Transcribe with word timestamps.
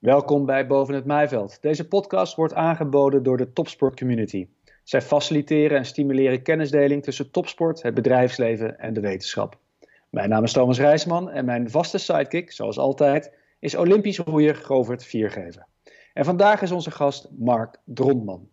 Welkom 0.00 0.46
bij 0.46 0.66
Boven 0.66 0.94
het 0.94 1.04
Maaiveld. 1.04 1.62
Deze 1.62 1.88
podcast 1.88 2.36
wordt 2.36 2.54
aangeboden 2.54 3.22
door 3.22 3.36
de 3.36 3.52
Topsport 3.52 3.98
Community. 3.98 4.48
Zij 4.84 5.02
faciliteren 5.02 5.78
en 5.78 5.84
stimuleren 5.84 6.42
kennisdeling 6.42 7.02
tussen 7.02 7.30
topsport, 7.30 7.82
het 7.82 7.94
bedrijfsleven 7.94 8.78
en 8.78 8.92
de 8.92 9.00
wetenschap. 9.00 9.58
Mijn 10.10 10.28
naam 10.28 10.44
is 10.44 10.52
Thomas 10.52 10.78
Rijsman 10.78 11.30
en 11.30 11.44
mijn 11.44 11.70
vaste 11.70 11.98
sidekick, 11.98 12.52
zoals 12.52 12.78
altijd, 12.78 13.32
is 13.58 13.74
Olympisch 13.74 14.18
roeier 14.18 14.54
Govert 14.54 15.04
Viergever. 15.04 15.66
En 16.12 16.24
vandaag 16.24 16.62
is 16.62 16.70
onze 16.70 16.90
gast 16.90 17.28
Mark 17.38 17.76
Drondman. 17.84 18.48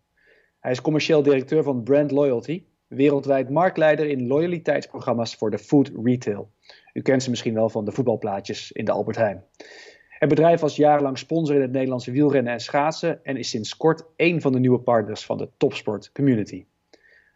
Hij 0.60 0.72
is 0.72 0.82
commercieel 0.82 1.24
directeur 1.24 1.64
van 1.64 1.84
Brand 1.84 2.12
Loyalty, 2.12 2.64
wereldwijd 2.88 3.50
marktleider 3.50 4.06
in 4.06 4.28
loyaliteitsprogramma's 4.28 5.36
voor 5.36 5.52
de 5.52 5.60
food 5.60 5.92
retail. 6.04 6.52
U 6.94 7.02
kent 7.02 7.24
ze 7.24 7.30
misschien 7.30 7.54
wel 7.54 7.70
van 7.70 7.86
de 7.86 7.92
voetbalplaatjes 7.92 8.72
in 8.72 8.86
de 8.86 8.92
Albert 8.92 9.18
Heijn. 9.18 9.44
Het 10.20 10.30
bedrijf 10.30 10.60
was 10.60 10.76
jarenlang 10.76 11.18
sponsor 11.18 11.56
in 11.56 11.62
het 11.62 11.72
Nederlandse 11.72 12.12
wielrennen 12.12 12.54
en 12.54 12.60
schaatsen 12.60 13.26
en 13.26 13.38
is 13.38 13.50
sinds 13.50 13.78
kort 13.78 14.04
één 14.16 14.42
van 14.42 14.52
de 14.52 14.60
nieuwe 14.60 14.80
partners 14.80 15.26
van 15.26 15.38
de 15.38 15.50
topsport 15.58 16.12
community. 16.12 16.66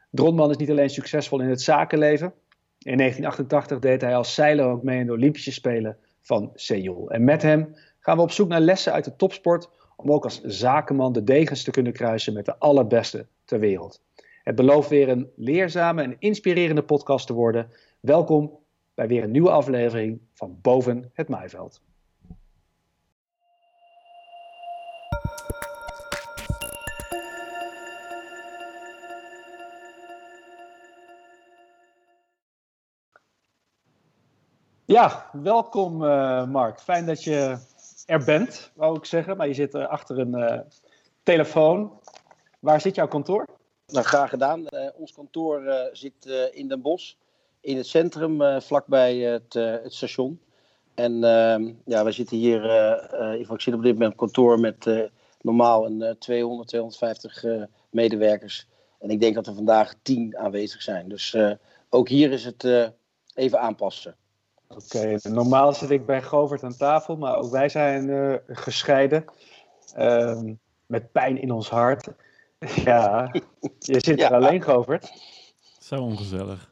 Drondman 0.10 0.50
is 0.50 0.58
niet 0.58 0.70
alleen 0.70 0.90
succesvol 0.90 1.42
in 1.42 1.50
het 1.50 1.62
zakenleven. 1.62 2.34
In 2.80 2.98
1988 2.98 3.80
deed 3.80 4.02
hij 4.02 4.16
als 4.16 4.34
zeiler 4.34 4.66
ook 4.66 4.84
mee 4.84 5.00
in 5.00 5.06
de 5.06 5.12
Olympische 5.12 5.52
Spelen 5.52 5.98
van 6.22 6.52
Seoul. 6.56 7.12
En 7.12 7.24
met 7.24 7.42
hem 7.42 7.76
gaan 8.00 8.18
we 8.18 8.24
op 8.24 8.32
zoek 8.32 8.48
naar 8.48 8.60
lessen 8.60 8.94
uit 8.94 9.06
de 9.06 9.16
topsport 9.16 9.70
om 9.96 10.12
ook 10.12 10.24
als 10.24 10.42
zakenman 10.42 11.14
de 11.14 11.24
degens 11.24 11.64
te 11.64 11.72
kunnen 11.72 11.94
kruisen 11.94 12.34
met 12.34 12.46
de 12.46 12.58
allerbeste 12.58 13.26
ter 13.46 13.60
wereld. 13.60 14.02
Het 14.44 14.56
belooft 14.56 14.90
weer 14.90 15.10
een 15.10 15.32
leerzame 15.36 16.04
en 16.04 16.16
inspirerende 16.20 16.84
podcast 16.84 17.28
te 17.28 17.34
worden. 17.34 17.72
Welkom 18.00 18.60
bij 18.94 19.08
weer 19.08 19.24
een 19.24 19.32
nieuwe 19.32 19.52
aflevering 19.52 20.20
van 20.34 20.58
Boven 20.62 21.10
het 21.14 21.28
Maaiveld. 21.28 21.82
Ja, 34.92 35.30
welkom 35.32 36.04
uh, 36.04 36.46
Mark. 36.46 36.80
Fijn 36.80 37.06
dat 37.06 37.24
je 37.24 37.58
er 38.06 38.24
bent, 38.24 38.72
wou 38.76 38.98
ik 38.98 39.06
zeggen. 39.06 39.38
Maar 39.38 39.48
je 39.48 39.54
zit 39.54 39.76
uh, 39.76 39.88
achter 39.88 40.20
een 40.20 40.38
uh, 40.38 40.60
telefoon. 41.24 42.00
Waar 42.60 42.82
zit 42.82 42.96
jouw 42.96 43.08
kantoor? 43.08 43.46
Nou, 43.88 44.06
graag 44.06 44.30
gedaan. 44.30 44.68
ons 44.96 45.14
kantoor 45.14 45.90
zit 45.92 46.50
in 46.52 46.68
Den 46.68 46.82
Bosch, 46.82 47.14
in 47.62 47.78
het 47.78 47.88
centrum, 47.88 48.62
vlakbij 48.62 49.18
het, 49.18 49.54
het, 49.54 49.94
station. 49.94 50.40
En 50.96 51.24
ehm, 51.24 51.74
ja, 51.86 52.04
wij 52.04 52.12
zitten 52.12 52.38
hier, 52.38 52.64
ik 53.40 53.62
zit 53.62 53.74
op 53.74 53.84
dit 53.84 53.94
moment 53.94 54.12
op 54.12 54.18
kantoor 54.18 54.60
met 54.60 55.10
normaal 55.42 55.86
een 55.86 56.16
200, 56.20 56.68
250 56.68 57.44
medewerkers. 57.90 58.68
En 59.00 59.10
ik 59.10 59.20
denk 59.20 59.36
dat 59.36 59.48
er 59.48 59.56
vandaag 59.56 59.94
10 60.02 60.38
aanwezig 60.38 60.82
zijn. 60.82 61.10
Dus 61.10 61.38
ook 61.90 62.10
hier 62.10 62.32
is 62.32 62.46
het 62.46 62.92
even 63.34 63.60
aanpassen. 63.60 64.16
Oké, 64.76 65.18
normaal 65.30 65.74
zit 65.74 65.90
ik 65.90 66.06
bij 66.06 66.22
Govert 66.22 66.64
aan 66.64 66.78
tafel, 66.78 67.18
maar 67.18 67.36
ook 67.36 67.52
wij 67.52 67.70
zijn 67.70 68.08
uh, 68.08 68.36
gescheiden. 68.48 69.26
Uh, 69.98 70.42
met 70.86 71.12
pijn 71.12 71.42
in 71.42 71.52
ons 71.52 71.70
hart. 71.70 72.08
Ja, 72.84 73.32
je 73.80 74.00
zit 74.00 74.20
ja. 74.20 74.30
er 74.30 74.36
alleen, 74.36 74.62
Govert. 74.62 75.12
Zo 75.80 75.96
ongezellig. 75.96 76.72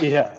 Ja. 0.00 0.32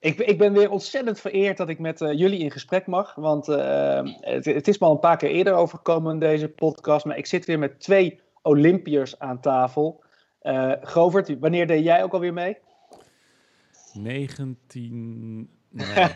Ik, 0.00 0.18
ik 0.18 0.38
ben 0.38 0.52
weer 0.52 0.70
ontzettend 0.70 1.20
vereerd 1.20 1.56
dat 1.56 1.68
ik 1.68 1.78
met 1.78 2.00
uh, 2.00 2.12
jullie 2.12 2.38
in 2.38 2.50
gesprek 2.50 2.86
mag. 2.86 3.14
Want 3.14 3.48
uh, 3.48 4.00
het, 4.20 4.44
het, 4.44 4.68
is 4.68 4.78
me 4.78 4.86
al 4.86 4.92
een 4.92 4.98
paar 4.98 5.16
keer 5.16 5.30
eerder 5.30 5.54
overgekomen 5.54 6.12
in 6.12 6.18
deze 6.18 6.48
podcast. 6.48 7.04
Maar 7.04 7.16
ik 7.16 7.26
zit 7.26 7.44
weer 7.44 7.58
met 7.58 7.80
twee 7.80 8.20
Olympiërs 8.42 9.18
aan 9.18 9.40
tafel. 9.40 10.02
Uh, 10.42 10.72
Govert, 10.80 11.38
wanneer 11.38 11.66
deed 11.66 11.84
jij 11.84 12.02
ook 12.02 12.12
alweer 12.12 12.32
mee? 12.32 12.56
19 13.92 15.57
Nee. 15.70 16.06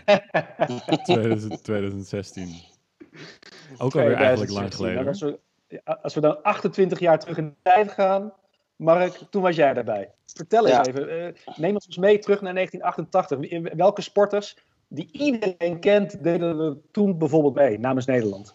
2016. 1.63 2.71
Ook 3.79 3.95
alweer 3.95 4.13
eigenlijk 4.13 4.53
lang 4.53 4.75
geleden. 4.75 5.07
Als 5.07 5.21
we, 5.21 5.39
als 6.03 6.15
we 6.15 6.21
dan 6.21 6.43
28 6.43 6.99
jaar 6.99 7.19
terug 7.19 7.37
in 7.37 7.45
de 7.49 7.71
tijd 7.71 7.91
gaan, 7.91 8.33
Mark, 8.77 9.21
toen 9.31 9.43
was 9.43 9.57
jij 9.57 9.75
daarbij. 9.75 10.11
Vertel 10.27 10.67
eens 10.67 10.87
even, 10.87 11.17
uh, 11.17 11.57
neem 11.57 11.75
ons 11.75 11.97
mee 11.97 12.19
terug 12.19 12.41
naar 12.41 12.55
1988. 12.55 13.75
Welke 13.77 14.03
sporters 14.03 14.57
die 14.89 15.09
iedereen 15.13 15.81
kent, 15.81 16.25
deden 16.25 16.59
er 16.59 16.77
toen 16.91 17.19
bijvoorbeeld 17.19 17.55
mee 17.55 17.79
namens 17.79 18.07
Nederland? 18.07 18.55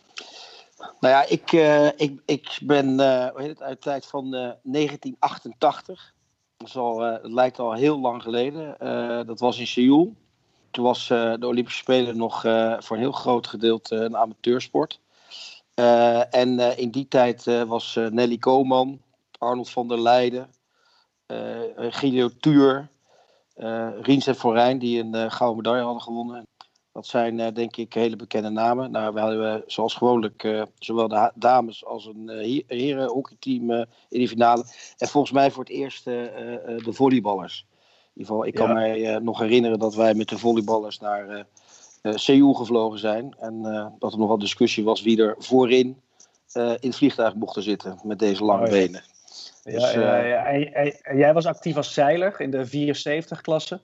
Nou 1.00 1.14
ja, 1.14 1.25
ik, 1.28 1.52
uh, 1.52 1.85
ik, 1.85 2.22
ik 2.25 2.59
ben 2.64 2.90
uh, 2.90 3.28
hoe 3.28 3.41
heet 3.41 3.50
het, 3.50 3.62
uit 3.62 3.84
de 3.84 3.90
tijd 3.90 4.06
van 4.06 4.31
1988. 4.31 6.14
Dat, 6.58 6.75
al, 6.75 6.97
dat 6.97 7.31
lijkt 7.31 7.59
al 7.59 7.74
heel 7.74 8.00
lang 8.00 8.22
geleden. 8.22 8.75
dat 9.28 9.40
was 9.40 9.59
in 9.59 9.68
Seoul. 9.68 10.16
Toen 10.72 10.83
was 10.83 11.09
uh, 11.09 11.33
de 11.39 11.47
Olympische 11.47 11.79
Spelen 11.79 12.17
nog 12.17 12.44
uh, 12.44 12.75
voor 12.79 12.95
een 12.95 13.01
heel 13.01 13.11
groot 13.11 13.47
gedeelte 13.47 13.95
een 13.95 14.17
amateursport. 14.17 15.00
Uh, 15.75 16.35
en 16.35 16.78
in 16.78 16.91
die 16.91 17.07
tijd 17.07 17.44
was 17.67 18.00
Nelly 18.09 18.38
Koman, 18.38 19.01
Arnold 19.38 19.69
van 19.69 19.88
der 19.88 20.01
Leijden, 20.01 20.50
Gilio 21.78 22.29
Tuur, 22.39 22.89
Riens 24.01 24.28
en 24.28 24.35
Forijn, 24.35 24.79
die 24.79 25.03
een 25.03 25.31
gouden 25.31 25.57
medaille 25.57 25.83
hadden 25.83 26.01
gewonnen. 26.01 26.47
Dat 26.94 27.07
zijn 27.07 27.53
denk 27.53 27.78
ik 27.78 27.94
hele 27.94 28.16
bekende 28.16 28.49
namen. 28.49 28.91
Nou, 28.91 29.13
we 29.13 29.19
hadden 29.19 29.63
zoals 29.66 29.94
gewoonlijk 29.94 30.66
zowel 30.79 31.07
de 31.07 31.31
dames 31.35 31.85
als 31.85 32.05
een 32.05 32.29
herenhockeyteam 32.67 33.72
in 34.09 34.19
de 34.19 34.28
finale. 34.28 34.66
En 34.97 35.07
volgens 35.07 35.34
mij 35.34 35.51
voor 35.51 35.63
het 35.63 35.73
eerst 35.73 36.03
de 36.05 36.94
volleyballers 36.94 37.66
ieder 38.17 38.25
geval, 38.25 38.45
ik 38.45 38.53
kan 38.53 38.73
mij 38.73 39.16
uh, 39.16 39.22
nog 39.22 39.39
herinneren 39.39 39.79
dat 39.79 39.95
wij 39.95 40.13
met 40.13 40.29
de 40.29 40.38
volleyballers 40.38 41.00
naar 41.00 41.29
uh, 41.29 41.44
uh, 42.01 42.16
Seoul 42.16 42.53
gevlogen 42.53 43.00
zijn. 43.00 43.35
En 43.39 43.61
dat 44.00 44.13
er 44.13 44.19
nogal 44.19 44.38
discussie 44.38 44.83
was 44.83 45.01
wie 45.01 45.22
er 45.22 45.35
voorin 45.38 46.01
in 46.53 46.78
het 46.79 46.95
vliegtuig 46.95 47.35
mocht 47.35 47.63
zitten 47.63 48.00
met 48.03 48.19
deze 48.19 48.44
lange 48.44 48.61
oh, 48.61 48.67
ja. 48.67 48.73
benen. 48.73 49.01
Dus, 49.63 49.91
ja, 49.91 50.17
ja, 50.17 50.45
en, 50.45 50.73
en, 51.03 51.17
jij 51.17 51.33
was 51.33 51.45
actief 51.45 51.75
als 51.75 51.94
zeiler 51.94 52.41
in 52.41 52.51
de 52.51 52.67
74-klasse? 52.67 53.79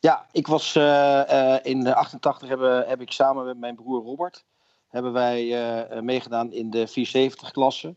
Ja, 0.00 0.26
ik 0.32 0.46
was 0.46 0.76
in 1.62 1.80
de 1.80 1.94
88 1.94 2.48
hebben, 2.48 2.88
heb 2.88 3.00
ik 3.00 3.12
samen 3.12 3.44
met 3.44 3.58
mijn 3.58 3.74
broer 3.74 4.02
Robert 4.04 4.44
hebben 4.88 5.12
wij 5.12 5.56
meegedaan 6.00 6.52
in 6.52 6.70
de 6.70 6.88
74-klasse. 6.88 7.94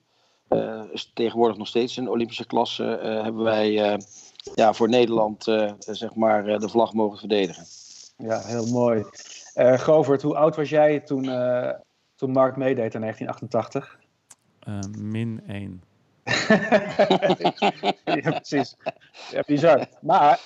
is 0.91 1.11
tegenwoordig 1.13 1.57
nog 1.57 1.67
steeds 1.67 1.97
een 1.97 2.09
Olympische 2.09 2.45
klasse. 2.45 2.83
hebben 3.23 3.43
wij 3.43 3.97
ja, 4.55 4.73
voor 4.73 4.89
Nederland 4.89 5.47
uh, 5.47 5.71
zeg 5.79 6.15
maar, 6.15 6.49
uh, 6.49 6.59
de 6.59 6.69
vlag 6.69 6.93
mogen 6.93 7.17
verdedigen. 7.17 7.63
Ja, 8.17 8.39
heel 8.39 8.65
mooi. 8.65 9.03
Uh, 9.55 9.79
Govert, 9.79 10.21
hoe 10.21 10.35
oud 10.35 10.55
was 10.55 10.69
jij 10.69 10.99
toen, 10.99 11.29
toen 12.15 12.31
Mark 12.31 12.55
meedeed 12.55 12.93
in 12.93 13.01
1988? 13.01 13.99
min 14.97 15.41
1. 15.47 15.83
ja, 18.21 18.31
precies. 18.31 18.75
Ja, 19.31 19.43
bizar. 19.45 19.87
Maar 20.01 20.39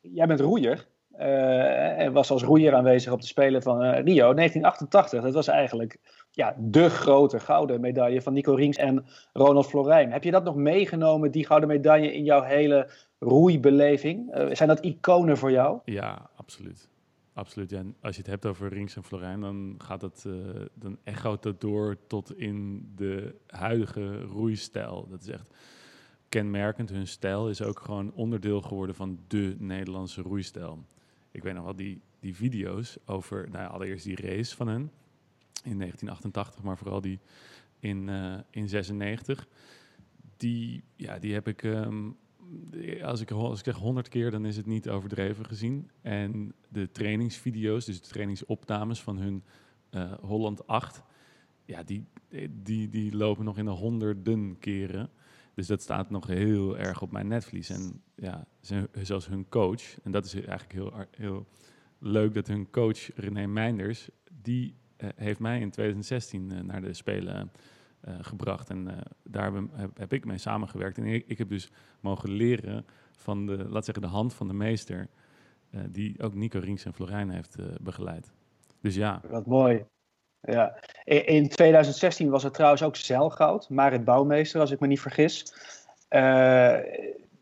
jij 0.00 0.26
bent 0.26 0.40
roeier. 0.40 0.86
en 1.16 2.12
was 2.12 2.30
als 2.30 2.42
roeier 2.42 2.74
aanwezig 2.74 3.12
op 3.12 3.20
de 3.20 3.26
Spelen 3.26 3.62
van 3.62 3.80
Rio 3.80 4.34
1988. 4.34 5.22
Dat 5.22 5.34
was 5.34 5.48
eigenlijk 5.48 5.98
ja, 6.30 6.54
de 6.58 6.90
grote 6.90 7.40
gouden 7.40 7.80
medaille 7.80 8.22
van 8.22 8.32
Nico 8.32 8.54
Rings 8.54 8.76
en 8.76 9.06
Ronald 9.32 9.66
Florijn. 9.66 10.12
Heb 10.12 10.24
je 10.24 10.30
dat 10.30 10.44
nog 10.44 10.54
meegenomen, 10.54 11.30
die 11.30 11.46
gouden 11.46 11.68
medaille, 11.68 12.14
in 12.14 12.24
jouw 12.24 12.42
hele 12.42 12.90
roeibeleving? 13.18 14.36
Uh, 14.36 14.54
zijn 14.54 14.68
dat 14.68 14.80
iconen 14.80 15.36
voor 15.36 15.50
jou? 15.50 15.80
Ja, 15.84 16.30
absoluut. 16.36 16.88
Absoluut. 17.32 17.70
Ja. 17.70 17.82
als 18.00 18.14
je 18.14 18.22
het 18.22 18.30
hebt 18.30 18.46
over 18.46 18.68
Rings 18.68 18.96
en 18.96 19.04
Florijn, 19.04 19.40
dan 19.40 19.74
gaat 19.78 20.02
het, 20.02 20.24
uh, 20.26 20.34
dan 20.74 20.98
echoot 21.04 21.42
dat 21.42 21.60
door 21.60 21.96
tot 22.06 22.38
in 22.38 22.88
de 22.96 23.34
huidige 23.46 24.22
roeistijl. 24.22 25.06
Dat 25.10 25.20
is 25.20 25.28
echt 25.28 25.54
kenmerkend. 26.28 26.90
Hun 26.90 27.06
stijl 27.06 27.48
is 27.48 27.62
ook 27.62 27.80
gewoon 27.80 28.12
onderdeel 28.12 28.60
geworden 28.60 28.94
van 28.94 29.18
de 29.26 29.56
Nederlandse 29.58 30.22
roeistijl. 30.22 30.84
Ik 31.30 31.42
weet 31.42 31.54
nog 31.54 31.64
wel 31.64 31.76
die, 31.76 32.00
die 32.20 32.36
video's 32.36 32.98
over, 33.06 33.50
nou 33.50 33.70
allereerst 33.70 34.04
die 34.04 34.16
race 34.16 34.56
van 34.56 34.68
hen 34.68 34.90
in 35.64 35.78
1988, 35.78 36.62
maar 36.62 36.78
vooral 36.78 37.00
die 37.00 37.18
in, 37.80 38.08
uh, 38.08 38.38
in 38.50 38.68
96. 38.68 39.48
Die, 40.36 40.82
ja, 40.96 41.18
die 41.18 41.34
heb 41.34 41.48
ik 41.48 41.62
um, 41.62 42.16
als 43.02 43.20
ik, 43.20 43.30
als 43.30 43.58
ik 43.58 43.64
zeg 43.64 43.76
100 43.76 44.08
keer, 44.08 44.30
dan 44.30 44.44
is 44.44 44.56
het 44.56 44.66
niet 44.66 44.88
overdreven 44.88 45.46
gezien. 45.46 45.90
En 46.00 46.54
de 46.68 46.90
trainingsvideo's, 46.90 47.84
dus 47.84 48.00
de 48.00 48.08
trainingsopnames 48.08 49.02
van 49.02 49.18
hun 49.18 49.44
uh, 49.90 50.12
Holland 50.20 50.66
8, 50.66 51.02
ja, 51.64 51.82
die, 51.82 52.04
die, 52.50 52.88
die 52.88 53.16
lopen 53.16 53.44
nog 53.44 53.58
in 53.58 53.64
de 53.64 53.70
honderden 53.70 54.58
keren. 54.58 55.10
Dus 55.54 55.66
dat 55.66 55.82
staat 55.82 56.10
nog 56.10 56.26
heel 56.26 56.78
erg 56.78 57.02
op 57.02 57.12
mijn 57.12 57.28
netvlies. 57.28 57.70
En 57.70 58.02
ja, 58.14 58.46
zelfs 58.92 59.26
hun 59.26 59.48
coach, 59.48 60.00
en 60.02 60.10
dat 60.10 60.24
is 60.24 60.34
eigenlijk 60.34 60.72
heel, 60.72 60.92
heel 61.10 61.46
leuk 61.98 62.34
dat 62.34 62.46
hun 62.46 62.70
coach 62.70 63.16
René 63.16 63.46
Meinders, 63.46 64.08
die 64.42 64.74
heeft 65.14 65.40
mij 65.40 65.60
in 65.60 65.70
2016 65.70 66.66
naar 66.66 66.80
de 66.80 66.94
Spelen 66.94 67.50
gebracht. 68.20 68.70
En 68.70 69.02
daar 69.22 69.52
heb, 69.52 69.64
heb, 69.94 70.12
ik 70.12 70.24
mee 70.24 70.38
samengewerkt. 70.38 70.98
En 70.98 71.04
ik, 71.04 71.24
ik, 71.26 71.38
heb 71.38 71.48
dus 71.48 71.70
mogen 72.00 72.30
leren 72.30 72.86
van 73.12 73.46
de, 73.46 73.68
laat 73.68 73.84
zeggen, 73.84 74.02
de 74.02 74.10
hand 74.10 74.34
van 74.34 74.48
de 74.48 74.54
meester. 74.54 75.08
die 75.88 76.22
ook 76.22 76.34
Nico 76.34 76.58
Rings 76.58 76.84
en 76.84 76.94
Florijn 76.94 77.30
heeft 77.30 77.56
begeleid. 77.80 78.32
Dus 78.80 78.94
ja. 78.94 79.20
Wat 79.28 79.46
mooi. 79.46 79.84
Ja. 80.40 80.78
In 81.04 81.48
2016 81.48 82.30
was 82.30 82.44
er 82.44 82.50
trouwens 82.50 82.82
ook 82.82 82.96
zeilgoud. 82.96 83.68
Marit 83.68 84.04
Bouwmeester, 84.04 84.60
als 84.60 84.70
ik 84.70 84.80
me 84.80 84.86
niet 84.86 85.00
vergis. 85.00 85.54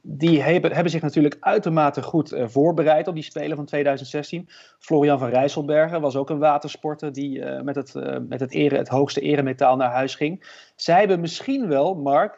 Die 0.09 0.43
hebben, 0.43 0.73
hebben, 0.73 0.93
zich 0.93 1.03
natuurlijk 1.03 1.37
uitermate 1.41 2.03
goed 2.03 2.33
uh, 2.33 2.49
voorbereid 2.49 3.09
op 3.09 3.15
die 3.15 3.23
Spelen 3.23 3.57
van 3.57 3.67
2016. 3.67 4.49
Florian 4.79 5.19
van 5.19 5.29
Rijsselbergen 5.29 6.01
was 6.01 6.17
ook 6.17 6.31
een 6.31 6.39
watersporter 6.39 7.13
die 7.13 7.39
uh, 7.39 7.61
met, 7.61 7.77
het, 7.77 7.95
met 8.29 8.41
het, 8.41 8.53
ere, 8.53 8.77
het 8.77 8.89
hoogste 8.89 9.21
eremetaal 9.21 9.77
naar 9.77 9.91
huis 9.91 10.15
ging. 10.15 10.45
Zij 10.77 10.99
hebben 10.99 11.21
misschien 11.21 11.69
wel, 11.69 11.95
Mark, 11.95 12.37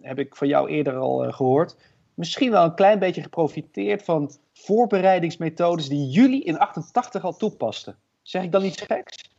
heb 0.00 0.18
ik 0.18 0.36
van 0.36 0.48
jou 0.48 0.68
eerder 0.68 0.96
al 0.96 1.32
gehoord, 1.32 1.76
misschien 2.14 2.50
wel 2.50 2.64
een 2.64 2.74
klein 2.74 2.98
beetje 2.98 3.22
geprofiteerd 3.22 4.02
van 4.02 4.30
voorbereidingsmethodes 4.52 5.88
die 5.88 6.08
jullie 6.08 6.44
in 6.44 6.58
88 6.58 7.24
al 7.24 7.36
toepasten. 7.36 7.96
Zeg 8.22 8.42
ik 8.42 8.52
dan 8.52 8.64
iets 8.64 8.82
geks? 8.82 9.29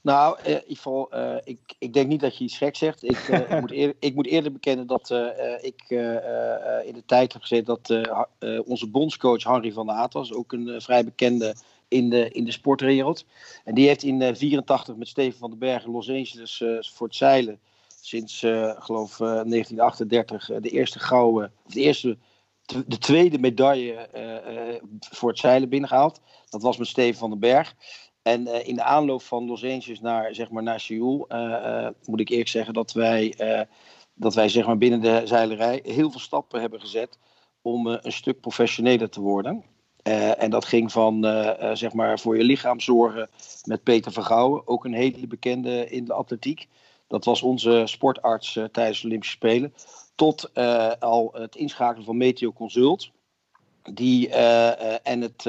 Nou, 0.00 0.38
ieder 0.42 0.62
geval, 0.66 1.14
uh, 1.14 1.36
ik, 1.44 1.58
ik 1.78 1.92
denk 1.92 2.08
niet 2.08 2.20
dat 2.20 2.38
je 2.38 2.44
iets 2.44 2.56
gek 2.56 2.76
zegt. 2.76 3.02
Ik, 3.02 3.28
uh, 3.28 3.40
ik, 3.40 3.60
moet, 3.60 3.70
eerder, 3.70 3.96
ik 3.98 4.14
moet 4.14 4.26
eerder 4.26 4.52
bekennen 4.52 4.86
dat 4.86 5.10
uh, 5.10 5.26
ik 5.60 5.84
in 6.84 6.94
de 6.94 7.02
tijd 7.06 7.32
heb 7.32 7.42
gezeten 7.42 7.80
dat 7.82 8.66
onze 8.66 8.88
bondscoach 8.88 9.44
Henry 9.44 9.72
van 9.72 9.86
der 9.86 9.94
Aat 9.94 10.32
ook 10.34 10.52
een 10.52 10.80
vrij 10.80 11.04
bekende 11.04 11.54
in 11.88 12.10
de, 12.10 12.30
in 12.30 12.44
de 12.44 12.52
sportwereld. 12.52 13.24
En 13.64 13.74
die 13.74 13.86
heeft 13.86 14.02
in 14.02 14.18
1984 14.18 14.96
met 14.96 15.08
Steven 15.08 15.38
van 15.38 15.50
den 15.50 15.58
Berg 15.58 15.84
in 15.84 15.90
Los 15.90 16.08
Angeles 16.08 16.64
voor 16.80 17.06
het 17.06 17.16
zeilen 17.16 17.60
sinds, 18.00 18.38
geloof 18.78 19.16
1938, 19.16 20.50
de 20.60 20.70
eerste 20.70 20.98
gouden, 20.98 21.52
de 21.66 21.80
eerste 21.80 22.18
de 22.86 22.98
tweede 22.98 23.38
medaille 23.38 24.08
voor 24.98 25.28
het 25.28 25.38
zeilen 25.38 25.68
binnengehaald. 25.68 26.20
Dat 26.48 26.62
was 26.62 26.76
met 26.76 26.86
Steven 26.86 27.18
van 27.18 27.30
den 27.30 27.38
Berg. 27.38 27.74
En 28.28 28.46
uh, 28.46 28.66
in 28.66 28.74
de 28.74 28.82
aanloop 28.82 29.22
van 29.22 29.46
Los 29.46 29.64
Angeles 29.64 30.00
naar, 30.00 30.34
zeg 30.34 30.50
maar, 30.50 30.62
naar 30.62 30.80
Seoul 30.80 31.26
uh, 31.28 31.38
uh, 31.38 31.88
moet 32.04 32.20
ik 32.20 32.28
eerlijk 32.28 32.48
zeggen 32.48 32.74
dat 32.74 32.92
wij, 32.92 33.34
dat 34.14 34.34
wij 34.34 34.48
zeg 34.48 34.66
maar, 34.66 34.78
binnen 34.78 35.00
de 35.00 35.22
zeilerij 35.24 35.80
heel 35.82 36.10
veel 36.10 36.20
stappen 36.20 36.60
hebben 36.60 36.80
gezet 36.80 37.18
om 37.62 37.86
een 37.86 38.12
stuk 38.12 38.40
professioneler 38.40 39.10
te 39.10 39.20
worden. 39.20 39.64
en 40.38 40.50
dat 40.50 40.64
ging 40.64 40.92
van 40.92 41.22
zeg 41.72 41.92
maar 41.92 42.18
voor 42.18 42.36
je 42.36 42.44
lichaam 42.44 42.80
zorgen 42.80 43.28
met 43.64 43.82
Peter 43.82 44.12
Vergouwen, 44.12 44.68
ook 44.68 44.84
een 44.84 44.92
hele 44.92 45.26
bekende 45.26 45.90
in 45.90 46.04
de 46.04 46.12
atletiek. 46.12 46.68
Dat 47.06 47.24
was 47.24 47.42
onze 47.42 47.82
sportarts 47.84 48.58
tijdens 48.72 49.00
de 49.00 49.06
Olympische 49.06 49.36
Spelen. 49.36 49.74
Tot 50.14 50.54
al 51.00 51.30
het 51.32 51.56
inschakelen 51.56 52.04
van 52.04 52.16
Meteo 52.16 52.52
Consult. 52.52 53.10
Die, 53.92 54.28
en 55.02 55.20
het, 55.20 55.44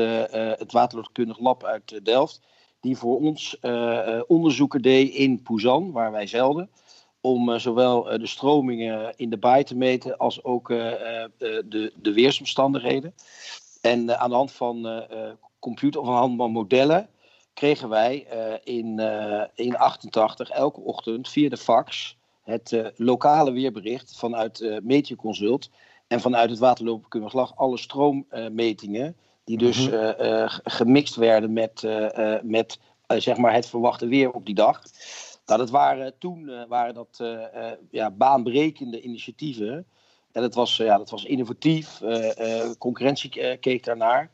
het 0.60 0.72
waterkundig 0.72 1.40
lab 1.40 1.64
uit 1.64 2.06
Delft 2.06 2.48
die 2.80 2.98
voor 2.98 3.20
ons 3.20 3.58
uh, 3.62 4.20
onderzoeken 4.28 4.82
deed 4.82 5.14
in 5.14 5.42
Puzan, 5.42 5.92
waar 5.92 6.12
wij 6.12 6.28
zelden. 6.28 6.70
Om 7.22 7.50
uh, 7.50 7.60
zowel 7.60 8.04
de 8.04 8.28
stromingen 8.28 9.14
in 9.16 9.30
de 9.30 9.38
baai 9.38 9.64
te 9.64 9.76
meten 9.76 10.18
als 10.18 10.44
ook 10.44 10.68
de, 10.68 11.92
de 12.02 12.14
weersomstandigheden. 12.14 13.14
En 13.82 14.20
aan 14.20 14.30
de 14.30 14.36
hand 14.36 14.52
van 14.52 15.04
computer 15.60 16.02
of 16.02 16.08
aan 16.08 16.14
de 16.14 16.20
hand 16.20 16.38
van 16.38 16.52
modellen 16.52 17.10
kregen 17.54 17.90
wij 17.90 18.28
in, 18.64 19.00
in 19.56 19.78
88 19.78 20.50
elke 20.50 20.80
ochtend 20.80 21.30
via 21.30 21.50
de 21.50 21.58
fax 21.58 22.18
het 22.44 22.92
lokale 22.96 23.52
weerbericht 23.52 24.18
vanuit 24.18 24.80
Meteoconsult 24.84 25.70
en 26.08 26.22
vanuit 26.22 26.50
het 26.50 26.60
waterloopkundig 26.60 27.34
lag 27.34 27.56
alle 27.56 27.78
stroommetingen 27.78 29.16
die 29.50 29.58
dus 29.58 29.88
mhm. 29.88 29.96
eh, 29.96 30.42
eh, 30.44 30.60
gemixt 30.64 31.16
werden 31.16 31.54
met, 31.54 31.84
eh, 31.84 32.36
met 32.44 32.80
zeg 33.08 33.38
maar 33.38 33.54
het 33.54 33.68
verwachte 33.68 34.08
weer 34.08 34.32
op 34.32 34.46
die 34.46 34.56
dag. 34.56 34.82
Nou, 35.46 35.60
dat 35.60 35.70
waren, 35.70 36.18
toen 36.18 36.68
waren 36.68 36.94
dat 36.94 37.24
ja, 37.92 38.12
baanbrekende 38.12 39.02
initiatieven. 39.02 39.86
En 40.32 40.42
dat 40.42 40.54
was, 40.54 40.78
ja, 40.78 40.98
dat 40.98 41.10
was 41.10 41.24
innovatief, 41.24 42.02
concurrentie 42.78 43.58
keek 43.58 43.84
daarnaar. 43.84 44.32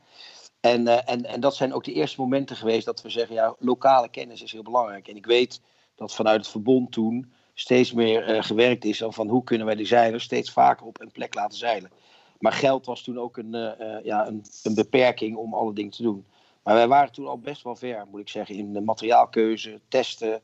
En, 0.60 1.06
en, 1.06 1.24
en 1.24 1.40
dat 1.40 1.56
zijn 1.56 1.72
ook 1.72 1.84
de 1.84 1.92
eerste 1.92 2.20
momenten 2.20 2.56
geweest 2.56 2.86
dat 2.86 3.02
we 3.02 3.10
zeggen, 3.10 3.34
ja, 3.34 3.54
lokale 3.58 4.08
kennis 4.08 4.42
is 4.42 4.52
heel 4.52 4.62
belangrijk. 4.62 5.08
En 5.08 5.16
ik 5.16 5.26
weet 5.26 5.60
dat 5.94 6.14
vanuit 6.14 6.40
het 6.40 6.48
verbond 6.48 6.92
toen 6.92 7.32
steeds 7.54 7.92
meer 7.92 8.44
gewerkt 8.44 8.84
is 8.84 9.02
van 9.06 9.28
hoe 9.28 9.44
kunnen 9.44 9.66
wij 9.66 9.76
de 9.76 9.84
zeilers 9.84 10.24
steeds 10.24 10.50
vaker 10.50 10.86
op 10.86 11.00
een 11.00 11.12
plek 11.12 11.34
laten 11.34 11.58
zeilen. 11.58 11.90
Maar 12.38 12.52
geld 12.52 12.86
was 12.86 13.02
toen 13.02 13.18
ook 13.18 13.36
een, 13.36 13.54
uh, 13.54 14.04
ja, 14.04 14.26
een, 14.26 14.42
een, 14.62 14.74
beperking 14.74 15.36
om 15.36 15.54
alle 15.54 15.72
dingen 15.72 15.90
te 15.90 16.02
doen. 16.02 16.24
Maar 16.62 16.74
wij 16.74 16.88
waren 16.88 17.12
toen 17.12 17.26
al 17.26 17.38
best 17.38 17.62
wel 17.62 17.76
ver, 17.76 18.06
moet 18.10 18.20
ik 18.20 18.28
zeggen, 18.28 18.54
in 18.54 18.72
de 18.72 18.80
materiaalkeuze, 18.80 19.80
testen 19.88 20.40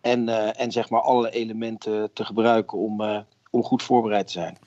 en, 0.00 0.28
uh, 0.28 0.60
en 0.60 0.72
zeg 0.72 0.90
maar 0.90 1.00
alle 1.00 1.30
elementen 1.30 2.12
te 2.12 2.24
gebruiken 2.24 2.78
om, 2.78 3.00
uh, 3.00 3.18
om 3.50 3.62
goed 3.62 3.82
voorbereid 3.82 4.26
te 4.26 4.32
zijn. 4.32 4.58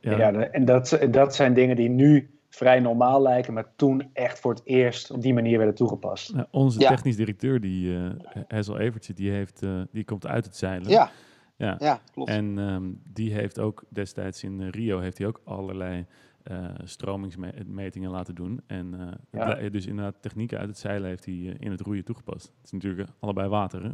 Ja, 0.00 0.16
ja 0.16 0.32
en 0.32 0.64
dat, 0.64 0.98
dat 1.10 1.34
zijn 1.34 1.54
dingen 1.54 1.76
die 1.76 1.88
nu 1.88 2.30
vrij 2.48 2.80
normaal 2.80 3.22
lijken, 3.22 3.52
maar 3.52 3.72
toen 3.76 4.10
echt 4.12 4.38
voor 4.38 4.54
het 4.54 4.62
eerst 4.64 5.10
op 5.10 5.22
die 5.22 5.34
manier 5.34 5.56
werden 5.56 5.74
toegepast. 5.74 6.34
Nou, 6.34 6.46
onze 6.50 6.80
ja. 6.80 6.88
technisch 6.88 7.16
directeur, 7.16 7.60
die 7.60 7.86
uh, 7.86 8.10
Hazel 8.48 8.78
Evertje, 8.78 9.12
die, 9.12 9.30
heeft, 9.30 9.62
uh, 9.62 9.80
die 9.92 10.04
komt 10.04 10.26
uit 10.26 10.44
het 10.44 10.56
zeilen. 10.56 10.90
Ja, 10.90 11.10
ja. 11.58 11.76
ja 11.78 12.00
klopt. 12.12 12.30
En 12.30 12.58
um, 12.58 13.02
die 13.12 13.32
heeft 13.32 13.58
ook 13.58 13.84
destijds 13.88 14.42
in 14.42 14.60
uh, 14.60 14.70
Rio 14.70 14.98
heeft 14.98 15.18
hij 15.18 15.26
ook 15.26 15.40
allerlei 15.44 16.06
uh, 16.50 16.68
stromingsmetingen 16.84 18.10
laten 18.10 18.34
doen. 18.34 18.60
En 18.66 18.94
uh, 18.94 19.40
ja. 19.60 19.68
dus 19.68 19.86
inderdaad 19.86 20.22
technieken 20.22 20.58
uit 20.58 20.68
het 20.68 20.78
zeilen 20.78 21.08
heeft 21.08 21.24
hij 21.24 21.34
in 21.34 21.70
het 21.70 21.80
roeien 21.80 22.04
toegepast. 22.04 22.44
Het 22.44 22.64
is 22.64 22.70
natuurlijk 22.70 23.08
allebei 23.20 23.48
water, 23.48 23.82
hè? 23.82 23.90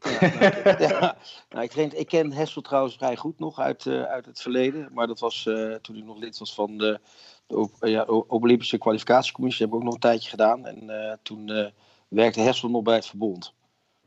Ja, 0.00 0.76
ja. 0.78 1.16
Nou, 1.50 1.64
ik, 1.64 1.70
train, 1.70 1.98
ik, 1.98 2.06
ken 2.06 2.32
Hessel 2.32 2.62
trouwens 2.62 2.96
vrij 2.96 3.16
goed 3.16 3.38
nog 3.38 3.58
uit, 3.58 3.86
uit 3.86 4.26
het 4.26 4.40
verleden. 4.40 4.88
Maar 4.92 5.06
dat 5.06 5.20
was 5.20 5.42
toen 5.80 5.96
ik 5.96 6.04
nog 6.04 6.18
lid 6.18 6.38
was 6.38 6.54
van 6.54 6.78
de, 6.78 7.00
de 7.46 7.68
ja, 7.80 8.02
Olympische 8.26 8.78
kwalificatiecommissie. 8.78 9.66
Dat 9.66 9.74
heb 9.74 9.80
ik 9.80 9.86
ook 9.86 9.92
nog 9.92 9.94
een 9.94 10.10
tijdje 10.10 10.30
gedaan. 10.30 10.66
En 10.66 11.18
toen 11.22 11.72
werkte 12.08 12.40
Hessel 12.40 12.68
nog 12.68 12.82
bij 12.82 12.94
het 12.94 13.06
verbond. 13.06 13.54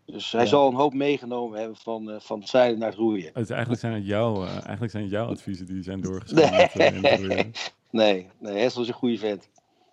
Dus 0.06 0.32
hij 0.32 0.42
ja. 0.42 0.48
zal 0.48 0.68
een 0.68 0.76
hoop 0.76 0.94
meegenomen 0.94 1.60
hebben 1.60 1.78
van, 1.78 2.10
uh, 2.10 2.16
van 2.20 2.40
het 2.40 2.50
zeilen 2.50 2.80
naar 2.80 2.90
het 2.90 2.98
roeien. 2.98 3.32
Dus 3.34 3.50
eigenlijk, 3.50 3.82
zijn 3.82 3.94
het 3.94 4.06
jouw, 4.06 4.44
uh, 4.44 4.50
eigenlijk 4.50 4.92
zijn 4.92 5.04
het 5.04 5.12
jouw 5.12 5.28
adviezen 5.28 5.66
die 5.66 5.84
zijn 5.84 6.02
doorgestuurd. 6.02 6.76
Nee, 6.76 6.92
uh, 6.92 7.40
nee, 7.90 8.30
nee, 8.40 8.58
Hessel 8.58 8.82
is 8.82 8.88
een 8.88 8.94
goede 8.94 9.18
vent. 9.18 9.50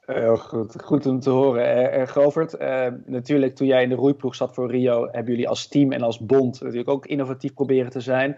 Heel 0.07 0.37
goed, 0.37 0.83
goed 0.83 1.07
om 1.07 1.21
te 1.21 1.31
horen. 1.31 2.01
Uh, 2.01 2.07
Govert, 2.07 2.59
natuurlijk 3.07 3.57
toen 3.57 3.67
jij 3.67 3.83
in 3.83 3.89
de 3.89 3.95
roeiploeg 3.95 4.35
zat 4.35 4.55
voor 4.55 4.71
Rio, 4.71 5.09
hebben 5.11 5.33
jullie 5.33 5.49
als 5.49 5.67
team 5.67 5.93
en 5.93 6.03
als 6.03 6.19
bond 6.19 6.61
natuurlijk 6.61 6.89
ook 6.89 7.07
innovatief 7.07 7.55
proberen 7.55 7.91
te 7.91 8.01
zijn. 8.01 8.37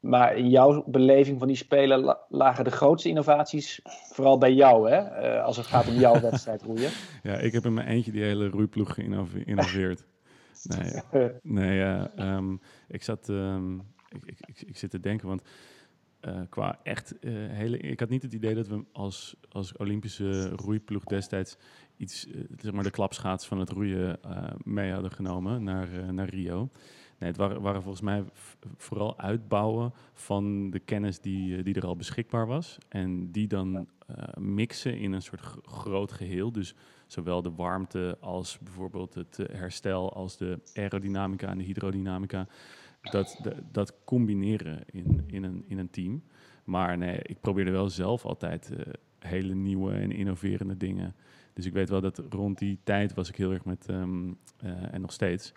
Maar 0.00 0.36
in 0.36 0.48
jouw 0.48 0.84
beleving 0.86 1.38
van 1.38 1.48
die 1.48 1.56
spelen 1.56 2.16
lagen 2.28 2.64
de 2.64 2.70
grootste 2.70 3.08
innovaties 3.08 3.80
vooral 4.12 4.38
bij 4.38 4.52
jou, 4.52 4.90
hè? 4.90 5.40
als 5.42 5.56
het 5.56 5.66
gaat 5.66 5.88
om 5.88 5.94
jouw 5.94 6.20
wedstrijd 6.30 6.62
roeien. 6.62 6.90
Ja, 7.22 7.34
ik 7.34 7.52
heb 7.52 7.64
in 7.64 7.74
mijn 7.74 7.86
eentje 7.86 8.12
die 8.12 8.22
hele 8.22 8.48
roeiploeg 8.48 8.94
geïnnoveerd. 8.94 10.04
Nee, 10.62 11.02
nee 11.42 11.80
um, 12.16 12.60
ik 12.88 13.02
zat. 13.02 13.28
Um, 13.28 13.82
ik, 14.08 14.24
ik, 14.24 14.38
ik, 14.40 14.62
ik, 14.68 14.76
zit 14.76 14.90
te 14.90 15.00
denken, 15.00 15.28
want 15.28 15.42
uh, 16.22 16.40
qua 16.48 16.78
echt 16.82 17.14
uh, 17.20 17.32
hele. 17.50 17.78
Ik 17.78 18.00
had 18.00 18.08
niet 18.08 18.22
het 18.22 18.32
idee 18.32 18.54
dat 18.54 18.68
we 18.68 18.84
als, 18.92 19.36
als 19.48 19.76
Olympische 19.76 20.48
roeiploeg 20.48 21.04
destijds 21.04 21.56
iets, 21.96 22.26
uh, 22.26 22.44
zeg 22.56 22.72
maar 22.72 22.82
de 22.82 22.90
klapschaats 22.90 23.46
van 23.46 23.58
het 23.58 23.70
roeien 23.70 24.18
mee 24.64 24.92
hadden 24.92 25.12
genomen 25.12 25.64
naar, 25.64 26.14
naar 26.14 26.28
Rio. 26.28 26.70
Nee, 27.18 27.30
het 27.30 27.38
waren, 27.38 27.60
waren 27.60 27.82
volgens 27.82 28.04
mij 28.04 28.24
vooral 28.76 29.18
uitbouwen 29.18 29.92
van 30.14 30.70
de 30.70 30.78
kennis 30.78 31.20
die, 31.20 31.62
die 31.62 31.74
er 31.74 31.86
al 31.86 31.96
beschikbaar 31.96 32.46
was. 32.46 32.78
En 32.88 33.30
die 33.30 33.46
dan 33.46 33.88
mixen 34.38 34.98
in 34.98 35.12
een 35.12 35.22
soort 35.22 35.40
groot 35.64 36.12
geheel. 36.12 36.52
Dus 36.52 36.74
zowel 37.12 37.42
de 37.42 37.52
warmte 37.54 38.16
als 38.20 38.58
bijvoorbeeld 38.58 39.14
het 39.14 39.38
eh, 39.38 39.58
herstel, 39.58 40.12
als 40.12 40.36
de 40.36 40.58
aerodynamica 40.74 41.48
en 41.48 41.58
de 41.58 41.64
hydrodynamica. 41.64 42.46
Dat, 43.02 43.40
dat 43.72 43.94
combineren 44.04 44.82
in, 44.90 45.24
in, 45.26 45.42
een, 45.42 45.64
in 45.66 45.78
een 45.78 45.90
team. 45.90 46.22
Maar 46.64 46.98
nee, 46.98 47.18
ik 47.22 47.40
probeerde 47.40 47.70
wel 47.70 47.90
zelf 47.90 48.24
altijd 48.24 48.70
uh, 48.72 48.78
hele 49.18 49.54
nieuwe 49.54 49.92
en 49.92 50.12
innoverende 50.12 50.76
dingen. 50.76 51.14
Dus 51.52 51.66
ik 51.66 51.72
weet 51.72 51.88
wel 51.88 52.00
dat 52.00 52.22
rond 52.30 52.58
die 52.58 52.78
tijd 52.84 53.14
was 53.14 53.28
ik 53.28 53.36
heel 53.36 53.52
erg 53.52 53.64
met, 53.64 53.88
um, 53.90 54.38
uh, 54.64 54.94
en 54.94 55.00
nog 55.00 55.12
steeds, 55.12 55.52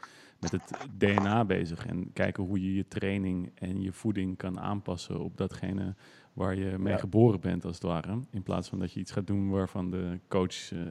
met 0.52 0.52
het 0.52 0.88
DNA 0.98 1.46
bezig. 1.46 1.86
En 1.86 2.14
kijken 2.14 2.44
hoe 2.44 2.62
je 2.62 2.76
je 2.76 2.88
training 2.88 3.52
en 3.56 3.82
je 3.82 3.92
voeding 3.92 4.38
kan 4.38 4.60
aanpassen 4.60 5.20
op 5.20 5.38
datgene 5.38 5.96
waar 6.34 6.56
je 6.56 6.78
mee 6.78 6.98
geboren 6.98 7.40
bent, 7.40 7.66
als 7.66 7.74
het 7.74 7.84
ware. 7.84 8.20
In 8.32 8.44
plaats 8.44 8.70
van 8.70 8.80
dat 8.80 8.92
je 8.92 9.00
iets 9.00 9.12
gaat 9.12 9.28
doen 9.28 9.50
waarvan 9.50 9.92
de 9.92 10.20
coach 10.28 10.72
uh, 10.72 10.82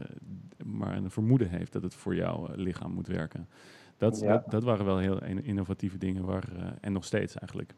maar 0.64 0.96
een 0.96 1.11
vermoeden 1.11 1.49
heeft 1.49 1.73
dat 1.73 1.82
het 1.82 1.94
voor 1.94 2.14
jouw 2.14 2.49
uh, 2.50 2.56
lichaam 2.56 2.92
moet 2.92 3.06
werken. 3.06 3.49
Dat, 3.96 4.18
dat, 4.18 4.50
dat, 4.50 4.62
waren 4.64 4.84
wel 4.84 4.99
heel 4.99 5.23
innovatieve 5.23 5.99
dingen, 5.99 6.25
waar, 6.25 6.76
en 6.80 6.92
nog 6.92 7.04
steeds 7.04 7.34
eigenlijk. 7.34 7.75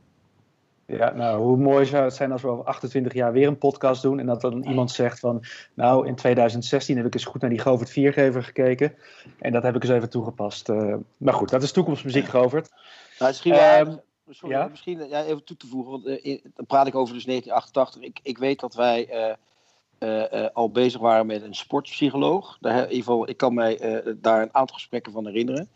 Ja, 0.86 1.12
nou, 1.12 1.42
hoe 1.42 1.56
mooi 1.56 1.86
zou 1.86 2.04
het 2.04 2.14
zijn 2.14 2.32
als 2.32 2.42
we 2.42 2.48
over 2.48 2.64
28 2.64 3.12
jaar 3.12 3.32
weer 3.32 3.46
een 3.46 3.58
podcast 3.58 4.02
doen 4.02 4.18
en 4.18 4.26
dat 4.26 4.40
dan 4.40 4.62
iemand 4.62 4.90
zegt 4.90 5.20
van, 5.20 5.44
nou, 5.74 6.06
in 6.06 6.14
2016 6.14 6.96
heb 6.96 7.06
ik 7.06 7.14
eens 7.14 7.24
goed 7.24 7.40
naar 7.40 7.50
die 7.50 7.58
Govert 7.58 7.90
4-gever 7.90 8.42
gekeken 8.42 8.94
en 9.38 9.52
dat 9.52 9.62
heb 9.62 9.76
ik 9.76 9.82
eens 9.82 9.92
even 9.92 10.10
toegepast. 10.10 10.68
Uh, 10.68 10.94
maar 11.16 11.34
goed, 11.34 11.50
dat 11.50 11.62
is 11.62 11.72
toekomstmuziek, 11.72 12.26
Govert. 12.26 12.70
Nou, 13.18 13.30
misschien 13.30 13.52
wel, 13.52 14.02
sorry, 14.28 14.54
ja? 14.54 14.68
misschien 14.68 15.08
ja, 15.08 15.24
even 15.24 15.44
toe 15.44 15.56
te 15.56 15.66
voegen, 15.66 15.90
want 15.90 16.06
uh, 16.06 16.42
dan 16.54 16.66
praat 16.66 16.86
ik 16.86 16.94
over 16.94 17.14
dus 17.14 17.24
1988. 17.24 18.02
Ik, 18.02 18.18
ik 18.22 18.38
weet 18.38 18.60
dat 18.60 18.74
wij 18.74 19.34
uh, 19.98 20.46
al 20.52 20.70
bezig 20.70 21.00
waren 21.00 21.26
met 21.26 21.42
een 21.42 21.54
sportpsycholoog. 21.54 22.58
Daar, 22.60 22.76
in 22.76 22.82
ieder 22.82 22.96
geval, 22.96 23.28
ik 23.28 23.36
kan 23.36 23.54
mij 23.54 24.02
daar 24.20 24.42
een 24.42 24.54
aantal 24.54 24.74
gesprekken 24.74 25.12
van 25.12 25.26
herinneren. 25.26 25.68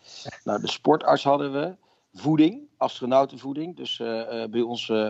Nou, 0.45 0.61
de 0.61 0.69
sportarts 0.69 1.25
hadden 1.25 1.53
we 1.53 1.75
voeding, 2.13 2.69
astronautenvoeding. 2.81 3.77
Dus 3.77 3.99
uh, 3.99 4.45
bij 4.51 4.61
ons, 4.61 4.89
uh, 4.89 5.09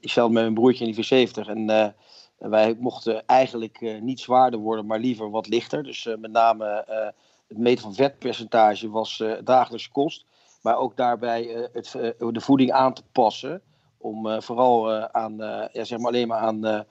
ik 0.00 0.10
zat 0.10 0.30
met 0.30 0.42
mijn 0.42 0.54
broertje 0.54 0.86
in 0.86 0.92
die 0.92 1.28
V70 1.28 1.48
en 1.48 1.94
wij 2.36 2.76
mochten 2.78 3.26
eigenlijk 3.26 4.00
niet 4.00 4.20
zwaarder 4.20 4.60
worden, 4.60 4.86
maar 4.86 4.98
liever 4.98 5.30
wat 5.30 5.48
lichter. 5.48 5.82
Dus 5.82 6.04
met 6.18 6.30
name 6.30 6.84
het 7.48 7.58
meten 7.58 7.82
van 7.82 7.94
vetpercentage 7.94 8.90
was 8.90 9.22
dagelijkse 9.44 9.90
kost. 9.90 10.24
Maar 10.62 10.76
ook 10.76 10.96
daarbij 10.96 11.68
het, 11.72 11.92
de 12.18 12.40
voeding 12.40 12.72
aan 12.72 12.94
te 12.94 13.02
passen. 13.12 13.62
Om 13.98 14.42
vooral 14.42 14.92
aan, 14.92 15.36
ja, 15.72 15.84
zeg 15.84 15.98
maar 15.98 16.08
alleen 16.08 16.28
maar 16.28 16.38
aan, 16.38 16.86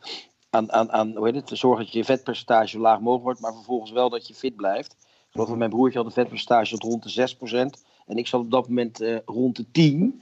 aan, 0.54 0.72
aan, 0.72 0.92
aan 0.92 1.16
hoe 1.16 1.26
heet 1.26 1.36
het, 1.36 1.48
te 1.48 1.56
zorgen 1.56 1.86
dat 1.86 1.94
je 1.94 2.04
vetpercentage 2.04 2.68
zo 2.68 2.80
laag 2.80 3.00
mogelijk 3.00 3.24
wordt. 3.24 3.40
Maar 3.40 3.54
vervolgens 3.54 3.92
wel 3.92 4.10
dat 4.10 4.28
je 4.28 4.34
fit 4.34 4.56
blijft. 4.56 4.92
Ik 5.00 5.40
geloof 5.40 5.48
dat 5.48 5.58
mijn 5.58 5.70
broertje 5.70 5.98
had 5.98 6.08
een 6.08 6.14
vetpercentage 6.14 6.78
tot 6.78 6.84
rond 6.84 7.16
de 7.16 7.78
6%. 7.80 7.92
En 8.05 8.17
ik 8.17 8.27
zat 8.27 8.41
op 8.41 8.51
dat 8.51 8.67
moment 8.67 9.01
uh, 9.01 9.17
rond 9.25 9.55
de 9.55 9.72
10. 9.72 10.19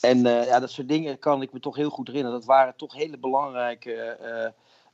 En 0.00 0.18
uh, 0.18 0.46
ja, 0.46 0.60
dat 0.60 0.70
soort 0.70 0.88
dingen 0.88 1.18
kan 1.18 1.42
ik 1.42 1.52
me 1.52 1.60
toch 1.60 1.76
heel 1.76 1.90
goed 1.90 2.06
herinneren. 2.06 2.38
Dat 2.38 2.48
waren 2.48 2.76
toch 2.76 2.94
hele 2.94 3.18
belangrijke 3.18 4.18
uh, 4.22 4.50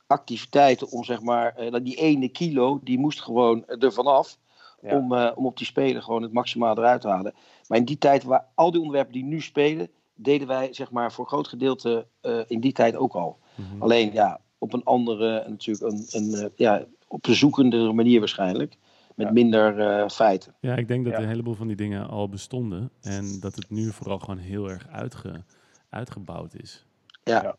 activiteiten 0.07 0.91
om 0.91 1.03
zeg 1.03 1.21
maar, 1.21 1.55
die 1.83 1.95
ene 1.95 2.29
kilo, 2.29 2.79
die 2.83 2.99
moest 2.99 3.21
gewoon 3.21 3.65
er 3.67 3.93
vanaf. 3.93 4.37
Ja. 4.81 4.97
Om, 4.97 5.13
om 5.13 5.45
op 5.45 5.57
die 5.57 5.65
spelen 5.65 6.03
gewoon 6.03 6.21
het 6.21 6.33
maximaal 6.33 6.77
eruit 6.77 7.01
te 7.01 7.07
halen. 7.07 7.33
Maar 7.67 7.77
in 7.77 7.85
die 7.85 7.97
tijd, 7.97 8.23
waar 8.23 8.45
al 8.55 8.71
die 8.71 8.79
onderwerpen 8.79 9.13
die 9.13 9.23
nu 9.23 9.41
spelen, 9.41 9.89
deden 10.13 10.47
wij 10.47 10.73
zeg 10.73 10.91
maar 10.91 11.11
voor 11.11 11.27
groot 11.27 11.47
gedeelte 11.47 12.07
in 12.47 12.59
die 12.59 12.71
tijd 12.71 12.95
ook 12.95 13.13
al. 13.13 13.37
Mm 13.55 13.65
-hmm. 13.65 13.81
Alleen 13.81 14.13
ja, 14.13 14.39
op 14.57 14.73
een 14.73 14.83
andere, 14.83 15.45
natuurlijk 15.47 15.93
een, 15.93 16.05
een 16.09 16.51
ja, 16.55 16.85
op 17.07 17.27
een 17.27 17.35
zoekende 17.35 17.91
manier 17.91 18.19
waarschijnlijk 18.19 18.77
met 19.15 19.31
minder 19.31 19.79
uh, 19.79 20.09
feiten. 20.09 20.55
Ja, 20.59 20.75
ik 20.75 20.87
denk 20.87 21.05
dat 21.05 21.13
ja. 21.13 21.19
een 21.19 21.27
heleboel 21.27 21.53
van 21.53 21.67
die 21.67 21.75
dingen 21.75 22.07
al 22.07 22.29
bestonden. 22.29 22.91
En 23.01 23.39
dat 23.39 23.55
het 23.55 23.69
nu 23.69 23.91
vooral 23.91 24.19
gewoon 24.19 24.37
heel 24.37 24.69
erg 24.69 24.87
uitge, 24.87 25.43
uitgebouwd 25.89 26.55
is. 26.55 26.85
Ja, 27.23 27.43
ja. 27.43 27.55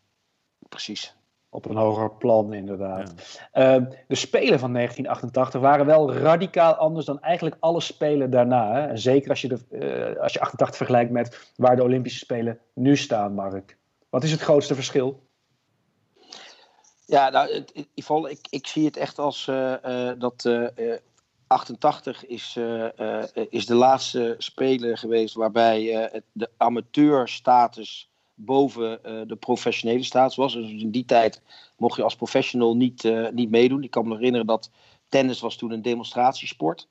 precies. 0.69 1.19
Op 1.52 1.69
een 1.69 1.76
hoger 1.76 2.11
plan, 2.11 2.52
inderdaad. 2.52 3.38
Ja. 3.52 3.78
Uh, 3.78 3.87
de 4.09 4.14
Spelen 4.14 4.59
van 4.59 4.73
1988 4.73 5.61
waren 5.61 5.87
wel 5.87 6.14
radicaal 6.14 6.75
anders 6.75 7.07
dan 7.07 7.21
eigenlijk 7.21 7.57
alle 7.61 7.80
Spelen 7.80 8.30
daarna. 8.30 8.73
Hè? 8.73 8.97
Zeker 8.97 9.30
als 9.30 9.40
je, 9.40 9.49
de, 9.49 9.59
uh, 10.14 10.23
als 10.23 10.33
je 10.33 10.40
88 10.40 10.76
vergelijkt 10.76 11.11
met 11.11 11.52
waar 11.57 11.76
de 11.76 11.83
Olympische 11.83 12.19
Spelen 12.19 12.59
nu 12.75 12.97
staan, 12.97 13.35
Mark. 13.35 13.78
Wat 14.09 14.25
is 14.25 14.30
het 14.30 14.40
grootste 14.40 14.75
verschil? 14.75 15.28
Ja, 17.07 17.30
nou, 17.30 17.64
ik, 18.28 18.47
ik 18.50 18.66
zie 18.66 18.85
het 18.85 18.97
echt 18.97 19.19
als 19.19 19.47
uh, 19.47 20.11
dat 20.19 20.45
88 21.50 22.26
is, 22.26 22.54
uh, 22.59 22.85
uh, 22.99 23.23
is 23.49 23.66
de 23.66 23.75
laatste 23.75 24.35
speler 24.38 24.99
geweest 24.99 25.35
waarbij 25.35 25.83
uh, 25.83 26.21
de 26.33 26.50
amateurstatus 26.57 28.09
boven 28.35 29.00
de 29.28 29.37
professionele 29.37 30.02
status 30.02 30.37
was. 30.37 30.52
Dus 30.52 30.71
in 30.71 30.90
die 30.90 31.04
tijd 31.04 31.42
mocht 31.76 31.97
je 31.97 32.02
als 32.02 32.16
professional 32.16 32.76
niet, 32.76 33.12
niet 33.33 33.50
meedoen. 33.50 33.83
Ik 33.83 33.90
kan 33.90 34.09
me 34.09 34.14
herinneren 34.14 34.47
dat 34.47 34.71
tennis 35.09 35.40
was 35.40 35.57
toen 35.57 35.71
een 35.71 35.83
demonstratiesport. 35.83 36.88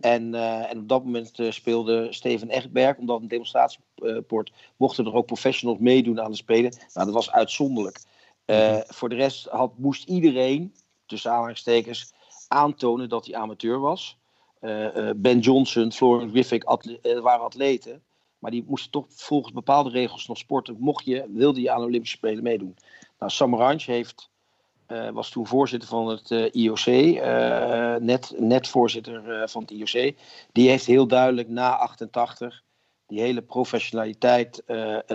En, 0.00 0.34
en 0.68 0.78
op 0.78 0.88
dat 0.88 1.04
moment 1.04 1.38
speelde 1.48 2.06
Steven 2.10 2.48
Echtberg, 2.48 2.96
omdat 2.96 3.20
een 3.20 3.28
demonstratiesport, 3.28 4.52
mochten 4.76 5.06
er 5.06 5.14
ook 5.14 5.26
professionals 5.26 5.78
meedoen 5.78 6.20
aan 6.20 6.30
de 6.30 6.36
Spelen. 6.36 6.76
Nou, 6.92 7.06
dat 7.06 7.14
was 7.14 7.30
uitzonderlijk. 7.30 8.00
Mhm. 8.46 8.80
Voor 8.86 9.08
de 9.08 9.14
rest 9.14 9.46
had, 9.46 9.78
moest 9.78 10.08
iedereen, 10.08 10.74
tussen 11.06 11.30
aanhalingstekens, 11.30 12.12
aantonen 12.52 13.08
dat 13.08 13.26
hij 13.26 13.34
amateur 13.34 13.80
was. 13.80 14.18
Uh, 14.60 15.10
ben 15.16 15.38
Johnson, 15.38 15.92
Florence 15.92 16.30
Griffith 16.30 16.64
uh, 17.02 17.20
waren 17.20 17.44
atleten. 17.44 18.02
Maar 18.38 18.50
die 18.50 18.64
moesten 18.66 18.90
toch 18.90 19.06
volgens 19.08 19.52
bepaalde 19.52 19.90
regels 19.90 20.26
nog 20.26 20.38
sporten. 20.38 20.76
Mocht 20.78 21.04
je, 21.04 21.24
wilde 21.28 21.60
je 21.60 21.70
aan 21.70 21.80
de 21.80 21.86
Olympische 21.86 22.16
Spelen 22.16 22.42
meedoen. 22.42 22.76
Nou, 23.18 23.30
Samaranch 23.30 23.86
heeft, 23.86 24.30
was 25.12 25.30
toen 25.30 25.46
voorzitter 25.46 25.88
van 25.88 26.08
het 26.08 26.30
IOC. 26.54 26.86
net, 28.00 28.34
net 28.38 28.68
voorzitter 28.68 29.48
van 29.48 29.62
het 29.62 29.70
IOC. 29.70 30.14
Die 30.52 30.68
heeft 30.68 30.86
heel 30.86 31.06
duidelijk 31.06 31.48
na 31.48 31.76
88 31.76 32.62
die 33.06 33.20
hele 33.20 33.42
professionaliteit 33.42 34.64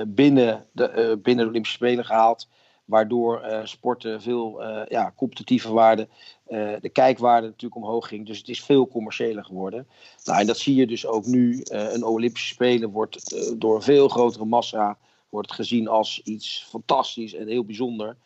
binnen, 0.08 0.65
de, 0.72 1.20
binnen 1.22 1.44
de 1.44 1.50
Olympische 1.50 1.77
Spelen 1.77 2.06
gehaald 2.06 2.48
waardoor 2.88 3.46
uh, 3.46 3.65
sporten 3.65 4.22
veel 4.22 4.63
uh, 4.63 4.82
ja, 4.89 5.13
competitiever 5.15 5.74
waren. 5.74 6.10
Uh, 6.50 6.74
de 6.82 6.89
kijkwaarde 6.89 7.48
natuurlijk 7.48 7.84
omhoog 7.84 8.08
ging. 8.08 8.25
Dus 8.25 8.38
het 8.38 8.50
is 8.50 8.63
veel 8.63 8.88
commerciëler 8.88 9.46
geworden. 9.46 9.88
Nou, 10.24 10.39
en 10.39 10.48
dat 10.48 10.58
zie 10.58 10.75
je 10.75 10.88
dus 10.88 11.06
ook 11.06 11.25
nu. 11.25 11.62
een 11.63 12.03
Olympische 12.03 12.53
Spelen 12.53 12.89
wordt 12.89 13.36
door 13.60 13.75
een 13.75 13.82
veel 13.82 14.08
grotere 14.08 14.46
massa 14.46 14.98
wordt 15.29 15.51
gezien 15.51 15.88
als 15.88 16.22
iets 16.24 16.65
fantastisch 16.70 17.34
en 17.34 17.48
heel 17.48 17.65
bijzonder. 17.65 18.17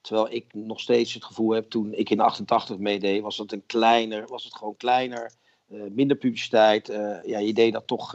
Terwijl 0.00 0.32
ik 0.32 0.44
nog 0.54 0.80
steeds 0.80 1.14
het 1.14 1.24
gevoel 1.24 1.50
heb, 1.50 1.70
toen 1.70 1.92
ik 1.92 2.10
in 2.10 2.20
88 2.20 2.78
meedeed, 2.78 3.22
was 3.22 3.38
het, 3.38 3.52
een 3.52 3.66
kleiner, 3.66 4.26
was 4.26 4.44
het 4.44 4.54
gewoon 4.54 4.76
kleiner, 4.76 5.32
minder 5.68 6.16
publiciteit. 6.16 6.86
ja, 7.24 7.38
je 7.38 7.52
deed 7.52 7.72
dat 7.72 7.86
toch 7.86 8.12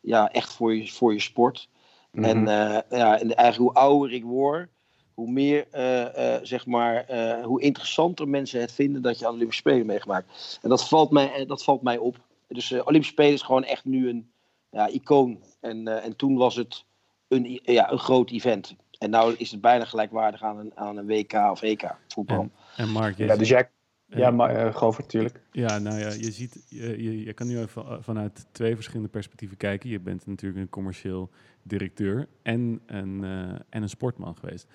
ja, 0.00 0.32
echt 0.32 0.52
voor 0.52 0.74
je, 0.76 0.88
voor 0.88 1.12
je 1.12 1.20
sport. 1.20 1.68
Mm 2.10 2.24
-hmm. 2.24 2.46
En, 2.48 2.54
ja, 2.90 3.20
en 3.20 3.34
eigenlijk 3.34 3.56
hoe 3.56 3.82
ouder 3.82 4.12
ik 4.12 4.24
word, 4.24 4.68
hoe 5.14 5.30
meer, 5.30 5.66
uh, 5.74 6.00
uh, 6.00 6.36
zeg 6.42 6.66
maar, 6.66 7.10
uh, 7.10 7.44
hoe 7.44 7.62
interessanter 7.62 8.28
mensen 8.28 8.60
het 8.60 8.72
vinden 8.72 9.02
dat 9.02 9.18
je 9.18 9.26
aan 9.26 9.34
Olympische 9.34 9.60
Spelen 9.60 9.86
meegemaakt. 9.86 10.58
En 10.62 10.68
dat 10.68 10.88
valt 10.88 11.10
mij, 11.10 11.44
dat 11.46 11.64
valt 11.64 11.82
mij 11.82 11.98
op. 11.98 12.20
Dus 12.48 12.72
Olympische 12.72 13.12
Spelen 13.12 13.32
is 13.32 13.42
gewoon 13.42 13.64
echt 13.64 13.84
nu 13.84 14.08
een 14.08 14.30
ja, 14.70 14.88
icoon. 14.88 15.42
En, 15.60 16.02
en 16.02 16.16
toen 16.16 16.36
was 16.36 16.56
het 16.56 16.84
een, 17.28 17.60
ja, 17.62 17.92
een 17.92 17.98
groot 17.98 18.30
event. 18.30 18.76
En 18.98 19.10
nu 19.10 19.34
is 19.36 19.50
het 19.50 19.60
bijna 19.60 19.84
gelijkwaardig 19.84 20.42
aan 20.42 20.58
een, 20.58 20.72
aan 20.74 20.96
een 20.96 21.06
WK 21.06 21.32
of 21.32 21.62
EK 21.62 21.94
voetbal. 22.08 22.40
En, 22.40 22.52
en 22.76 22.88
Mark, 22.88 23.16
ja, 23.16 23.36
dus 23.36 23.48
jij, 23.48 23.68
ja, 24.06 24.30
maar 24.30 24.66
uh, 24.66 24.74
Govert, 24.74 25.04
natuurlijk. 25.04 25.40
Ja, 25.52 25.78
nou 25.78 25.98
ja, 25.98 26.08
je 26.08 26.30
ziet, 26.30 26.64
je, 26.68 27.02
je, 27.02 27.24
je, 27.24 27.32
kan 27.32 27.46
nu 27.46 27.58
even 27.58 28.02
vanuit 28.02 28.46
twee 28.52 28.74
verschillende 28.74 29.08
perspectieven 29.08 29.56
kijken. 29.56 29.90
Je 29.90 30.00
bent 30.00 30.26
natuurlijk 30.26 30.60
een 30.60 30.68
commercieel 30.68 31.30
directeur 31.62 32.28
en 32.42 32.80
een, 32.86 33.22
uh, 33.22 33.30
en 33.68 33.82
een 33.82 33.88
sportman 33.88 34.36
geweest 34.36 34.66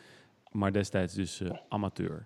maar 0.57 0.71
destijds 0.71 1.13
dus 1.13 1.39
uh, 1.39 1.49
amateur. 1.69 2.25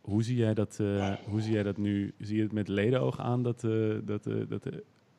Hoe 0.00 0.22
zie 0.22 0.36
jij 0.36 0.54
dat, 0.54 0.78
uh, 0.80 1.14
hoe 1.24 1.40
zie 1.40 1.52
jij 1.52 1.62
dat 1.62 1.76
nu? 1.76 2.14
Zie 2.18 2.36
je 2.36 2.42
het 2.42 2.52
met 2.52 2.68
ledenoog 2.68 3.20
aan 3.20 3.42
dat, 3.42 3.62
uh, 3.62 3.98
dat, 4.02 4.24
dat, 4.24 4.62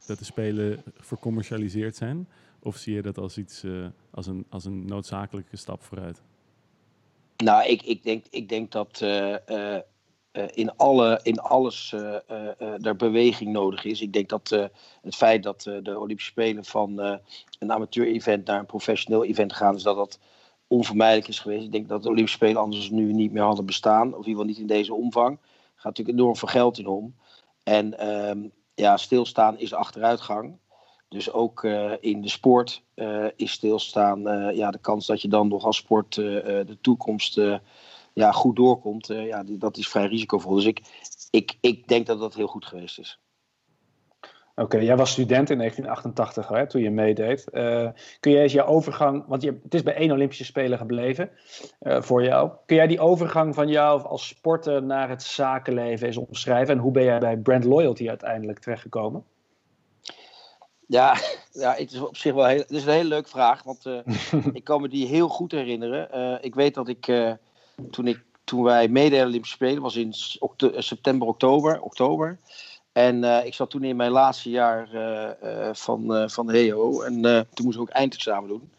dat 0.05 0.19
de 0.19 0.25
spelen 0.25 0.83
vercommercialiseerd 0.95 1.95
zijn? 1.95 2.27
Of 2.59 2.77
zie 2.77 2.93
je 2.93 3.01
dat 3.01 3.17
als 3.17 3.37
iets 3.37 3.63
als, 4.11 4.27
een, 4.27 4.45
als 4.49 4.65
een 4.65 4.85
noodzakelijke 4.85 5.57
stap 5.57 5.83
vooruit? 5.83 6.21
Nou, 7.37 7.67
ik, 7.67 7.81
ik, 7.81 8.03
denk, 8.03 8.25
ik 8.29 8.49
denk 8.49 8.71
dat 8.71 9.01
in, 10.53 10.75
alle, 10.75 11.19
in 11.23 11.39
alles 11.39 11.93
er 12.81 12.95
beweging 12.95 13.51
nodig 13.51 13.85
is. 13.85 14.01
Ik 14.01 14.13
denk 14.13 14.29
dat 14.29 14.69
het 15.01 15.15
feit 15.15 15.43
dat 15.43 15.61
de 15.61 15.99
Olympische 15.99 16.31
Spelen 16.31 16.65
van 16.65 16.99
een 17.59 17.71
amateur-event 17.71 18.45
naar 18.45 18.59
een 18.59 18.65
professioneel 18.65 19.25
event 19.25 19.53
gaan, 19.53 19.75
is 19.75 19.83
dat 19.83 19.95
dat 19.95 20.19
onvermijdelijk 20.67 21.27
is 21.27 21.39
geweest. 21.39 21.65
Ik 21.65 21.71
denk 21.71 21.87
dat 21.87 22.03
de 22.03 22.09
Olympische 22.09 22.37
Spelen 22.37 22.61
anders 22.61 22.89
nu 22.89 23.13
niet 23.13 23.31
meer 23.31 23.43
hadden 23.43 23.65
bestaan. 23.65 24.07
Of 24.07 24.11
in 24.11 24.17
ieder 24.17 24.31
geval 24.31 24.45
niet 24.45 24.57
in 24.57 24.67
deze 24.67 24.93
omvang. 24.93 25.31
Er 25.31 25.41
gaat 25.75 25.83
natuurlijk 25.83 26.17
enorm 26.17 26.35
veel 26.35 26.47
geld 26.47 26.77
in 26.77 26.87
om. 26.87 27.15
En 27.63 28.07
um, 28.29 28.51
ja, 28.75 28.97
stilstaan 28.97 29.59
is 29.59 29.73
achteruitgang. 29.73 30.57
Dus 31.09 31.31
ook 31.31 31.63
uh, 31.63 31.93
in 31.99 32.21
de 32.21 32.29
sport 32.29 32.83
uh, 32.95 33.25
is 33.35 33.51
stilstaan. 33.51 34.27
Uh, 34.27 34.55
ja, 34.55 34.71
de 34.71 34.79
kans 34.79 35.05
dat 35.05 35.21
je 35.21 35.27
dan 35.27 35.47
nog 35.47 35.65
als 35.65 35.77
sport 35.77 36.15
de 36.15 36.77
toekomst 36.81 37.39
ja, 38.13 38.31
goed 38.31 38.55
doorkomt, 38.55 39.07
ja, 39.07 39.43
dat 39.47 39.77
is 39.77 39.87
vrij 39.87 40.07
risicovol. 40.07 40.55
Dus 40.55 40.65
ik, 40.65 40.81
ik, 41.29 41.57
ik 41.61 41.87
denk 41.87 42.05
dat 42.05 42.19
dat 42.19 42.35
heel 42.35 42.47
goed 42.47 42.65
geweest 42.65 42.99
is. 42.99 43.19
Oké, 44.55 44.77
jij 44.77 44.97
was 44.97 45.11
student 45.11 45.49
in 45.49 45.57
1988 45.57 46.47
hè, 46.47 46.67
toen 46.67 46.81
je 46.81 46.91
meedeed. 46.91 47.45
Uh, 47.53 47.89
kun 48.19 48.31
jij 48.31 48.41
eens 48.41 48.51
je 48.51 48.65
overgang, 48.65 49.23
want 49.27 49.41
je, 49.41 49.59
het 49.63 49.73
is 49.73 49.83
bij 49.83 49.95
één 49.95 50.11
Olympische 50.11 50.45
Spelen 50.45 50.77
gebleven 50.77 51.29
uh, 51.81 52.01
voor 52.01 52.23
jou. 52.23 52.51
Kun 52.65 52.75
jij 52.75 52.87
die 52.87 52.99
overgang 52.99 53.55
van 53.55 53.67
jou 53.67 54.03
als 54.03 54.27
sporter 54.27 54.83
naar 54.83 55.09
het 55.09 55.23
zakenleven 55.23 56.07
eens 56.07 56.17
omschrijven? 56.17 56.73
En 56.73 56.81
hoe 56.81 56.91
ben 56.91 57.03
jij 57.03 57.19
bij 57.19 57.37
Brand 57.37 57.63
Loyalty 57.63 58.09
uiteindelijk 58.09 58.59
terechtgekomen? 58.59 59.23
Ja, 60.87 61.17
ja, 61.51 61.73
het 61.73 61.91
is 61.91 61.99
op 61.99 62.17
zich 62.17 62.33
wel 62.33 62.45
heel, 62.45 62.59
het 62.59 62.71
is 62.71 62.85
een 62.85 62.91
hele 62.91 63.09
leuke 63.09 63.29
vraag. 63.29 63.63
Want 63.63 63.85
uh, 63.85 63.99
ik 64.53 64.63
kan 64.63 64.81
me 64.81 64.87
die 64.87 65.07
heel 65.07 65.27
goed 65.27 65.51
herinneren. 65.51 66.43
Ik 66.43 66.55
weet 66.55 66.73
dat 66.73 66.87
ik, 66.87 67.05
toen, 67.91 68.07
ik 68.07 68.23
toen 68.43 68.63
wij 68.63 68.87
meededen 68.87 69.25
Olympische 69.25 69.55
Spelen, 69.55 69.81
was 69.81 69.95
in 69.95 70.13
september, 70.77 71.27
oktober. 71.27 71.81
oktober 71.81 72.39
en 72.95 73.45
ik 73.45 73.53
zat 73.53 73.69
toen 73.69 73.83
in 73.83 73.95
mijn 73.95 74.11
laatste 74.11 74.49
jaar 74.49 74.87
van, 75.71 76.29
van 76.29 76.47
de 76.47 76.57
HEO. 76.57 77.01
En 77.01 77.21
toen 77.53 77.65
moest 77.65 77.75
ik 77.75 77.81
ook 77.81 77.89
eindexamen 77.89 78.49
doen. 78.49 78.71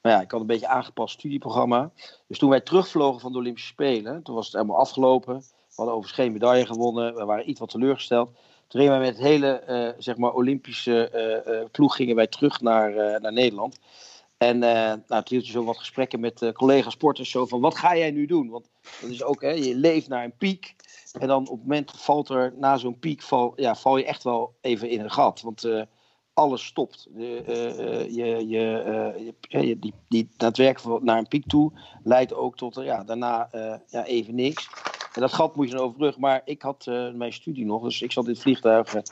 Maar 0.00 0.12
ja, 0.12 0.20
ik 0.20 0.30
had 0.30 0.40
een 0.40 0.46
beetje 0.46 0.66
aangepast 0.66 1.14
studieprogramma. 1.14 1.90
Dus 2.26 2.38
toen 2.38 2.50
wij 2.50 2.60
terugvlogen 2.60 3.20
van 3.20 3.32
de 3.32 3.38
Olympische 3.38 3.68
Spelen, 3.68 4.22
toen 4.22 4.34
was 4.34 4.46
het 4.46 4.54
helemaal 4.54 4.78
afgelopen. 4.78 5.34
We 5.36 5.76
hadden 5.76 5.94
overigens 5.94 6.22
geen 6.22 6.32
medaille 6.32 6.66
gewonnen. 6.66 7.14
We 7.14 7.24
waren 7.24 7.48
iets 7.50 7.60
wat 7.60 7.68
teleurgesteld. 7.68 8.30
Toen 8.68 8.80
gingen 8.80 8.98
wij 8.98 9.06
met 9.06 9.16
het 9.16 9.26
hele 9.26 9.62
uh, 9.68 10.02
zeg 10.02 10.16
maar 10.16 10.32
Olympische 10.32 11.10
uh, 11.46 11.64
ploeg 11.70 11.96
gingen 11.96 12.16
wij 12.16 12.26
terug 12.26 12.60
naar, 12.60 13.20
naar 13.20 13.32
Nederland. 13.32 13.78
En 14.40 14.58
nou, 14.58 15.00
toen 15.06 15.22
hield 15.28 15.46
je 15.46 15.52
zo 15.52 15.64
wat 15.64 15.78
gesprekken 15.78 16.20
met 16.20 16.50
collega 16.52 16.90
sporters. 16.90 17.30
Zo 17.30 17.46
van, 17.46 17.60
wat 17.60 17.76
ga 17.76 17.96
jij 17.96 18.10
nu 18.10 18.26
doen? 18.26 18.48
Want 18.48 18.70
dat 19.00 19.10
is 19.10 19.22
ook, 19.22 19.40
hè, 19.40 19.50
je 19.50 19.74
leeft 19.74 20.08
naar 20.08 20.24
een 20.24 20.36
piek. 20.36 20.74
En 21.18 21.28
dan 21.28 21.40
op 21.40 21.58
het 21.58 21.60
moment 21.60 21.90
valt 21.96 22.28
er, 22.28 22.54
na 22.56 22.76
zo'n 22.76 22.98
piek, 22.98 23.22
val, 23.22 23.52
ja, 23.56 23.74
val 23.74 23.96
je 23.96 24.04
echt 24.04 24.22
wel 24.22 24.54
even 24.60 24.88
in 24.88 25.00
een 25.00 25.10
gat. 25.10 25.40
Want 25.40 25.68
alles 26.34 26.64
stopt. 26.64 27.08
Je, 27.16 28.06
je, 29.48 29.78
die, 29.78 29.94
die, 30.08 30.28
naar 31.00 31.18
een 31.18 31.28
piek 31.28 31.46
toe 31.46 31.72
leidt 32.02 32.34
ook 32.34 32.56
tot 32.56 32.74
ja, 32.74 33.04
daarna 33.04 33.48
ja, 33.86 34.04
even 34.04 34.34
niks. 34.34 34.68
En 35.12 35.20
dat 35.20 35.32
gat 35.32 35.56
moet 35.56 35.68
je 35.68 35.74
dan 35.74 35.84
overbruggen. 35.84 36.20
Maar 36.20 36.42
ik 36.44 36.62
had 36.62 36.86
mijn 37.14 37.32
studie 37.32 37.64
nog, 37.64 37.82
dus 37.82 38.02
ik 38.02 38.12
zat 38.12 38.24
in 38.24 38.30
het 38.30 38.40
vliegtuig. 38.40 38.94
en 38.94 39.02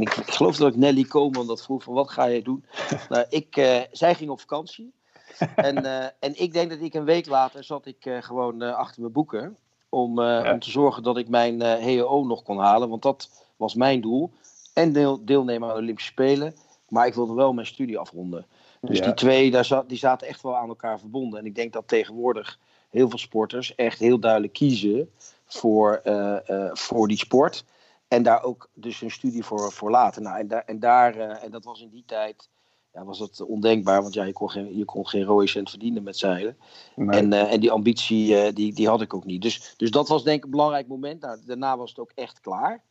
ik, 0.00 0.16
ik, 0.16 0.30
geloof 0.30 0.56
dat 0.56 0.68
ik 0.68 0.76
Nelly 0.76 1.04
Koman 1.04 1.46
dat 1.46 1.62
vroeg 1.62 1.82
van 1.82 1.94
wat 1.94 2.10
ga 2.10 2.24
je 2.24 2.42
doen? 2.42 2.64
nou, 3.08 3.24
ik, 3.28 3.54
zij 3.92 4.14
ging 4.14 4.30
op 4.30 4.40
vakantie. 4.40 4.92
en, 5.56 5.84
en 6.18 6.40
ik 6.40 6.52
denk 6.52 6.70
dat 6.70 6.80
ik 6.80 6.94
een 6.94 7.04
week 7.04 7.26
later 7.26 7.64
zat 7.64 7.86
ik 7.86 8.16
gewoon 8.20 8.62
achter 8.62 9.00
mijn 9.00 9.12
boeken. 9.12 9.56
Om, 9.88 10.18
om 10.20 10.58
te 10.58 10.70
zorgen 10.70 11.02
dat 11.02 11.18
ik 11.18 11.28
mijn 11.28 11.60
HEO 11.60 12.24
nog 12.24 12.42
kon 12.42 12.58
halen. 12.58 12.88
Want 12.88 13.02
dat 13.02 13.46
was 13.56 13.74
mijn 13.74 14.00
doel 14.00 14.30
en 14.72 14.92
deel, 14.92 15.24
deelnemen 15.24 15.68
aan 15.68 15.74
de 15.74 15.80
Olympische 15.80 16.10
Spelen. 16.10 16.54
Maar 16.88 17.06
ik 17.06 17.14
wilde 17.14 17.34
wel 17.34 17.52
mijn 17.52 17.66
studie 17.66 17.98
afronden. 17.98 18.46
Dus 18.80 19.00
die 19.00 19.14
twee, 19.14 19.50
daar 19.50 19.64
zat, 19.64 19.88
die 19.88 19.98
zaten 19.98 20.26
echt 20.26 20.42
wel 20.42 20.56
aan 20.56 20.68
elkaar 20.68 20.98
verbonden. 20.98 21.38
En 21.38 21.46
ik 21.46 21.54
denk 21.54 21.72
dat 21.72 21.88
tegenwoordig 21.88 22.58
heel 22.92 23.08
veel 23.08 23.18
sporters 23.18 23.74
echt 23.74 23.98
heel 23.98 24.18
duidelijk 24.18 24.52
kiezen 24.52 25.10
voor, 25.46 26.00
uh, 26.04 26.36
uh, 26.48 26.70
voor 26.72 27.08
die 27.08 27.16
sport. 27.16 27.64
En 28.08 28.22
daar 28.22 28.42
ook 28.42 28.68
dus 28.74 29.00
hun 29.00 29.10
studie 29.10 29.44
voor, 29.44 29.72
voor 29.72 29.90
laten. 29.90 30.22
Nou, 30.22 30.38
en, 30.38 30.48
daar, 30.48 30.62
en, 30.66 30.78
daar, 30.78 31.16
uh, 31.16 31.44
en 31.44 31.50
dat 31.50 31.64
was 31.64 31.80
in 31.80 31.88
die 31.88 32.02
tijd 32.06 32.48
ja, 32.92 33.04
was 33.04 33.18
dat 33.18 33.40
ondenkbaar. 33.40 34.02
Want 34.02 34.14
ja, 34.14 34.24
je 34.24 34.32
kon 34.32 34.50
geen, 34.50 34.76
je 34.76 34.84
kon 34.84 35.08
geen 35.08 35.24
rode 35.24 35.46
cent 35.46 35.70
verdienen 35.70 36.02
met 36.02 36.16
zeilen. 36.16 36.56
Nee. 36.96 37.20
En, 37.20 37.32
en 37.32 37.60
die 37.60 37.70
ambitie 37.70 38.52
die, 38.52 38.74
die 38.74 38.88
had 38.88 39.00
ik 39.00 39.14
ook 39.14 39.24
niet. 39.24 39.42
Dus, 39.42 39.74
dus 39.76 39.90
dat 39.90 40.08
was 40.08 40.24
denk 40.24 40.38
ik 40.38 40.44
een 40.44 40.50
belangrijk 40.50 40.88
moment. 40.88 41.20
Nou, 41.20 41.38
daarna 41.46 41.76
was 41.76 41.90
het 41.90 41.98
ook 41.98 42.12
echt 42.14 42.40
klaar. 42.40 42.82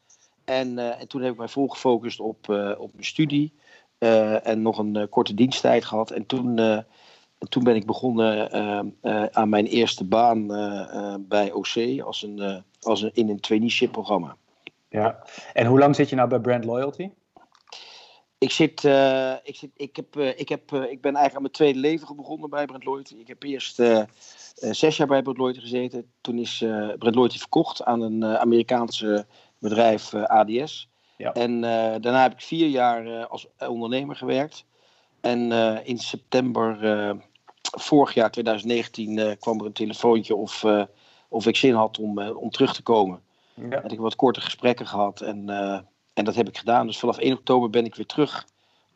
En, 0.46 0.98
en 1.00 1.08
toen 1.08 1.22
heb 1.22 1.32
ik 1.32 1.38
mij 1.38 1.48
vol 1.48 1.68
gefocust 1.68 2.20
op, 2.20 2.50
op 2.78 2.94
mijn 2.94 3.06
studie. 3.06 3.54
En 3.98 4.62
nog 4.62 4.78
een 4.78 5.10
korte 5.10 5.34
diensttijd 5.34 5.86
gehad. 5.86 6.12
En 6.12 6.26
toen, 6.26 6.84
toen 7.50 7.64
ben 7.64 7.76
ik 7.76 7.86
begonnen 7.86 8.52
aan 9.34 9.50
mijn 9.50 9.66
eerste 9.66 10.04
baan 10.04 10.48
bij 11.28 11.52
OC 11.52 12.02
als 12.04 12.24
een, 12.24 12.64
als 12.82 13.02
een, 13.02 13.12
in 13.14 13.30
een 13.30 13.40
traineeship 13.40 13.92
programma. 13.92 14.36
Ja, 14.90 15.24
en 15.54 15.66
hoe 15.66 15.80
lang 15.80 15.96
zit 15.96 16.10
je 16.10 16.16
nou 16.16 16.30
bij 16.30 16.40
Brand 16.40 16.66
Loyalty? 16.66 17.10
Ik, 18.38 18.52
zit, 18.52 18.84
ik, 19.44 19.56
zit, 19.56 19.70
ik, 19.76 19.96
heb, 19.96 20.18
ik, 20.18 20.50
heb, 20.50 20.62
ik 20.72 21.02
ben 21.02 21.16
eigenlijk 21.16 21.36
aan 21.36 21.42
mijn 21.42 21.54
tweede 21.54 21.80
leven 21.80 22.16
begonnen 22.16 22.50
bij 22.50 22.66
Brand 22.66 22.86
Loyalty. 22.86 23.16
Ik 23.16 23.28
heb 23.28 23.44
eerst 23.44 23.82
zes 24.56 24.98
jaar 24.98 25.08
bij 25.08 25.22
Brand 25.22 25.38
Loyalty 25.38 25.60
gezeten. 25.60 26.12
Toen 26.22 26.38
is 26.38 26.58
Brand 26.98 27.16
Loyalty 27.16 27.38
verkocht 27.38 27.84
aan 27.84 28.02
een 28.02 28.26
Amerikaanse 28.26 29.26
bedrijf 29.62 30.14
uh, 30.14 30.24
ADS. 30.24 30.90
Ja. 31.18 31.34
En 31.34 31.52
uh, 31.52 31.62
daarna 32.00 32.22
heb 32.22 32.32
ik 32.32 32.42
vier 32.42 32.68
jaar 32.68 33.08
uh, 33.08 33.26
als 33.26 33.48
ondernemer 33.58 34.16
gewerkt. 34.16 34.66
En 35.20 35.52
in 35.86 35.98
september 35.98 36.80
vorig 37.62 38.14
jaar, 38.14 38.32
2019, 38.32 39.38
kwam 39.40 39.60
er 39.60 39.66
een 39.66 39.72
telefoontje 39.72 40.36
of, 40.36 40.66
of 41.28 41.48
ik 41.48 41.56
zin 41.56 41.74
had 41.74 42.00
om, 42.00 42.20
om 42.20 42.50
terug 42.50 42.74
te 42.74 42.84
komen. 42.84 43.22
Ja. 43.54 43.70
En 43.70 43.84
ik 43.84 43.90
heb 43.90 44.00
wat 44.00 44.16
korte 44.16 44.42
gesprekken 44.42 44.88
gehad 44.88 45.22
en, 45.22 45.50
en 46.14 46.26
dat 46.26 46.36
heb 46.36 46.48
ik 46.48 46.58
gedaan. 46.58 46.88
Dus 46.88 47.00
vanaf 47.00 47.18
1 47.18 47.34
oktober 47.34 47.70
ben 47.70 47.86
ik 47.86 47.96
weer 47.96 48.06
terug 48.06 48.48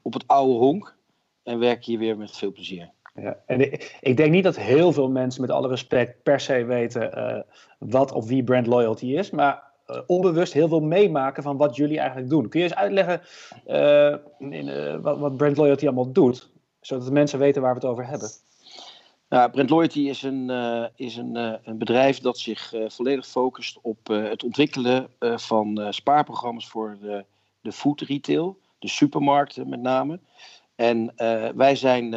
op 0.02 0.14
het 0.14 0.28
oude 0.28 0.54
honk 0.54 0.96
en 1.44 1.60
werk 1.60 1.86
hier 1.86 2.00
weer 2.00 2.18
met 2.18 2.38
veel 2.38 2.52
plezier. 2.52 2.92
Ja, 3.14 3.38
en 3.46 3.62
ik, 3.62 3.98
ik, 4.02 4.18
denk 4.18 4.32
niet 4.32 4.44
dat 4.44 4.56
heel 4.56 4.94
veel 4.94 5.10
mensen 5.10 5.42
met 5.42 5.50
alle 5.50 5.68
respect 5.68 6.24
per 6.24 6.40
se 6.40 6.64
weten 6.66 7.46
wat 7.80 8.12
of 8.12 8.28
wie 8.28 8.44
brand 8.44 8.68
loyalty 8.68 9.06
is. 9.06 9.30
Maar 9.30 9.66
uh, 9.88 9.98
onbewust 10.08 10.54
heel 10.54 10.68
veel 10.68 10.82
meemaken 10.82 11.44
van 11.44 11.58
wat 11.58 11.76
jullie 11.76 12.00
eigenlijk 12.00 12.30
doen. 12.30 12.50
Kun 12.50 12.60
je 12.60 12.66
eens 12.66 12.76
uitleggen 12.76 13.22
uh, 13.68 14.16
in, 14.52 15.02
wat, 15.02 15.20
wat 15.20 15.38
Brand 15.38 15.58
Loyalty 15.58 15.86
allemaal 15.86 16.12
doet, 16.12 16.50
zodat 16.82 17.06
de 17.06 17.12
mensen 17.12 17.40
weten 17.40 17.62
waar 17.62 17.74
we 17.74 17.80
het 17.80 17.90
over 17.90 18.08
hebben? 18.08 18.30
Nou, 19.36 19.50
Brand 19.50 19.70
Loyalty 19.70 20.00
is 20.00 20.24
een, 20.24 20.50
is 20.96 21.16
een, 21.16 21.36
een 21.64 21.78
bedrijf 21.78 22.20
dat 22.20 22.38
zich 22.38 22.74
volledig 22.88 23.28
focust 23.28 23.80
op 23.82 24.08
het 24.08 24.44
ontwikkelen 24.44 25.10
van 25.20 25.94
spaarprogramma's 25.94 26.68
voor 26.68 26.98
de, 27.02 27.26
de 27.62 27.72
food 27.72 28.02
retail, 28.02 28.60
de 28.80 28.88
supermarkten 28.88 29.70
met 29.70 29.82
name. 29.82 30.20
En 30.76 31.14
wij 31.56 31.76
zijn 31.76 32.12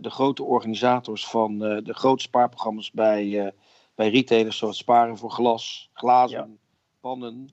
de 0.00 0.10
grote 0.10 0.42
organisators 0.42 1.26
van 1.26 1.58
de 1.58 1.94
grote 1.94 2.22
spaarprogramma's 2.22 2.90
bij, 2.90 3.52
bij 3.94 4.10
retailers, 4.10 4.58
zoals 4.58 4.76
sparen 4.76 5.18
voor 5.18 5.30
glas, 5.30 5.90
glazen. 5.92 6.38
Ja 6.38 6.48
pannen. 7.00 7.48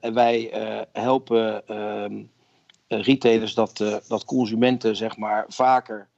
En 0.00 0.14
wij 0.14 0.50
helpen 0.92 1.62
uh, 1.70 3.02
retailers 3.02 3.54
dat, 3.54 4.02
dat 4.08 4.24
consumenten 4.24 4.96
zeg 4.96 5.16
maar, 5.16 5.44
vaker 5.48 6.08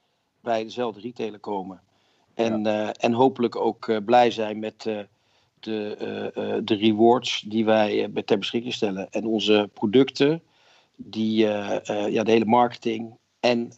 bij 0.41 0.63
dezelfde 0.63 1.01
retailer 1.01 1.41
komen. 1.41 1.81
En, 2.45 2.63
ja. 2.63 2.93
en 2.93 3.13
hopelijk 3.13 3.57
ook 3.57 4.05
blij 4.05 4.31
zijn 4.31 4.59
met 4.59 4.83
de, 5.61 6.61
de 6.65 6.75
rewards 6.75 7.41
die 7.41 7.65
wij 7.65 8.11
ter 8.25 8.39
beschikking 8.39 8.75
stellen. 8.75 9.11
En 9.11 9.27
onze 9.27 9.71
producten, 9.75 10.43
die, 10.97 11.37
ja, 11.47 12.23
de 12.23 12.31
hele 12.31 12.45
marketing 12.45 13.17
en 13.41 13.69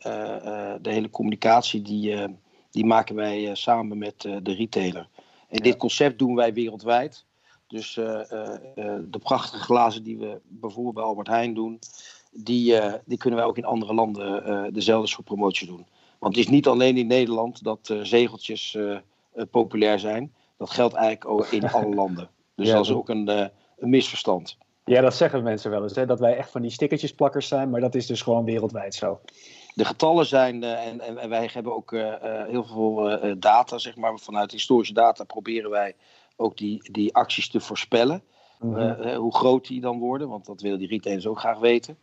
de 0.81 0.91
hele 0.91 1.11
communicatie, 1.11 1.83
die, 1.83 2.17
die 2.71 2.85
maken 2.85 3.15
wij 3.15 3.55
samen 3.55 3.99
met 3.99 4.21
de 4.21 4.55
retailer. 4.55 5.09
En 5.49 5.59
ja. 5.59 5.63
dit 5.63 5.77
concept 5.77 6.19
doen 6.19 6.35
wij 6.35 6.53
wereldwijd. 6.53 7.25
Dus 7.73 7.97
eh, 7.97 8.33
eh, 8.33 8.55
eh, 8.75 9.01
de 9.05 9.19
prachtige 9.19 9.59
glazen 9.59 10.03
die 10.03 10.19
we 10.19 10.41
bijvoorbeeld 10.49 10.95
bij 10.95 11.05
Albert 11.05 11.29
Heijn 11.29 11.55
doen, 11.55 11.79
die, 12.31 12.81
die 13.05 13.19
kunnen 13.19 13.39
wij 13.39 13.49
ook 13.49 13.57
in 13.57 13.65
andere 13.65 13.95
landen 13.95 14.73
dezelfde 14.73 15.09
soort 15.09 15.25
promotie 15.25 15.67
doen. 15.67 15.87
Want 16.23 16.37
het 16.37 16.45
is 16.45 16.51
niet 16.51 16.67
alleen 16.67 16.97
in 16.97 17.07
Nederland 17.07 17.65
dat 17.65 17.95
zegeltjes 18.03 18.79
populair 19.51 19.99
zijn. 19.99 20.33
Dat 20.59 20.71
geldt 20.71 20.95
eigenlijk 20.95 21.31
ook 21.31 21.47
in 21.47 21.71
alle 21.71 21.95
landen. 22.03 22.29
Dus 22.57 22.67
ja, 22.67 22.75
dat 22.75 22.85
is 22.85 22.93
ook 22.93 23.09
een, 23.09 23.29
een 23.29 23.91
misverstand. 23.91 24.57
Ja, 24.85 25.01
dat 25.01 25.15
zeggen 25.15 25.43
mensen 25.43 25.71
wel 25.71 25.83
eens, 25.83 25.95
hè? 25.95 26.07
dat 26.07 26.21
wij 26.21 26.37
echt 26.37 26.51
van 26.51 26.63
die 26.63 26.71
stickertjesplakkers 26.71 27.49
zijn, 27.49 27.71
maar 27.71 27.81
dat 27.81 27.95
is 27.95 28.07
dus 28.07 28.23
gewoon 28.23 28.45
wereldwijd 28.45 28.95
zo. 28.95 29.21
De 29.75 29.85
getallen 29.85 30.27
zijn, 30.27 30.63
uh, 30.63 30.87
en, 30.87 31.19
en, 31.19 31.29
wij 31.29 31.51
hebben 31.53 31.75
ook 31.75 31.93
uh, 31.93 32.15
heel 32.23 32.65
veel 32.65 33.19
data, 33.39 33.79
zeg 33.79 33.97
maar, 33.97 34.19
vanuit 34.19 34.53
historische 34.53 34.95
data 34.95 35.25
proberen 35.25 35.71
wij 35.71 35.95
ook 36.37 36.57
die, 36.57 36.91
die 36.93 37.15
acties 37.15 37.49
te 37.49 37.61
voorspellen. 37.61 38.23
Mm 38.59 39.17
hoe 39.17 39.35
groot 39.35 39.67
die 39.67 39.81
dan 39.81 39.99
worden, 39.99 40.29
want 40.29 40.47
dat 40.47 40.61
willen 40.61 40.79
die 40.79 40.89
retailers 40.89 41.27
ook 41.27 41.39
graag 41.39 41.59
weten. 41.59 41.99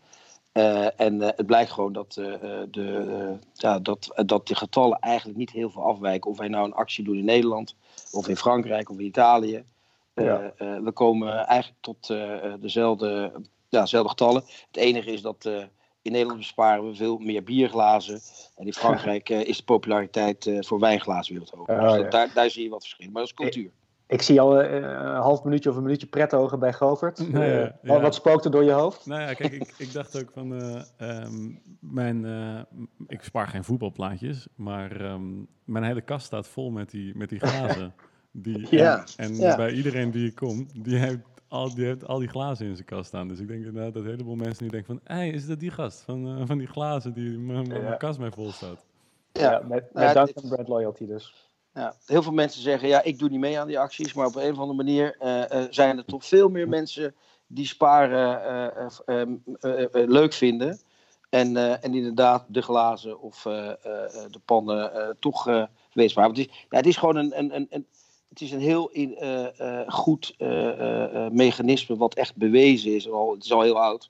Uh, 0.53 0.99
en 0.99 1.15
uh, 1.15 1.27
het 1.35 1.45
blijkt 1.45 1.71
gewoon 1.71 1.93
dat, 1.93 2.13
de, 2.71 3.37
ja, 3.53 3.79
dat, 3.79 4.21
dat 4.25 4.47
de 4.47 4.55
getallen 4.55 4.99
eigenlijk 4.99 5.37
niet 5.37 5.51
heel 5.51 5.69
veel 5.69 5.83
afwijken. 5.83 6.31
Of 6.31 6.37
wij 6.37 6.47
nou 6.47 6.65
een 6.65 6.73
actie 6.73 7.03
doen 7.03 7.17
in 7.17 7.25
Nederland, 7.25 7.75
of 8.11 8.27
in 8.27 8.37
Frankrijk, 8.37 8.89
of 8.89 8.97
in 8.97 9.05
Italië. 9.05 9.63
Ja. 10.13 10.53
we 10.57 10.91
komen 10.93 11.45
eigenlijk 11.45 11.81
tot 11.81 12.07
dezelfde, 12.59 13.31
ja, 13.69 13.81
dezelfde 13.81 14.09
getallen. 14.09 14.43
Het 14.67 14.77
enige 14.77 15.11
is 15.11 15.21
dat 15.21 15.45
in 16.01 16.11
Nederland 16.11 16.37
besparen 16.37 16.87
we 16.87 16.95
veel 16.95 17.17
meer 17.17 17.43
bierglazen. 17.43 18.21
En 18.55 18.65
in 18.65 18.73
Frankrijk 18.83 19.29
is 19.29 19.57
de 19.57 19.63
populariteit 19.63 20.51
voor 20.59 20.79
wijnglazen 20.79 21.33
wereldhoog. 21.33 21.67
Oh, 21.67 21.81
dus 21.81 22.01
dat, 22.01 22.11
daar, 22.11 22.31
daar 22.33 22.49
zie 22.49 22.63
je 22.63 22.69
wat 22.69 22.81
verschil. 22.81 23.09
Maar 23.11 23.21
dat 23.21 23.31
is 23.31 23.33
cultuur. 23.33 23.71
Ik 24.09 24.21
zie 24.21 24.41
al 24.41 24.63
uh, 24.63 24.73
een 24.73 25.15
half 25.15 25.43
minuutje 25.43 25.69
of 25.69 25.75
een 25.75 25.83
minuutje 25.83 26.07
prettogen 26.07 26.59
bij 26.59 26.73
Govert. 26.73 27.19
Uh, 27.33 27.61
ja. 27.61 27.75
wat, 27.81 28.01
wat 28.01 28.15
spookt 28.15 28.45
er 28.45 28.51
door 28.51 28.63
je 28.63 28.71
hoofd? 28.71 29.05
Nou 29.05 29.21
ja, 29.21 29.33
kijk, 29.33 29.53
ik, 29.53 29.73
ik 29.77 29.93
dacht 29.93 30.21
ook 30.21 30.31
van... 30.33 30.53
Uh, 30.53 30.81
um, 31.23 31.61
mijn, 31.79 32.25
ik 33.07 33.23
spaar 33.23 33.47
geen 33.47 33.63
voetbalplaatjes, 33.63 34.47
maar 34.55 35.01
um, 35.01 35.47
mijn 35.63 35.83
hele 35.83 36.01
kast 36.01 36.25
staat 36.25 36.47
vol 36.47 36.71
met 36.71 36.89
die, 36.89 37.17
met 37.17 37.29
die 37.29 37.39
glazen. 37.39 37.93
Die, 38.31 38.67
ja. 38.69 39.03
En, 39.17 39.29
en 39.29 39.35
ja. 39.35 39.55
bij 39.55 39.71
iedereen 39.71 40.11
die 40.11 40.27
ik 40.27 40.35
kom, 40.35 40.67
die 40.73 40.97
heeft 40.97 41.19
al, 41.47 41.75
die 41.75 41.85
heeft 41.85 42.07
al 42.07 42.19
die 42.19 42.27
glazen 42.27 42.65
in 42.65 42.75
zijn 42.75 42.87
kast 42.87 43.07
staan. 43.07 43.27
Dus 43.27 43.39
ik 43.39 43.47
denk 43.47 43.65
inderdaad 43.65 43.93
dat 43.93 44.03
een 44.03 44.09
heleboel 44.09 44.35
mensen 44.35 44.63
nu 44.63 44.69
denken 44.69 44.99
van... 44.99 45.15
Hey, 45.15 45.29
is 45.29 45.47
dat 45.47 45.59
die 45.59 45.71
gast 45.71 46.01
van, 46.01 46.47
van 46.47 46.57
die 46.57 46.67
glazen 46.67 47.13
die 47.13 47.37
mijn 47.37 47.97
kast 47.97 48.19
mee 48.19 48.31
vol 48.31 48.51
staat? 48.51 48.85
Ja, 49.31 49.51
ja 49.51 49.61
met, 49.67 49.93
met 49.93 50.13
dank 50.13 50.31
aan 50.33 50.49
brand 50.49 50.67
loyalty 50.67 51.05
dus. 51.05 51.48
Ja, 51.73 51.95
heel 52.05 52.23
veel 52.23 52.31
mensen 52.31 52.61
zeggen, 52.61 52.87
ja, 52.87 53.03
ik 53.03 53.19
doe 53.19 53.29
niet 53.29 53.39
mee 53.39 53.59
aan 53.59 53.67
die 53.67 53.79
acties. 53.79 54.13
Maar 54.13 54.25
op 54.25 54.35
een 54.35 54.51
of 54.51 54.59
andere 54.59 54.83
manier 54.83 55.15
zijn 55.69 55.97
er 55.97 56.05
toch 56.05 56.25
veel 56.25 56.49
meer 56.49 56.67
mensen 56.67 57.15
die 57.47 57.65
sparen 57.65 59.01
leuk 59.91 60.33
vinden. 60.33 60.79
En, 61.29 61.55
uh, 61.55 61.83
en 61.83 61.93
inderdaad 61.93 62.45
de 62.47 62.61
glazen 62.61 63.21
of 63.21 63.45
uh, 63.45 63.53
uh, 63.53 63.73
de 64.31 64.39
pannen 64.45 65.15
toch 65.19 65.67
weesbaar. 65.93 66.27
Het 66.27 66.37
is, 66.37 66.45
ja, 66.45 66.77
het 66.77 66.85
is 66.85 66.97
gewoon 66.97 67.15
een, 67.15 67.39
een, 67.39 67.55
een, 67.55 67.67
een 67.69 67.87
het 68.29 68.41
is 68.41 68.51
een 68.51 68.59
heel 68.59 68.89
in, 68.89 69.17
goed 69.87 70.35
mechanisme 71.31 71.97
wat 71.97 72.13
echt 72.13 72.35
bewezen 72.35 72.95
is. 72.95 73.09
Al, 73.09 73.31
het 73.31 73.43
is 73.43 73.51
al 73.51 73.61
heel 73.61 73.81
oud. 73.81 74.09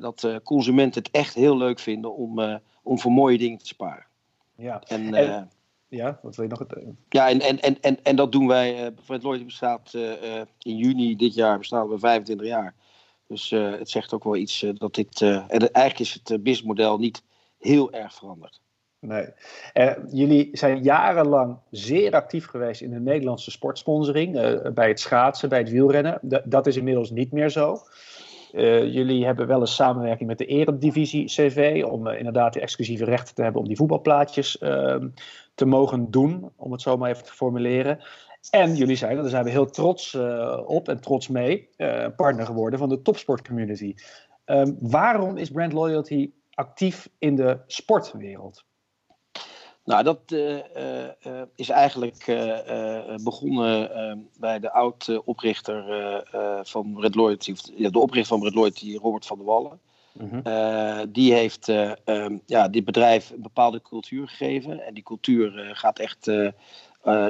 dat 0.00 0.28
consumenten 0.42 1.02
het 1.02 1.12
echt 1.12 1.34
heel 1.34 1.56
leuk 1.56 1.78
vinden 1.78 2.14
om, 2.14 2.60
om 2.82 2.98
voor 2.98 3.12
mooie 3.12 3.38
dingen 3.38 3.58
te 3.58 3.66
sparen. 3.66 4.06
Ja, 4.56 4.82
en, 4.86 5.14
en 5.14 5.50
ja, 5.96 6.18
wat 6.22 6.36
wil 6.36 6.44
je 6.44 6.50
nog? 6.50 6.58
Het, 6.58 6.76
Ja, 7.08 7.28
en, 7.28 7.40
en, 7.40 7.60
en, 7.60 7.80
en, 7.80 7.98
en 8.02 8.16
dat 8.16 8.32
doen 8.32 8.46
wij. 8.46 8.92
Fred 9.04 9.22
Lloyd 9.22 9.44
bestaat 9.44 9.94
in 10.58 10.76
juni 10.76 11.16
dit 11.16 11.34
jaar, 11.34 11.58
bestaan 11.58 11.88
we 11.88 11.98
25 11.98 12.46
jaar. 12.46 12.74
Dus 13.26 13.50
het 13.50 13.90
zegt 13.90 14.12
ook 14.12 14.24
wel 14.24 14.36
iets 14.36 14.66
dat 14.74 14.94
dit. 14.94 15.20
En 15.20 15.48
eigenlijk 15.48 15.98
is 15.98 16.12
het 16.12 16.42
businessmodel 16.42 16.98
niet 16.98 17.22
heel 17.58 17.92
erg 17.92 18.14
veranderd. 18.14 18.60
Nee. 18.98 19.26
jullie 20.10 20.48
zijn 20.52 20.82
jarenlang 20.82 21.58
zeer 21.70 22.14
actief 22.14 22.46
geweest 22.46 22.80
in 22.80 22.90
de 22.90 23.00
Nederlandse 23.00 23.50
sportsponsoring. 23.50 24.32
bij 24.74 24.88
het 24.88 25.00
schaatsen, 25.00 25.48
bij 25.48 25.58
het 25.58 25.70
wielrennen. 25.70 26.20
D 26.28 26.40
dat 26.44 26.66
is 26.66 26.76
inmiddels 26.76 27.10
niet 27.10 27.32
meer 27.32 27.50
zo. 27.50 27.78
Jullie 28.92 29.24
hebben 29.24 29.46
wel 29.46 29.60
een 29.60 29.66
samenwerking 29.66 30.28
met 30.28 30.38
de 30.38 30.46
Eredivisie 30.46 31.24
CV. 31.24 31.84
Om 31.86 32.06
inderdaad 32.06 32.52
de 32.52 32.60
exclusieve 32.60 33.04
rechten 33.04 33.34
te 33.34 33.42
hebben 33.42 33.60
om 33.60 33.66
die 33.66 33.76
voetbalplaatjes 33.76 34.58
ehm, 34.58 35.08
te 35.54 35.66
mogen 35.66 36.10
doen. 36.10 36.50
Om 36.56 36.72
het 36.72 36.80
zo 36.80 36.96
maar 36.96 37.10
even 37.10 37.24
te 37.24 37.32
formuleren. 37.32 37.98
En 38.50 38.74
jullie 38.74 38.96
zijn, 38.96 39.16
daar 39.16 39.28
zijn 39.28 39.44
we 39.44 39.50
heel 39.50 39.70
trots 39.70 40.14
uh, 40.14 40.60
op 40.66 40.88
en 40.88 41.00
trots 41.00 41.28
mee, 41.28 41.68
partner 42.16 42.46
geworden 42.46 42.78
van 42.78 42.88
de 42.88 43.02
topsport 43.02 43.46
community. 43.46 43.94
Um, 44.46 44.76
waarom 44.80 45.36
is 45.36 45.50
brand 45.50 45.72
loyalty 45.72 46.32
actief 46.54 47.08
in 47.18 47.36
de 47.36 47.58
sportwereld? 47.66 48.64
Nou, 49.84 50.02
dat 50.02 50.18
uh, 50.32 50.58
is 51.54 51.68
eigenlijk 51.68 52.24
begonnen 53.22 54.28
bij 54.38 54.60
de 54.60 54.72
oud-oprichter 54.72 55.84
van 56.62 57.00
Red 57.00 57.14
Loyalty, 57.14 57.54
ja, 57.76 57.90
de 57.90 57.98
oprichter 57.98 58.38
van 58.38 58.46
Red 58.46 58.54
Loyalty, 58.54 58.96
Robert 58.96 59.26
van 59.26 59.36
der 59.36 59.46
Wallen. 59.46 59.80
-hmm. 60.18 61.12
die 61.12 61.32
heeft 61.32 61.68
um, 62.04 62.40
ja, 62.46 62.68
dit 62.68 62.84
bedrijf 62.84 63.30
een 63.30 63.42
bepaalde 63.42 63.82
cultuur 63.82 64.28
gegeven. 64.28 64.80
En 64.86 64.94
die 64.94 65.02
cultuur 65.02 65.70
gaat 65.72 65.98
echt 65.98 66.30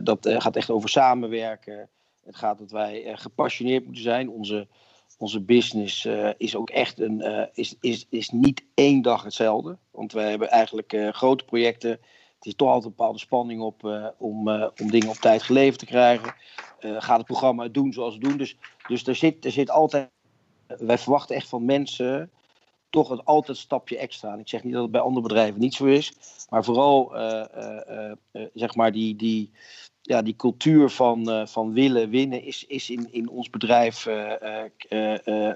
dat 0.03 0.29
gaat 0.39 0.57
echt 0.57 0.71
over 0.71 0.89
samenwerken. 0.89 1.89
Het 2.25 2.37
gaat 2.37 2.59
dat 2.59 2.71
wij 2.71 3.13
gepassioneerd 3.17 3.85
moeten 3.85 4.03
zijn. 4.03 4.31
Onze, 4.31 4.67
onze 5.19 5.41
business 5.41 6.09
is 6.37 6.57
ook 6.57 6.71
echt 6.71 7.01
een, 7.01 7.49
is, 7.55 7.77
is, 7.81 8.07
is 8.11 8.31
niet 8.31 8.65
één 8.75 9.03
dag 9.03 9.23
hetzelfde. 9.23 9.77
Want 9.91 10.13
wij 10.13 10.31
hebben 10.31 10.51
eigenlijk 10.51 10.97
grote 11.11 11.45
projecten. 11.45 12.01
Het 12.43 12.51
is 12.51 12.57
toch 12.57 12.69
altijd 12.69 12.85
een 12.85 12.97
bepaalde 12.97 13.19
spanning 13.19 13.61
op 13.61 14.11
om, 14.19 14.49
om 14.51 14.91
dingen 14.91 15.09
op 15.09 15.15
tijd 15.15 15.43
geleverd 15.43 15.79
te 15.79 15.87
krijgen. 15.87 16.35
gaat 16.81 17.17
het 17.17 17.27
programma 17.27 17.69
doen 17.69 17.93
zoals 17.93 18.15
we 18.15 18.21
doen. 18.21 18.37
Dus, 18.37 18.57
dus 18.87 19.07
er, 19.07 19.17
zit, 19.17 19.45
er 19.45 19.51
zit 19.51 19.71
altijd. 19.71 20.11
Wij 20.67 20.99
verwachten 20.99 21.37
echt 21.37 21.49
van 21.49 21.65
mensen 21.65 22.31
toch 22.91 23.09
het 23.09 23.25
altijd 23.25 23.57
stapje 23.57 23.99
extra. 23.99 24.33
En 24.33 24.39
ik 24.39 24.49
zeg 24.49 24.65
niet 24.65 24.73
dat 24.73 24.83
het 24.83 24.91
bij 24.91 25.01
andere 25.01 25.27
bedrijven 25.27 25.61
niet 25.61 25.75
zo 25.75 25.85
is, 25.85 26.13
maar 26.49 26.65
vooral 26.65 27.17
uh, 27.17 27.45
uh, 28.33 28.43
zeg 28.55 28.75
maar 28.75 28.93
die, 28.93 29.17
die, 29.17 29.51
ja, 30.01 30.23
die 30.23 30.37
cultuur 30.37 30.91
van, 30.91 31.49
van 31.49 31.73
willen 31.73 32.11
winnen 32.11 32.43
is, 32.43 32.67
is 32.67 32.91
in, 32.91 33.13
in 33.13 33.29
ons 33.29 33.51
bedrijf 33.51 34.05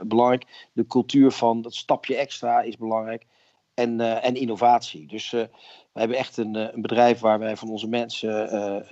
belangrijk. 0.03 0.69
De 0.73 0.87
cultuur 0.87 1.31
van 1.31 1.63
dat 1.63 1.75
stapje 1.75 2.17
extra 2.17 2.61
is 2.61 2.77
belangrijk. 2.77 3.27
En, 3.75 4.01
en 4.23 4.35
innovatie. 4.35 5.07
Dus 5.07 5.35
we 5.97 6.03
hebben 6.03 6.19
echt 6.19 6.37
een, 6.37 6.55
een 6.55 6.83
bedrijf 6.83 7.21
waar 7.21 7.39
wij 7.39 7.57
van 7.57 7.71
onze 7.71 7.89
mensen 7.89 8.85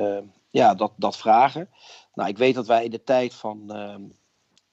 ja, 0.50 0.74
dat, 0.74 0.92
dat 0.96 1.16
vragen. 1.16 1.68
Nou, 2.14 2.28
ik 2.28 2.38
weet 2.38 2.54
dat 2.54 2.66
wij 2.66 2.84
in 2.84 2.90
de 2.90 3.02
tijd 3.02 3.34
van 3.34 3.72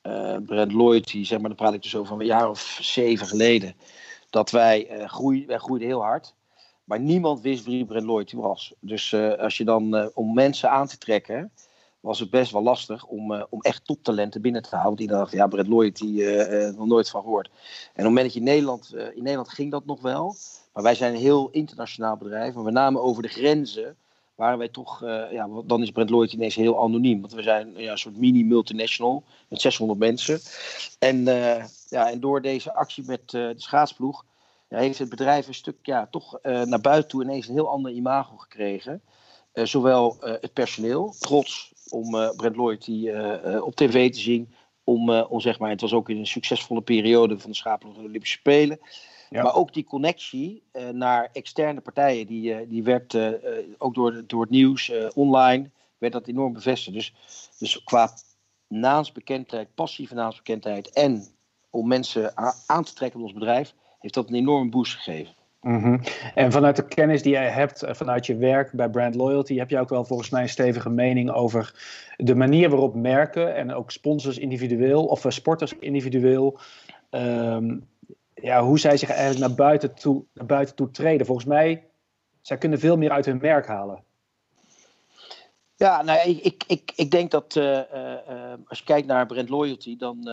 uh, 0.03 0.65
Lloyd, 0.67 1.11
die, 1.11 1.25
zeg 1.25 1.39
maar, 1.39 1.47
dan 1.47 1.57
praat 1.57 1.73
ik 1.73 1.83
dus 1.83 1.95
over 1.95 2.19
een 2.19 2.25
jaar 2.25 2.49
of 2.49 2.77
zeven 2.81 3.27
geleden, 3.27 3.75
dat 4.29 4.51
wij, 4.51 4.99
uh, 4.99 5.09
groeiden, 5.09 5.47
wij 5.47 5.57
groeiden 5.57 5.87
heel 5.87 6.01
hard. 6.01 6.35
Maar 6.83 6.99
niemand 6.99 7.41
wist 7.41 7.65
wie 7.65 7.85
Brent 7.85 8.05
Lloyd 8.05 8.31
was. 8.31 8.73
Dus 8.79 9.11
uh, 9.11 9.33
als 9.33 9.57
je 9.57 9.63
dan, 9.63 10.11
om 10.13 10.33
mensen 10.33 10.69
aan 10.69 10.87
te 10.87 10.97
trekken, 10.97 11.51
was 11.99 12.19
het 12.19 12.29
best 12.29 12.51
wel 12.51 12.63
lastig 12.63 13.05
om, 13.05 13.45
om 13.49 13.61
echt 13.61 13.85
toptalenten 13.85 14.41
binnen 14.41 14.61
te 14.61 14.75
houden. 14.75 14.89
Want 14.89 15.01
iedereen 15.01 15.23
dacht, 15.23 15.35
ja, 15.35 15.47
Brent 15.47 15.67
Lloyd, 15.67 15.97
die 15.97 16.25
nog 16.77 16.87
nooit 16.87 17.09
van 17.09 17.21
gehoord. 17.21 17.47
En 17.47 17.53
op 17.53 17.95
het 17.95 18.03
moment 18.03 18.23
dat 18.23 18.33
je 18.33 18.39
in 18.39 18.45
Nederland, 18.45 18.93
in 18.93 19.23
Nederland 19.23 19.49
ging 19.49 19.71
dat 19.71 19.85
nog 19.85 20.01
wel. 20.01 20.35
Maar 20.73 20.83
wij 20.83 20.95
zijn 20.95 21.13
een 21.13 21.19
heel 21.19 21.49
internationaal 21.49 22.17
bedrijf. 22.17 22.55
En 22.55 22.63
we 22.63 22.71
namen 22.71 23.01
over 23.01 23.21
de 23.23 23.29
grenzen 23.29 23.97
waren 24.41 24.57
wij 24.57 24.69
toch, 24.69 25.03
uh, 25.03 25.31
ja, 25.31 25.47
dan 25.65 25.81
is 25.81 25.91
Brent 25.91 26.09
Lloyd 26.09 26.33
ineens 26.33 26.55
heel 26.55 26.83
anoniem. 26.83 27.21
Want 27.21 27.33
we 27.33 27.41
zijn 27.41 27.73
ja, 27.75 27.91
een 27.91 27.97
soort 27.97 28.17
mini-multinational 28.17 29.23
met 29.47 29.61
600 29.61 29.99
mensen. 29.99 30.39
En, 30.99 31.17
uh, 31.17 31.65
ja, 31.89 32.11
en 32.11 32.19
door 32.19 32.41
deze 32.41 32.73
actie 32.73 33.03
met 33.05 33.21
uh, 33.21 33.31
de 33.31 33.53
schaatsploeg 33.55 34.25
ja, 34.69 34.77
heeft 34.77 34.99
het 34.99 35.09
bedrijf 35.09 35.47
een 35.47 35.53
stuk 35.53 35.77
ja, 35.81 36.07
toch 36.11 36.39
naar 36.41 36.81
buiten 36.81 37.09
toe 37.09 37.23
ineens 37.23 37.47
een 37.47 37.53
heel 37.53 37.69
ander 37.69 37.91
imago 37.91 38.37
gekregen. 38.37 39.01
zowel 39.53 40.17
het 40.19 40.53
personeel, 40.53 41.15
trots 41.19 41.73
om 41.89 42.11
Brent 42.35 42.55
Lloyd 42.55 42.85
die, 42.85 43.11
op 43.63 43.75
tv 43.75 44.11
te 44.11 44.19
zien. 44.19 44.53
Om, 44.83 45.09
om 45.09 45.39
zeg 45.39 45.59
maar, 45.59 45.69
het 45.69 45.81
was 45.81 45.93
ook 45.93 46.09
in 46.09 46.17
een 46.17 46.27
succesvolle 46.27 46.81
periode 46.81 47.39
van 47.39 47.49
de 47.49 47.55
schaatsploeg 47.55 47.95
de 47.95 48.01
Olympische 48.01 48.37
Spelen. 48.37 48.79
Maar 49.39 49.55
ook 49.55 49.73
die 49.73 49.83
connectie 49.83 50.63
uh, 50.73 50.89
naar 50.89 51.29
externe 51.33 51.81
partijen, 51.81 52.27
die, 52.27 52.53
uh, 52.53 52.57
die 52.67 52.83
werd 52.83 53.13
uh, 53.13 53.29
ook 53.77 53.95
door, 53.95 54.23
door 54.27 54.41
het 54.41 54.49
nieuws 54.49 54.91
online, 55.13 55.69
werd 55.97 56.13
dat 56.13 56.27
enorm 56.27 56.53
bevestigd. 56.53 56.95
Dus, 56.95 57.13
dus 57.59 57.83
qua 57.83 58.09
naamsbekendheid, 58.67 59.67
passieve 59.75 60.13
naamsbekendheid 60.13 60.89
en 60.89 61.25
om 61.69 61.87
mensen 61.87 62.37
aan 62.65 62.83
te 62.83 62.93
trekken 62.93 63.19
in 63.19 63.25
ons 63.25 63.33
bedrijf, 63.33 63.73
heeft 63.99 64.13
dat 64.13 64.29
een 64.29 64.35
enorme 64.35 64.69
boost 64.69 64.93
gegeven. 64.93 65.33
Mm 65.61 65.81
-hmm. 65.81 66.01
En 66.35 66.51
vanuit 66.51 66.75
de 66.75 66.87
kennis 66.87 67.21
die 67.21 67.31
jij 67.31 67.49
hebt, 67.49 67.83
vanuit 67.87 68.25
je 68.25 68.35
werk 68.35 68.71
bij 68.71 68.89
Brand 68.89 69.15
Loyalty, 69.15 69.55
heb 69.55 69.69
je 69.69 69.79
ook 69.79 69.89
wel 69.89 70.05
volgens 70.05 70.29
mij 70.29 70.41
een 70.41 70.49
stevige 70.49 70.89
mening 70.89 71.31
over 71.31 71.73
de 72.17 72.35
manier 72.35 72.69
waarop 72.69 72.95
merken 72.95 73.55
en 73.55 73.73
ook 73.73 73.91
sponsors 73.91 74.37
individueel 74.37 75.05
of 75.05 75.25
sporters 75.27 75.73
individueel 75.79 76.59
um, 77.11 77.89
ja, 78.41 78.63
hoe 78.63 78.79
zij 78.79 78.97
zich 78.97 79.09
eigenlijk 79.09 79.39
naar 79.39 79.55
buiten, 79.55 79.93
toe, 79.93 80.23
naar 80.33 80.45
buiten 80.45 80.75
toe 80.75 80.91
treden. 80.91 81.25
Volgens 81.25 81.47
mij, 81.47 81.89
zij 82.41 82.57
kunnen 82.57 82.79
veel 82.79 82.97
meer 82.97 83.11
uit 83.11 83.25
hun 83.25 83.39
merk 83.41 83.67
halen. 83.67 84.03
Ja, 85.75 86.01
nou, 86.01 86.29
ik, 86.29 86.43
ik, 86.43 86.63
ik, 86.67 86.91
ik 86.95 87.11
denk 87.11 87.31
dat 87.31 87.55
uh, 87.55 87.77
uh, 87.93 88.53
als 88.67 88.77
je 88.77 88.83
kijkt 88.83 89.07
naar 89.07 89.25
brand 89.25 89.49
loyalty, 89.49 89.97
dan 89.97 90.29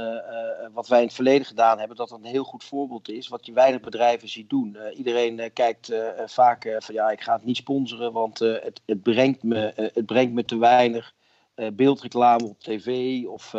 wat 0.72 0.88
wij 0.88 0.98
in 0.98 1.04
het 1.04 1.14
verleden 1.14 1.46
gedaan 1.46 1.78
hebben, 1.78 1.96
dat 1.96 2.08
dat 2.08 2.18
een 2.18 2.24
heel 2.24 2.44
goed 2.44 2.64
voorbeeld 2.64 3.08
is, 3.08 3.28
wat 3.28 3.46
je 3.46 3.52
weinig 3.52 3.80
bedrijven 3.80 4.28
ziet 4.28 4.50
doen. 4.50 4.76
iedereen 4.96 5.52
kijkt 5.52 5.92
vaak 6.26 6.76
van 6.78 6.94
ja, 6.94 7.10
ik 7.10 7.20
ga 7.20 7.32
het 7.32 7.44
niet 7.44 7.56
sponsoren, 7.56 8.12
want 8.12 8.38
het, 8.38 8.80
het, 8.86 9.02
brengt 9.02 9.42
me, 9.42 9.72
het 9.74 10.06
brengt 10.06 10.32
me 10.32 10.44
te 10.44 10.58
weinig 10.58 11.14
beeldreclame 11.72 12.44
op 12.44 12.60
tv 12.60 13.24
of 13.26 13.50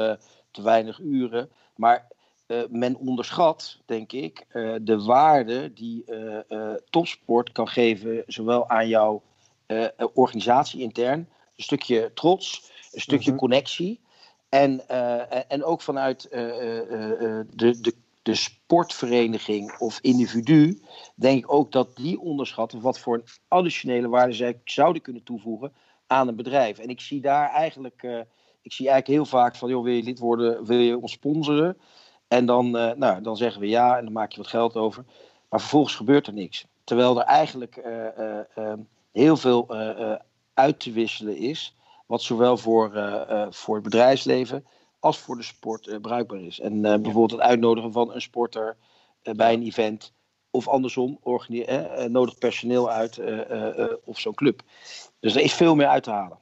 te 0.52 0.62
weinig 0.62 1.00
uren. 1.00 1.50
Maar 1.76 2.08
uh, 2.50 2.62
men 2.70 2.96
onderschat, 2.96 3.78
denk 3.86 4.12
ik, 4.12 4.46
uh, 4.54 4.76
de 4.82 5.04
waarde 5.04 5.74
die 5.74 6.04
uh, 6.08 6.74
topsport 6.90 7.52
kan 7.52 7.68
geven, 7.68 8.24
zowel 8.28 8.70
aan 8.70 8.88
jouw 8.88 9.22
organisatie 10.14 10.82
intern, 10.82 11.20
een 11.20 11.64
stukje 11.64 12.12
trots, 12.14 12.72
een 12.92 13.02
stukje 13.02 13.32
mm-hmm. 13.32 13.48
connectie, 13.48 14.00
en, 14.50 14.88
en 15.50 15.64
ook 15.64 15.82
vanuit 15.82 16.28
de, 16.30 17.48
de, 17.56 17.94
de 18.22 18.36
sportvereniging 18.36 19.78
of 19.78 20.00
individu, 20.02 20.82
denk 21.16 21.38
ik 21.44 21.54
ook 21.54 21.72
dat 21.72 21.96
die 21.96 22.20
onderschatten 22.20 22.82
wat 22.82 23.00
voor 23.00 23.16
een 23.16 23.26
additionele 23.48 24.08
waarde 24.08 24.34
zij 24.34 24.62
zouden 24.64 25.02
kunnen 25.02 25.24
toevoegen 25.24 25.74
aan 26.08 26.28
een 26.28 26.36
bedrijf. 26.36 26.80
En 26.80 26.90
ik 26.90 27.02
zie 27.02 27.22
daar 27.22 27.50
eigenlijk, 27.50 28.04
ik 28.62 28.74
zie 28.74 28.90
eigenlijk 28.90 29.08
heel 29.08 29.40
vaak 29.40 29.56
van, 29.56 29.70
joh, 29.70 29.84
wil 29.84 29.94
je 29.94 30.04
lid 30.04 30.20
worden, 30.20 30.66
wil 30.66 30.80
je 30.80 31.02
ons 31.02 31.12
sponsoren? 31.12 31.78
En 32.30 32.46
dan, 32.46 32.66
uh, 32.66 32.92
nou, 32.92 33.22
dan 33.22 33.38
zeggen 33.38 33.62
we 33.62 33.68
ja 33.68 33.98
en 33.98 34.04
dan 34.04 34.14
maak 34.14 34.32
je 34.32 34.38
wat 34.38 34.48
geld 34.48 34.76
over. 34.76 35.06
Maar 35.50 35.60
vervolgens 35.60 35.96
gebeurt 35.96 36.28
er 36.28 36.34
niks. 36.34 36.66
Terwijl 36.84 37.20
er 37.20 37.26
eigenlijk 37.26 37.78
uh, 37.86 38.06
uh, 38.58 38.74
heel 39.12 39.38
veel 39.38 39.68
uit 40.54 40.80
te 40.80 40.92
wisselen 40.92 41.38
is. 41.38 41.76
Wat 42.06 42.22
zowel 42.22 42.58
voor, 42.58 42.92
voor 43.50 43.76
het 43.76 43.84
bedrijfsleven 43.84 44.66
als 45.00 45.18
voor 45.18 45.36
de 45.36 45.44
sport 45.44 46.02
bruikbaar 46.02 46.42
is. 46.42 46.60
En 46.60 46.82
bijvoorbeeld 46.82 47.32
het 47.32 47.40
uitnodigen 47.40 47.92
van 47.92 48.14
een 48.14 48.22
sporter 48.22 48.78
bij 49.22 49.54
een 49.54 49.64
event 49.64 50.14
of 50.52 50.68
andersom, 50.68 51.20
nodig 52.08 52.38
personeel 52.38 52.90
uit 52.90 53.22
of 54.04 54.20
zo'n 54.20 54.34
club. 54.34 54.62
Dus 55.20 55.36
er 55.36 55.42
is 55.42 55.54
veel 55.54 55.76
meer 55.76 55.88
uit 55.88 56.04
te 56.04 56.12
halen. 56.12 56.38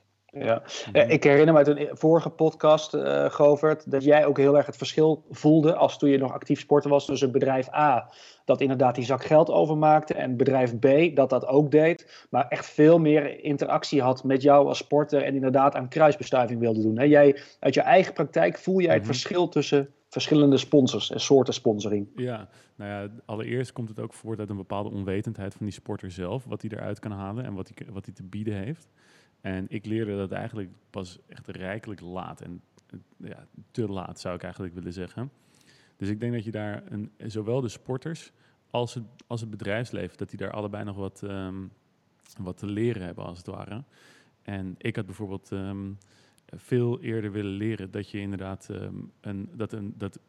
Ja. 0.45 0.61
Ik 1.05 1.23
herinner 1.23 1.53
me 1.53 1.59
uit 1.59 1.67
een 1.67 1.89
vorige 1.91 2.29
podcast, 2.29 2.93
uh, 2.93 3.29
Govert, 3.29 3.91
dat 3.91 4.03
jij 4.03 4.25
ook 4.25 4.37
heel 4.37 4.57
erg 4.57 4.65
het 4.65 4.77
verschil 4.77 5.23
voelde 5.29 5.75
als 5.75 5.97
toen 5.97 6.09
je 6.09 6.17
nog 6.17 6.33
actief 6.33 6.59
sporter 6.59 6.89
was 6.89 7.05
tussen 7.05 7.31
bedrijf 7.31 7.73
A, 7.73 8.09
dat 8.45 8.61
inderdaad 8.61 8.95
die 8.95 9.05
zak 9.05 9.23
geld 9.23 9.51
overmaakte, 9.51 10.13
en 10.13 10.37
bedrijf 10.37 10.79
B, 10.79 11.15
dat 11.15 11.29
dat 11.29 11.47
ook 11.47 11.71
deed, 11.71 12.27
maar 12.29 12.47
echt 12.47 12.65
veel 12.65 12.99
meer 12.99 13.43
interactie 13.43 14.01
had 14.01 14.23
met 14.23 14.41
jou 14.41 14.67
als 14.67 14.77
sporter 14.77 15.23
en 15.23 15.35
inderdaad 15.35 15.75
aan 15.75 15.89
kruisbestuiving 15.89 16.59
wilde 16.59 16.81
doen. 16.81 16.97
Hè? 16.97 17.03
Jij, 17.03 17.39
uit 17.59 17.73
je 17.73 17.81
eigen 17.81 18.13
praktijk 18.13 18.57
voel 18.57 18.81
jij 18.81 18.93
het 18.93 19.03
mhm. 19.03 19.11
verschil 19.11 19.49
tussen 19.49 19.89
verschillende 20.09 20.57
sponsors 20.57 21.11
en 21.11 21.19
soorten 21.19 21.53
sponsoring? 21.53 22.07
Ja, 22.15 22.49
nou 22.75 22.91
ja, 22.91 23.09
allereerst 23.25 23.73
komt 23.73 23.89
het 23.89 23.99
ook 23.99 24.13
voort 24.13 24.39
uit 24.39 24.49
een 24.49 24.55
bepaalde 24.55 24.89
onwetendheid 24.89 25.53
van 25.53 25.65
die 25.65 25.75
sporter 25.75 26.11
zelf, 26.11 26.45
wat 26.45 26.61
hij 26.61 26.71
eruit 26.71 26.99
kan 26.99 27.11
halen 27.11 27.45
en 27.45 27.53
wat 27.53 27.71
hij, 27.73 27.87
wat 27.93 28.05
hij 28.05 28.13
te 28.13 28.23
bieden 28.23 28.53
heeft. 28.53 28.87
En 29.47 29.65
ik 29.69 29.85
leerde 29.85 30.17
dat 30.17 30.31
eigenlijk 30.31 30.69
pas 30.89 31.19
echt 31.27 31.47
rijkelijk 31.47 32.01
laat. 32.01 32.41
En 32.41 32.61
ja, 33.17 33.47
te 33.71 33.87
laat 33.87 34.19
zou 34.19 34.35
ik 34.35 34.43
eigenlijk 34.43 34.73
willen 34.73 34.93
zeggen. 34.93 35.31
Dus 35.97 36.09
ik 36.09 36.19
denk 36.19 36.33
dat 36.33 36.43
je 36.43 36.51
daar 36.51 36.83
een, 36.91 37.11
zowel 37.17 37.61
de 37.61 37.69
sporters 37.69 38.31
als 38.69 38.93
het, 38.93 39.03
als 39.27 39.41
het 39.41 39.49
bedrijfsleven, 39.49 40.17
dat 40.17 40.29
die 40.29 40.39
daar 40.39 40.51
allebei 40.51 40.83
nog 40.83 40.95
wat, 40.95 41.23
ehm, 41.23 41.65
wat 42.37 42.57
te 42.57 42.65
leren 42.65 43.01
hebben 43.01 43.25
als 43.25 43.37
het 43.37 43.47
ware. 43.47 43.83
En 44.41 44.75
ik 44.77 44.95
had 44.95 45.05
bijvoorbeeld 45.05 45.51
ehm, 45.51 45.91
veel 46.45 47.01
eerder 47.01 47.31
willen 47.31 47.51
leren 47.51 47.91
dat 47.91 48.09
je 48.09 48.19
inderdaad 48.19 48.67
um, 48.71 49.11
een, 49.21 49.49
dat, 49.53 49.73
een, 49.73 49.93
dat 49.97 50.19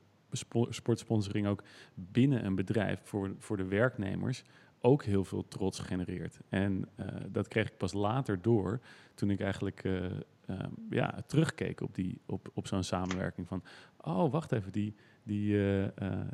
sportsponsoring 0.71 1.47
ook 1.47 1.63
binnen 1.95 2.45
een 2.45 2.55
bedrijf 2.55 3.01
voor, 3.03 3.35
voor 3.39 3.57
de 3.57 3.67
werknemers 3.67 4.45
ook 4.81 5.05
heel 5.05 5.25
veel 5.25 5.49
trots 5.49 5.79
genereert. 5.79 6.41
En 6.49 6.89
uh, 7.01 7.07
dat 7.29 7.49
kreeg 7.49 7.67
ik 7.67 7.77
pas 7.77 7.93
later 7.93 8.43
door 8.43 8.81
toen 9.15 9.31
ik 9.31 9.41
eigenlijk 9.41 9.85
uh, 9.85 10.05
uh, 10.51 10.57
ja, 10.91 11.23
terugkeek 11.27 11.81
op, 11.81 11.95
die, 11.95 12.21
op, 12.27 12.51
op 12.55 12.67
zo'n 12.67 12.83
samenwerking 12.83 13.49
van, 13.49 13.63
oh 14.01 14.33
wacht 14.33 14.53
even, 14.53 14.73
die, 14.73 14.95
die, 15.23 15.57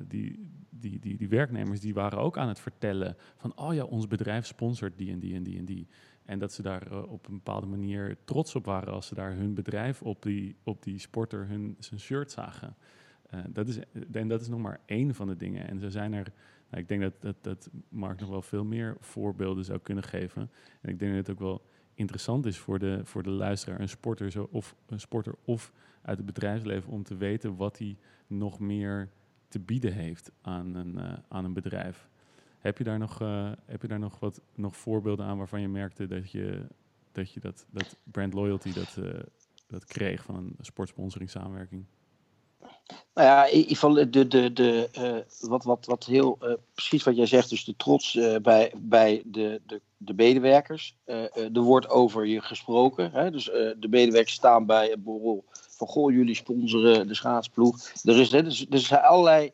die, 0.09 0.49
die, 0.71 0.99
die, 0.99 1.17
die 1.17 1.29
werknemers 1.29 1.81
die 1.81 1.95
waren 1.95 2.19
ook 2.19 2.39
aan 2.39 2.49
het 2.49 2.61
vertellen 2.61 3.17
van, 3.37 3.57
oh 3.57 3.75
ja, 3.75 3.85
ons 3.85 4.07
bedrijf 4.07 4.47
sponsort 4.47 4.99
die 4.99 5.13
en 5.13 5.19
die 5.19 5.35
en 5.35 5.43
die 5.43 5.59
en 5.59 5.65
die. 5.65 5.89
En 6.25 6.39
dat 6.39 6.53
ze 6.53 6.63
daar 6.63 7.05
op 7.05 7.27
een 7.29 7.35
bepaalde 7.35 7.67
manier 7.67 8.17
trots 8.25 8.55
op 8.55 8.65
waren 8.65 8.93
als 8.93 9.07
ze 9.07 9.15
daar 9.15 9.37
hun 9.37 9.55
bedrijf 9.55 10.03
op 10.03 10.23
die, 10.23 10.57
op 10.63 10.83
die 10.83 10.99
sporter 10.99 11.49
hun 11.49 11.77
zijn 11.79 12.01
shirt 12.01 12.31
zagen. 12.31 12.77
dat 13.49 13.69
is, 13.69 13.79
en 14.13 14.29
dat 14.29 14.41
is 14.41 14.49
nog 14.49 14.61
maar 14.61 14.81
één 14.87 15.15
van 15.15 15.27
de 15.27 15.37
dingen. 15.37 15.69
En 15.69 15.81
zo 15.81 15.89
zijn 15.89 16.13
er 16.13 16.33
ik 16.77 16.89
denk 16.89 17.03
dat, 17.03 17.23
dat, 17.23 17.37
dat 17.41 17.71
Mark 17.89 18.21
nog 18.21 18.29
wel 18.29 18.43
veel 18.43 18.65
meer 18.65 18.97
voorbeelden 19.01 19.65
zou 19.65 19.79
kunnen 19.79 20.05
geven. 20.05 20.51
En 20.81 20.91
ik 20.91 20.99
denk 20.99 21.15
dat 21.15 21.27
het 21.27 21.37
ook 21.37 21.43
wel 21.43 21.63
interessant 21.95 22.47
is 22.47 22.59
voor 22.59 22.79
de, 22.79 23.01
voor 23.05 23.23
de 23.23 23.31
luisteraar, 23.31 23.81
een 23.81 23.89
sporter, 23.89 24.31
zo, 24.31 24.49
of, 24.51 24.75
een 24.87 25.01
sporter 25.01 25.35
of 25.45 25.73
uit 26.03 26.17
het 26.17 26.27
bedrijfsleven, 26.27 26.91
om 26.91 27.03
te 27.03 27.17
weten 27.17 27.57
wat 27.57 27.79
hij 27.79 27.97
nog 28.27 28.59
meer 28.59 29.11
te 29.49 29.61
bieden 29.61 29.93
heeft 29.93 30.31
aan 30.41 30.75
een, 30.75 30.97
uh, 30.97 31.13
aan 31.29 31.45
een 31.45 31.53
bedrijf. 31.53 32.09
Heb 32.59 32.79
je 32.79 32.85
daar 32.85 32.99
nog, 32.99 33.23
uh, 33.23 33.53
heb 33.65 33.83
je 33.83 33.89
daar 33.89 33.99
nog 33.99 34.19
wat 34.19 34.41
nog 34.55 34.77
voorbeelden 34.77 35.27
aan 35.27 35.39
waarvan 35.39 35.61
je 35.61 35.69
merkte 35.69 36.07
dat 36.07 36.31
je 36.31 36.67
dat, 37.13 37.33
je 37.33 37.41
dat, 37.41 37.67
dat 37.71 37.99
brand 38.05 38.35
loyalty 38.35 38.73
dat, 38.73 38.97
uh, 38.99 39.21
dat 39.67 39.85
kreeg 39.85 40.23
van 40.23 40.35
een 40.35 40.55
sportsponsoring 40.61 41.31
samenwerking? 41.31 41.85
Nou 43.15 43.29
ja, 43.29 43.45
in 43.45 43.57
ieder 43.57 43.73
geval 43.73 43.95
de, 43.95 44.29
de, 44.29 44.53
de, 44.53 44.89
uh, 44.99 45.49
wat, 45.51 45.65
wat, 45.65 45.87
wat 45.87 46.05
heel 46.05 46.39
uh, 46.43 46.53
precies 46.75 47.03
wat 47.03 47.17
jij 47.17 47.27
zegt, 47.27 47.51
dus 47.51 47.65
de 47.65 47.77
trots 47.77 48.15
uh, 48.15 48.37
bij, 48.37 48.73
bij 48.77 49.23
de, 49.25 49.61
de, 49.67 49.81
de 49.97 50.15
medewerkers. 50.15 50.97
er 51.05 51.61
wordt 51.61 51.89
over 51.89 52.27
je 52.27 52.41
gesproken. 52.41 53.11
Hè? 53.13 53.31
Dus 53.31 53.45
de 53.45 53.87
medewerkers 53.91 54.35
staan 54.35 54.67
bij 54.67 54.93
een 54.93 55.03
borrel 55.03 55.45
van 55.51 55.87
goh, 55.87 56.13
jullie 56.13 56.35
sponsoren 56.35 57.09
de 57.09 57.15
schaatsploeg. 57.15 57.93
Er, 58.03 58.21
is, 58.21 58.31
hè, 58.31 58.43
dus, 58.43 58.67
er 58.71 58.79
zijn 58.79 59.03
allerlei 59.03 59.53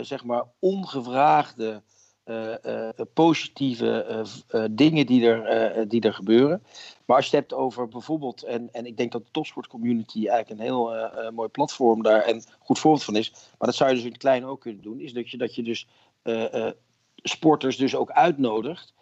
zeg 0.00 0.24
maar 0.24 0.44
ongevraagde 0.58 1.82
uh, 2.24 2.88
positieve 3.14 4.24
dingen 4.70 5.06
die 5.06 5.26
er, 5.26 5.88
die 5.88 6.00
er 6.00 6.14
gebeuren. 6.14 6.62
Maar 7.06 7.16
als 7.16 7.30
je 7.30 7.36
het 7.36 7.48
hebt 7.48 7.60
over 7.60 7.88
bijvoorbeeld, 7.88 8.42
en, 8.42 8.68
en 8.72 8.86
ik 8.86 8.96
denk 8.96 9.12
dat 9.12 9.24
de 9.24 9.30
topsportcommunity 9.30 10.28
eigenlijk 10.28 10.50
een 10.50 10.66
heel 10.66 11.10
mooi 11.34 11.48
platform 11.48 12.02
daar 12.02 12.22
en 12.22 12.42
goed 12.58 12.78
voorbeeld 12.78 13.04
van 13.04 13.16
is. 13.16 13.30
Maar 13.30 13.68
dat 13.68 13.74
zou 13.74 13.90
je 13.90 13.96
dus 13.96 14.04
in 14.04 14.10
het 14.10 14.20
klein 14.20 14.44
ook 14.44 14.60
kunnen 14.60 14.82
doen. 14.82 15.00
Is 15.00 15.12
dat 15.12 15.30
je, 15.30 15.36
dat 15.36 15.54
je 15.54 15.62
dus 15.62 15.86
sporters 17.14 17.76
dus 17.76 17.96
ook 17.96 18.10
uitnodigt. 18.10 18.94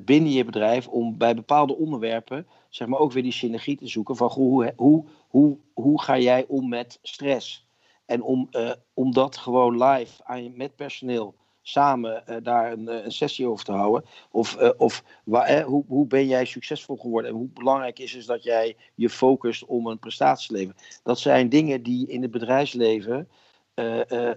binnen 0.00 0.32
je 0.32 0.44
bedrijf 0.44 0.88
om 0.88 1.16
bij 1.18 1.34
bepaalde 1.34 1.76
onderwerpen 1.76 2.46
zeg 2.68 2.88
maar 2.88 2.98
ook 2.98 3.12
weer 3.12 3.22
die 3.22 3.32
synergie 3.32 3.76
te 3.76 3.86
zoeken 3.86 4.16
van 4.16 4.30
hoe, 4.30 4.72
hoe, 4.76 5.04
hoe, 5.28 5.58
hoe 5.74 6.02
ga 6.02 6.18
jij 6.18 6.44
om 6.48 6.68
met 6.68 6.98
stress 7.02 7.66
en 8.06 8.22
om, 8.22 8.48
om 8.94 9.12
dat 9.12 9.36
gewoon 9.36 9.84
live 9.84 10.24
aan, 10.24 10.56
met 10.56 10.76
personeel 10.76 11.34
samen 11.62 12.22
uh, 12.28 12.36
daar 12.42 12.72
een, 12.72 12.88
eh, 12.88 13.04
een, 13.04 13.12
sessie 13.12 13.46
over 13.46 13.64
te 13.64 13.72
houden. 13.72 14.04
Of, 14.30 14.60
uh, 14.60 14.70
of 14.76 15.04
waar, 15.24 15.62
hoe, 15.62 15.84
hoe 15.88 16.06
ben 16.06 16.26
jij 16.26 16.44
succesvol 16.44 16.96
geworden 16.96 17.30
en 17.30 17.36
hoe 17.36 17.48
belangrijk 17.48 17.98
is 17.98 18.12
het 18.12 18.26
dat 18.26 18.42
jij 18.42 18.76
je 18.94 19.10
focust 19.10 19.64
om 19.64 19.86
een 19.86 19.98
prestatie 19.98 20.48
te 20.48 20.52
leveren. 20.52 20.80
Dat 21.02 21.18
zijn 21.18 21.48
dingen 21.48 21.82
die 21.82 22.08
in 22.08 22.22
het 22.22 22.30
bedrijfsleven 22.30 23.28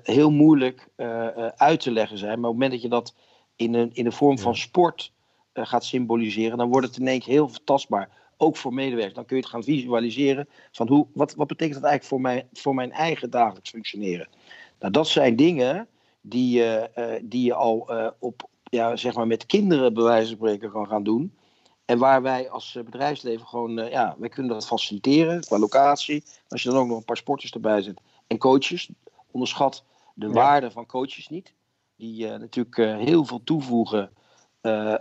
heel 0.04 0.32
moeilijk 0.32 0.88
uit 1.56 1.80
te 1.80 1.92
leggen 1.92 2.18
zijn. 2.18 2.40
Maar 2.40 2.50
op 2.50 2.60
het 2.60 2.64
moment 2.64 2.72
dat 2.72 2.82
je 2.82 2.90
dat 2.90 3.16
in 3.56 3.74
een, 3.74 3.90
in 3.94 4.04
de 4.04 4.12
vorm 4.12 4.40
van 4.40 4.56
sport 4.56 5.12
gaat 5.54 5.86
symboliseren, 5.86 6.58
dan 6.58 6.70
wordt 6.70 6.88
het 6.88 6.98
in 6.98 7.08
één 7.08 7.20
keer 7.20 7.34
heel 7.34 7.50
tastbaar. 7.64 8.10
Ook 8.38 8.58
voor 8.58 8.74
medewerkers. 8.74 9.14
Dan 9.14 9.26
kun 9.26 9.36
je 9.36 9.42
het 9.42 9.52
gaan 9.52 9.64
visualiseren 9.64 10.48
van 10.72 10.88
hoe, 10.88 11.08
wat, 11.14 11.36
wat 11.36 11.48
betekent 11.48 11.82
dat 11.82 11.90
eigenlijk 11.90 12.14
voor 12.14 12.22
mijn, 12.22 12.48
voor 12.54 12.76
mijn 12.76 12.92
eigen 12.92 13.30
dagelijks 13.30 13.70
functioneren. 13.70 14.28
Nou, 14.80 14.92
dat 14.92 15.08
zijn 15.08 15.36
dingen 15.36 15.88
die, 16.28 16.64
uh, 16.64 16.84
die 17.24 17.46
je 17.46 17.54
al 17.54 17.88
uh, 17.90 18.08
op, 18.20 18.50
ja, 18.64 18.96
zeg 18.96 19.16
maar 19.16 19.28
met 19.28 19.46
kinderen 19.46 19.94
bij 19.94 20.04
wijze 20.04 20.28
van 20.28 20.36
spreken 20.36 20.72
kan 20.72 20.88
gaan 20.88 21.04
doen. 21.04 21.34
En 21.86 21.98
waar 21.98 22.22
wij 22.22 22.50
als 22.50 22.78
bedrijfsleven 22.86 23.48
gewoon, 23.48 23.76
ja, 23.76 24.16
wij 24.18 24.30
kunnen 24.30 24.54
dat 24.54 24.68
faciliteren 24.68 25.42
qua 25.42 25.60
locatie. 25.60 26.24
Als 26.48 26.64
je 26.64 26.70
dan 26.70 26.78
ook 26.80 26.88
nog 26.88 26.98
een 26.98 27.06
paar 27.06 27.18
sporters 27.18 27.52
erbij 27.52 27.82
zet 27.82 28.02
en 28.28 28.38
coaches, 28.38 28.90
onderschat 29.32 29.84
de 30.14 30.30
waarde 30.30 30.72
van 30.72 30.86
coaches 30.86 31.28
niet. 31.28 31.54
Die 31.96 32.28
natuurlijk 32.28 32.76
heel 32.76 33.26
veel 33.26 33.44
toevoegen 33.44 34.12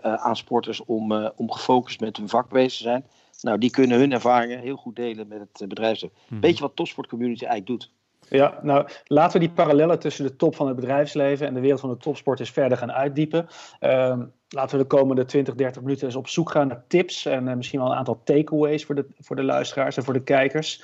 aan 0.00 0.36
sporters 0.36 0.84
om, 0.84 1.12
om 1.36 1.52
gefocust 1.52 2.00
met 2.00 2.16
hun 2.16 2.28
vak 2.28 2.48
bezig 2.48 2.76
te 2.76 2.82
zijn. 2.82 3.06
Nou, 3.40 3.58
die 3.58 3.70
kunnen 3.70 3.98
hun 3.98 4.12
ervaringen 4.12 4.58
heel 4.58 4.76
goed 4.76 4.96
delen 4.96 5.28
met 5.28 5.40
het 5.40 5.68
bedrijfsleven. 5.68 6.16
Mm 6.28 6.40
Weet 6.40 6.56
je 6.56 6.62
wat 6.62 6.76
topsportcommunity 6.76 7.44
eigenlijk 7.44 7.80
doet? 7.80 7.93
Ja, 8.28 8.58
nou 8.62 8.88
laten 9.04 9.40
we 9.40 9.46
die 9.46 9.54
parallellen 9.54 9.98
tussen 9.98 10.24
de 10.24 10.36
top 10.36 10.56
van 10.56 10.66
het 10.66 10.76
bedrijfsleven 10.76 11.46
en 11.46 11.54
de 11.54 11.60
wereld 11.60 11.80
van 11.80 11.90
de 11.90 11.96
topsport 11.96 12.40
eens 12.40 12.50
verder 12.50 12.78
gaan 12.78 12.92
uitdiepen. 12.92 13.46
Uh, 13.80 14.18
laten 14.48 14.76
we 14.76 14.82
de 14.82 14.88
komende 14.88 15.24
20, 15.24 15.54
30 15.54 15.82
minuten 15.82 16.06
eens 16.06 16.16
op 16.16 16.28
zoek 16.28 16.50
gaan 16.50 16.68
naar 16.68 16.84
tips 16.88 17.26
en 17.26 17.46
uh, 17.46 17.54
misschien 17.54 17.80
wel 17.80 17.90
een 17.90 17.96
aantal 17.96 18.20
takeaways 18.24 18.84
voor 18.84 18.94
de, 18.94 19.06
voor 19.18 19.36
de 19.36 19.42
luisteraars 19.42 19.96
en 19.96 20.04
voor 20.04 20.12
de 20.12 20.22
kijkers. 20.22 20.82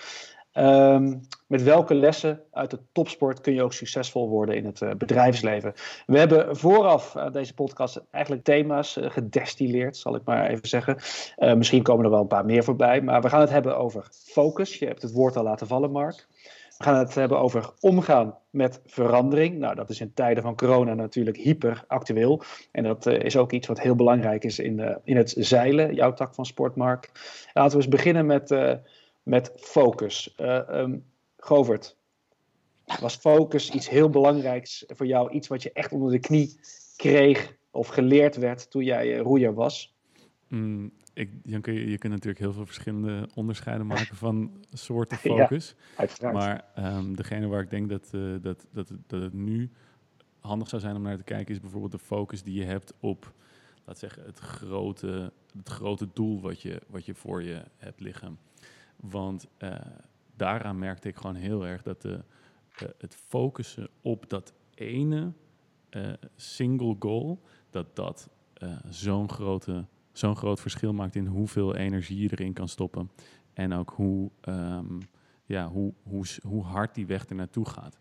Um, 0.55 1.21
met 1.47 1.63
welke 1.63 1.95
lessen 1.95 2.41
uit 2.53 2.71
de 2.71 2.79
topsport 2.93 3.41
kun 3.41 3.55
je 3.55 3.63
ook 3.63 3.73
succesvol 3.73 4.29
worden 4.29 4.57
in 4.57 4.65
het 4.65 4.81
uh, 4.81 4.91
bedrijfsleven? 4.91 5.73
We 6.07 6.19
hebben 6.19 6.57
vooraf 6.57 7.15
uh, 7.15 7.33
deze 7.33 7.55
podcast 7.55 8.03
eigenlijk 8.11 8.45
thema's 8.45 8.99
gedestilleerd, 9.01 9.97
zal 9.97 10.15
ik 10.15 10.25
maar 10.25 10.47
even 10.47 10.69
zeggen. 10.69 10.97
misschien 11.59 11.83
komen 11.83 12.05
er 12.05 12.11
wel 12.11 12.21
een 12.21 12.27
paar 12.27 12.45
meer 12.45 12.65
voorbij, 12.65 13.03
maar 13.03 13.23
we 13.23 13.29
gaan 13.29 13.41
het 13.41 13.51
hebben 13.51 13.77
over 13.77 14.09
focus. 14.11 14.79
Je 14.79 14.87
hebt 14.87 15.03
het 15.03 15.13
woord 15.13 15.37
al 15.37 15.43
laten 15.43 15.67
vallen, 15.67 15.91
Mark. 15.91 16.27
We 16.81 16.87
gaan 16.87 16.99
het 16.99 17.15
hebben 17.15 17.39
over 17.39 17.71
omgaan 17.81 18.39
met 18.51 18.81
verandering. 18.87 19.59
Nou, 19.59 19.75
dat 19.75 19.91
is 19.91 20.01
in 20.01 20.15
tijden 20.15 20.43
van 20.43 20.57
corona 20.57 20.95
natuurlijk 20.95 21.37
hyper 21.37 21.85
actueel. 21.87 22.43
En 22.73 22.83
dat 22.83 23.07
uh, 23.07 23.19
is 23.19 23.37
ook 23.37 23.53
iets 23.53 23.67
wat 23.67 23.81
heel 23.81 23.95
belangrijk 23.95 24.45
is 24.45 24.59
in, 24.59 24.99
in 25.05 25.17
het 25.17 25.35
zeilen, 25.39 25.95
jouw 25.95 26.13
tak 26.13 26.35
van 26.35 26.47
sportmark. 26.47 27.11
Laten 27.53 27.71
we 27.71 27.85
eens 27.85 27.95
beginnen 27.95 28.27
met, 28.27 28.51
uh, 28.51 28.75
met 29.23 29.53
focus. 29.57 30.35
Um, 30.39 31.05
Govert, 31.37 31.97
was 33.01 33.17
focus 33.17 33.71
iets 33.71 33.89
heel 33.89 34.11
belangrijks 34.11 34.85
voor 34.87 35.07
jou? 35.07 35.31
Iets 35.31 35.49
wat 35.49 35.63
je 35.63 35.73
echt 35.73 35.93
onder 35.93 36.11
de 36.11 36.19
knie 36.19 36.61
kreeg 36.97 37.57
of 37.71 37.89
geleerd 37.89 38.37
werd 38.37 38.71
toen 38.71 38.85
jij 38.85 39.17
roeier 39.17 39.55
was? 39.55 39.95
Mm, 40.49 40.93
ik, 41.21 41.31
je, 41.43 41.61
kun, 41.61 41.75
je 41.75 41.99
kunt 41.99 42.13
natuurlijk 42.13 42.41
heel 42.41 42.53
veel 42.53 42.67
verschillende 42.67 43.29
onderscheiden 43.35 43.87
maken 43.97 44.17
van 44.17 44.65
soorten 44.73 45.19
focus. 45.19 45.75
Ja, 46.19 46.33
maar 46.33 46.65
um, 46.79 47.17
degene 47.17 47.47
waar 47.47 47.63
ik 47.63 47.71
denk 47.71 47.89
dat, 47.89 48.11
uh, 48.15 48.37
dat, 48.43 48.67
dat, 48.73 48.93
dat 49.07 49.23
het 49.23 49.33
nu 49.33 49.71
handig 50.41 50.69
zou 50.69 50.83
zijn 50.83 50.97
om 50.97 51.03
naar 51.03 51.17
te 51.17 51.23
kijken, 51.23 51.55
is 51.55 51.61
bijvoorbeeld 51.61 51.93
de 51.93 51.99
focus 51.99 52.43
die 52.43 52.55
je 52.55 52.65
hebt 52.65 52.95
op, 53.01 53.33
laat 53.85 53.99
zeggen, 53.99 54.25
het 54.25 54.39
grote, 54.39 55.33
het 55.57 55.69
grote 55.69 56.09
doel 56.13 56.41
wat 56.41 56.63
je, 56.63 56.83
wat 56.89 57.07
je 57.07 57.15
voor 57.15 57.43
je 57.43 57.63
hebt 57.77 58.01
liggen. 58.01 58.39
Want 58.97 59.49
uh, 59.59 59.75
daaraan 60.37 60.79
merkte 60.79 61.09
ik 61.09 61.17
gewoon 61.17 61.35
heel 61.35 61.67
erg 61.67 61.83
dat 61.83 62.03
de, 62.03 62.25
het 62.99 63.17
focussen 63.29 63.89
op 64.01 64.29
dat 64.29 64.53
ene 64.75 65.33
single 66.37 66.97
goal, 66.99 67.41
dat 67.71 67.97
dat 67.97 68.31
zo'n 68.89 69.31
grote 69.31 69.85
zo'n 70.21 70.37
groot 70.37 70.61
verschil 70.61 70.93
maakt 70.93 71.15
in 71.15 71.27
hoeveel 71.27 71.77
energie 71.77 72.19
je 72.19 72.29
erin 72.31 72.53
kan 72.53 72.69
stoppen. 72.69 73.11
En 73.53 73.73
ook 73.73 73.91
hoe, 73.91 74.31
ehm, 74.41 75.01
ja, 75.45 75.69
hoe, 75.69 75.93
hoe, 76.03 76.25
hoe 76.43 76.65
hard 76.65 76.95
die 76.95 77.07
weg 77.07 77.29
er 77.29 77.35
naartoe 77.35 77.69
gaat. 77.69 77.99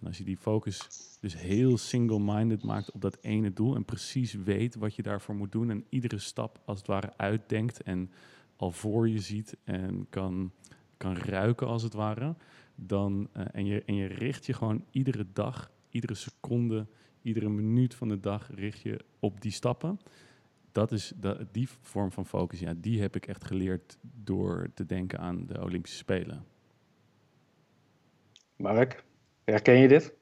En 0.00 0.06
als 0.06 0.18
je 0.18 0.24
die 0.24 0.36
focus 0.36 0.88
dus 1.20 1.36
heel 1.36 1.78
single-minded 1.78 2.62
maakt 2.62 2.90
op 2.90 3.00
dat 3.00 3.18
ene 3.20 3.52
doel 3.52 3.74
en 3.74 3.84
precies 3.84 4.32
weet 4.32 4.74
wat 4.74 4.94
je 4.94 5.02
daarvoor 5.02 5.34
moet 5.34 5.52
doen 5.52 5.70
en 5.70 5.84
iedere 5.88 6.18
stap 6.18 6.60
als 6.64 6.78
het 6.78 6.86
ware 6.86 7.12
uitdenkt 7.16 7.82
en 7.82 8.10
al 8.56 8.70
voor 8.70 9.08
je 9.08 9.18
ziet 9.18 9.56
en 9.64 10.06
kan, 10.10 10.52
kan 10.96 11.16
ruiken 11.16 11.66
als 11.66 11.82
het 11.82 11.92
ware, 11.92 12.34
dan, 12.74 13.28
uh, 13.36 13.42
en, 13.52 13.66
je, 13.66 13.82
en 13.84 13.94
je 13.94 14.06
richt 14.06 14.46
je 14.46 14.52
gewoon 14.52 14.84
iedere 14.90 15.26
dag, 15.32 15.70
iedere 15.90 16.14
seconde, 16.14 16.86
iedere 17.22 17.48
minuut 17.48 17.94
van 17.94 18.08
de 18.08 18.20
dag 18.20 18.50
richt 18.54 18.80
je 18.80 19.04
op 19.18 19.40
die 19.40 19.52
stappen 19.52 19.98
dat 20.72 20.92
is 20.92 21.12
dat, 21.16 21.38
die 21.52 21.68
vorm 21.80 22.12
van 22.12 22.26
focus, 22.26 22.58
ja, 22.58 22.74
die 22.76 23.00
heb 23.00 23.16
ik 23.16 23.26
echt 23.26 23.44
geleerd 23.44 23.98
door 24.00 24.70
te 24.74 24.86
denken 24.86 25.18
aan 25.18 25.46
de 25.46 25.62
Olympische 25.62 25.96
Spelen. 25.96 26.46
Mark, 28.56 29.04
herken 29.44 29.78
je 29.78 29.88
dit? 29.88 30.14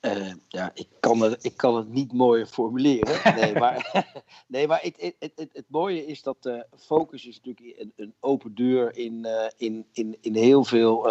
Uh, 0.00 0.32
ja, 0.48 0.70
ik 0.74 0.88
kan, 1.00 1.20
het, 1.20 1.44
ik 1.44 1.56
kan 1.56 1.76
het 1.76 1.88
niet 1.88 2.12
mooier 2.12 2.46
formuleren. 2.46 3.34
Nee, 3.36 3.54
maar, 3.62 4.04
nee, 4.48 4.66
maar 4.66 4.82
het, 4.82 5.14
het, 5.18 5.32
het, 5.34 5.50
het 5.52 5.64
mooie 5.68 6.06
is 6.06 6.22
dat 6.22 6.36
uh, 6.46 6.60
focus 6.78 7.26
is 7.26 7.40
natuurlijk 7.42 7.78
een, 7.78 7.92
een 7.96 8.14
open 8.20 8.54
deur 8.54 8.96
in, 8.96 9.26
uh, 9.26 9.46
in, 9.56 9.86
in, 9.92 10.16
in 10.20 10.34
heel 10.34 10.64
veel 10.64 11.10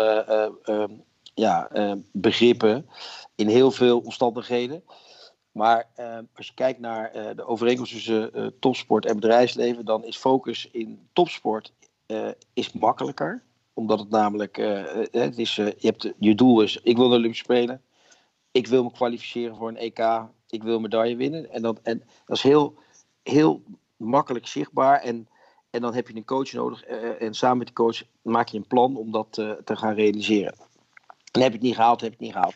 um, 0.69 1.03
ja, 1.33 1.69
begrippen, 2.11 2.89
in 3.35 3.47
heel 3.47 3.71
veel 3.71 3.99
omstandigheden. 3.99 4.83
Maar 5.55 5.87
uh, 5.99 6.17
als 6.35 6.47
je 6.47 6.53
kijkt 6.53 6.79
naar 6.79 7.15
uh, 7.15 7.29
de 7.35 7.45
overeenkomst 7.45 7.91
tussen 7.91 8.31
uh, 8.33 8.47
topsport 8.59 9.05
en 9.05 9.15
bedrijfsleven, 9.15 9.85
dan 9.85 10.05
is 10.05 10.17
focus 10.17 10.69
in 10.71 11.07
topsport 11.13 11.73
is 12.53 12.71
makkelijker. 12.71 13.43
Omdat 13.73 13.99
het 13.99 14.09
namelijk, 14.09 14.55
het 15.11 15.37
is, 15.37 15.55
je, 15.55 15.75
hebt, 15.79 16.13
je 16.19 16.35
doel 16.35 16.61
is, 16.61 16.79
ik 16.83 16.97
wil 16.97 17.09
de 17.09 17.15
Olympische 17.15 17.43
Spelen. 17.43 17.81
Ik 18.51 18.67
wil 18.67 18.83
me 18.83 18.91
kwalificeren 18.91 19.55
voor 19.55 19.67
een 19.67 19.77
EK. 19.77 20.27
Ik 20.49 20.63
wil 20.63 20.79
medaille 20.79 21.15
winnen. 21.15 21.51
En 21.51 21.61
dat, 21.61 21.79
en 21.83 22.03
dat 22.25 22.37
is 22.37 22.43
heel, 22.43 22.75
heel 23.23 23.61
makkelijk 23.97 24.47
zichtbaar. 24.47 25.01
En, 25.01 25.27
en 25.69 25.81
dan 25.81 25.93
heb 25.93 26.07
je 26.07 26.15
een 26.15 26.25
coach 26.25 26.51
nodig. 26.51 26.83
en 26.83 27.33
samen 27.33 27.57
met 27.57 27.67
de 27.67 27.73
coach 27.73 28.03
maak 28.21 28.47
je 28.47 28.57
een 28.57 28.67
plan 28.67 28.97
om 28.97 29.11
dat 29.11 29.31
te 29.33 29.75
gaan 29.75 29.93
realiseren. 29.93 30.55
En 31.31 31.41
heb 31.41 31.51
je 31.51 31.57
het 31.57 31.67
niet 31.67 31.75
gehaald, 31.75 32.01
heb 32.01 32.09
je 32.09 32.15
het 32.17 32.25
niet 32.25 32.33
gehaald. 32.33 32.55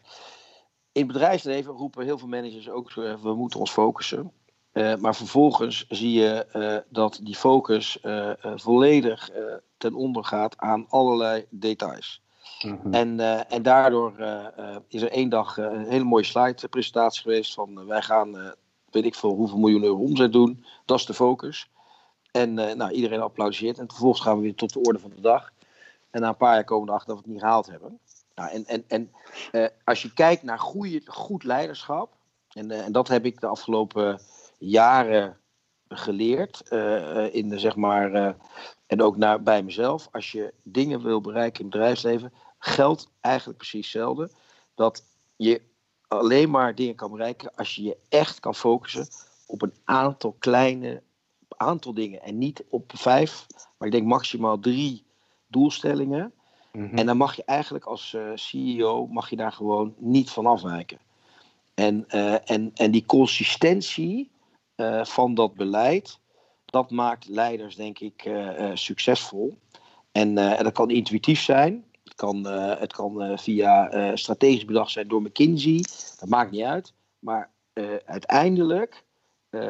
In 1.00 1.06
het 1.06 1.14
bedrijfsleven 1.14 1.74
roepen 1.74 2.06
heel 2.06 2.18
veel 2.18 2.28
managers 2.28 2.70
ook, 2.70 2.96
uh, 2.96 3.16
we 3.22 3.34
moeten 3.34 3.60
ons 3.60 3.72
focussen. 3.72 4.32
Uh, 4.74 4.96
maar 4.96 5.16
vervolgens 5.16 5.86
zie 5.90 6.12
je 6.12 6.46
uh, 6.56 6.78
dat 6.90 7.20
die 7.24 7.36
focus 7.36 8.00
volledig 8.56 9.30
ten 9.78 9.94
onder 9.94 10.24
gaat 10.24 10.58
aan 10.58 10.86
allerlei 10.90 11.46
details. 11.50 12.22
Mm-hmm. 12.66 12.94
En, 12.94 13.20
en 13.50 13.62
daardoor 13.62 14.14
is 14.88 15.02
er 15.02 15.12
één 15.12 15.30
dag 15.30 15.58
een 15.58 15.86
hele 15.86 16.04
mooie 16.04 16.24
slide-presentatie 16.24 17.22
geweest 17.22 17.54
van 17.54 17.86
wij 17.86 18.02
gaan, 18.02 18.54
weet 18.90 19.06
ik 19.06 19.16
veel, 19.16 19.34
hoeveel 19.34 19.58
miljoen 19.58 19.84
euro 19.84 19.98
omzet 19.98 20.34
doen. 20.34 20.66
Dat 20.86 21.00
is 21.00 21.06
de 21.06 21.14
focus. 21.14 21.70
En 22.32 22.54
nou, 22.54 22.92
iedereen 22.92 23.22
applaudiseert. 23.22 23.80
En 23.80 23.88
vervolgens 23.88 24.22
gaan 24.22 24.36
we 24.36 24.42
weer 24.42 24.56
tot 24.56 24.74
de 24.74 24.82
orde 24.82 25.00
van 25.00 25.12
de 25.16 25.22
dag. 25.22 25.52
En 26.10 26.22
na 26.22 26.28
een 26.28 26.38
paar 26.38 26.54
jaar 26.54 26.64
komen 26.64 26.86
we 26.86 26.90
erachter 26.90 27.14
dat 27.14 27.18
we 27.18 27.24
het 27.24 27.34
niet 27.34 27.44
gehaald 27.44 27.68
hebben. 27.68 28.00
Nou, 28.40 28.52
en 28.52 28.66
en, 28.66 28.84
en 28.88 29.12
uh, 29.52 29.68
als 29.84 30.02
je 30.02 30.14
kijkt 30.14 30.44
naar 30.44 30.60
goede, 30.60 31.02
goed 31.06 31.44
leiderschap, 31.44 32.14
en, 32.54 32.72
uh, 32.72 32.86
en 32.86 32.92
dat 32.92 33.08
heb 33.08 33.26
ik 33.26 33.40
de 33.40 33.48
afgelopen 33.48 34.22
jaren 34.58 35.38
geleerd, 35.88 36.64
uh, 36.70 37.34
in 37.34 37.50
de, 37.50 37.60
zeg 37.60 37.76
maar, 37.76 38.36
en 38.88 39.02
ook 39.02 39.18
naar, 39.18 39.44
bij 39.44 39.64
mezelf, 39.64 40.08
als 40.12 40.32
je 40.32 40.54
dingen 40.64 41.04
wil 41.04 41.22
bereiken 41.22 41.60
in 41.60 41.66
het 41.66 41.76
bedrijfsleven, 41.76 42.34
geldt 42.60 43.12
eigenlijk 43.20 43.58
precies 43.58 43.94
hetzelfde. 43.94 44.32
Dat 44.76 45.04
je 45.36 45.62
alleen 46.08 46.50
maar 46.50 46.76
dingen 46.76 46.96
kan 46.96 47.12
bereiken 47.12 47.56
als 47.56 47.76
je 47.76 47.84
je 47.84 47.98
echt 48.10 48.40
kan 48.40 48.56
focussen 48.56 49.08
op 49.46 49.62
een 49.62 49.74
aantal 49.84 50.36
kleine 50.40 51.04
aantal 51.48 51.94
dingen. 51.94 52.22
En 52.22 52.38
niet 52.38 52.64
op 52.70 52.92
vijf, 52.96 53.46
maar 53.78 53.88
ik 53.88 53.94
denk 53.94 54.08
maximaal 54.08 54.60
drie 54.60 55.06
doelstellingen. 55.48 56.34
Mhm. 56.72 56.98
En 56.98 57.06
dan 57.06 57.18
mag 57.18 57.36
je 57.36 57.44
eigenlijk 57.46 57.86
als 57.86 58.14
uh, 58.14 58.32
CEO 58.36 59.08
mag 59.08 59.30
je 59.30 59.36
daar 59.36 59.52
gewoon 59.52 59.94
niet 59.98 60.30
van 60.30 60.46
afwijken. 60.46 61.00
En, 61.74 62.06
uh, 62.10 62.50
en, 62.50 62.72
en 62.74 62.92
die 62.92 63.06
consistentie 63.06 64.32
uh, 64.76 65.06
van 65.06 65.34
dat 65.34 65.54
beleid, 65.54 66.20
dat 66.66 66.92
maakt 66.92 67.28
leiders 67.28 67.76
denk 67.76 68.00
ik 68.00 68.30
succesvol. 68.74 69.58
En, 70.12 70.38
en 70.38 70.64
dat 70.64 70.74
kan 70.74 70.90
intuïtief 70.90 71.42
zijn. 71.42 71.86
Het 72.04 72.16
kan, 72.16 72.46
het 72.80 72.94
kan 72.94 73.38
via 73.40 73.90
strategisch 74.16 74.66
bedacht 74.66 74.92
zijn 74.92 75.08
door 75.08 75.22
McKinsey. 75.22 75.84
Dat 76.20 76.30
maakt 76.30 76.52
niet 76.52 76.64
uit. 76.64 76.94
Maar 77.20 77.50
uiteindelijk 78.06 79.04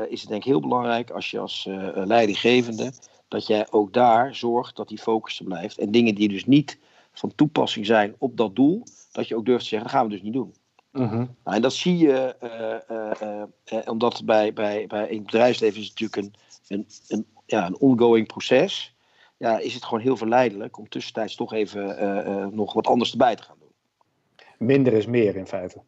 is 0.09 0.21
het 0.21 0.29
denk 0.29 0.43
ik 0.43 0.49
heel 0.49 0.59
belangrijk 0.59 1.09
als 1.09 1.31
je 1.31 1.39
als 1.39 1.67
leidinggevende 1.93 2.91
dat 3.27 3.47
jij 3.47 3.67
ook 3.71 3.93
daar 3.93 4.35
zorgt 4.35 4.75
dat 4.75 4.87
die 4.87 4.97
focus 4.97 5.39
er 5.39 5.45
blijft. 5.45 5.77
En 5.77 5.91
dingen 5.91 6.15
die 6.15 6.27
dus 6.27 6.45
niet 6.45 6.79
van 7.13 7.35
toepassing 7.35 7.85
zijn 7.85 8.15
op 8.17 8.37
dat 8.37 8.55
doel, 8.55 8.83
dat 9.11 9.27
je 9.27 9.35
ook 9.35 9.45
durft 9.45 9.63
te 9.63 9.69
zeggen, 9.69 9.89
dat 9.89 9.97
gaan 9.97 10.07
we 10.07 10.13
dus 10.13 10.21
niet 10.21 10.33
doen. 10.33 10.53
Uh-huh. 10.91 11.27
nou, 11.43 11.55
en 11.55 11.61
dat 11.61 11.73
zie 11.73 11.97
je, 11.97 12.35
uh, 12.43 12.97
uh, 13.27 13.43
uh, 13.73 13.91
omdat 13.91 14.25
bij, 14.25 14.53
bij, 14.53 14.87
bij 14.87 15.07
in 15.07 15.15
het 15.15 15.25
bedrijfsleven 15.25 15.79
is 15.79 15.87
het 15.87 15.99
natuurlijk 15.99 16.35
een, 16.67 16.77
een, 16.77 16.87
een, 17.07 17.25
ja, 17.45 17.65
een 17.65 17.79
ongoing 17.79 18.27
proces. 18.27 18.95
Ja, 19.37 19.59
is 19.59 19.73
het 19.73 19.83
gewoon 19.83 20.03
heel 20.03 20.17
verleidelijk 20.17 20.77
om 20.77 20.89
tussentijds 20.89 21.35
toch 21.35 21.53
even 21.53 22.55
nog 22.55 22.73
wat 22.73 22.87
anders 22.87 23.11
erbij 23.11 23.35
te 23.35 23.43
gaan 23.43 23.57
doen. 23.59 23.71
Minder 24.67 24.93
is 24.93 25.05
meer 25.05 25.35
in 25.35 25.47
feite. 25.47 25.81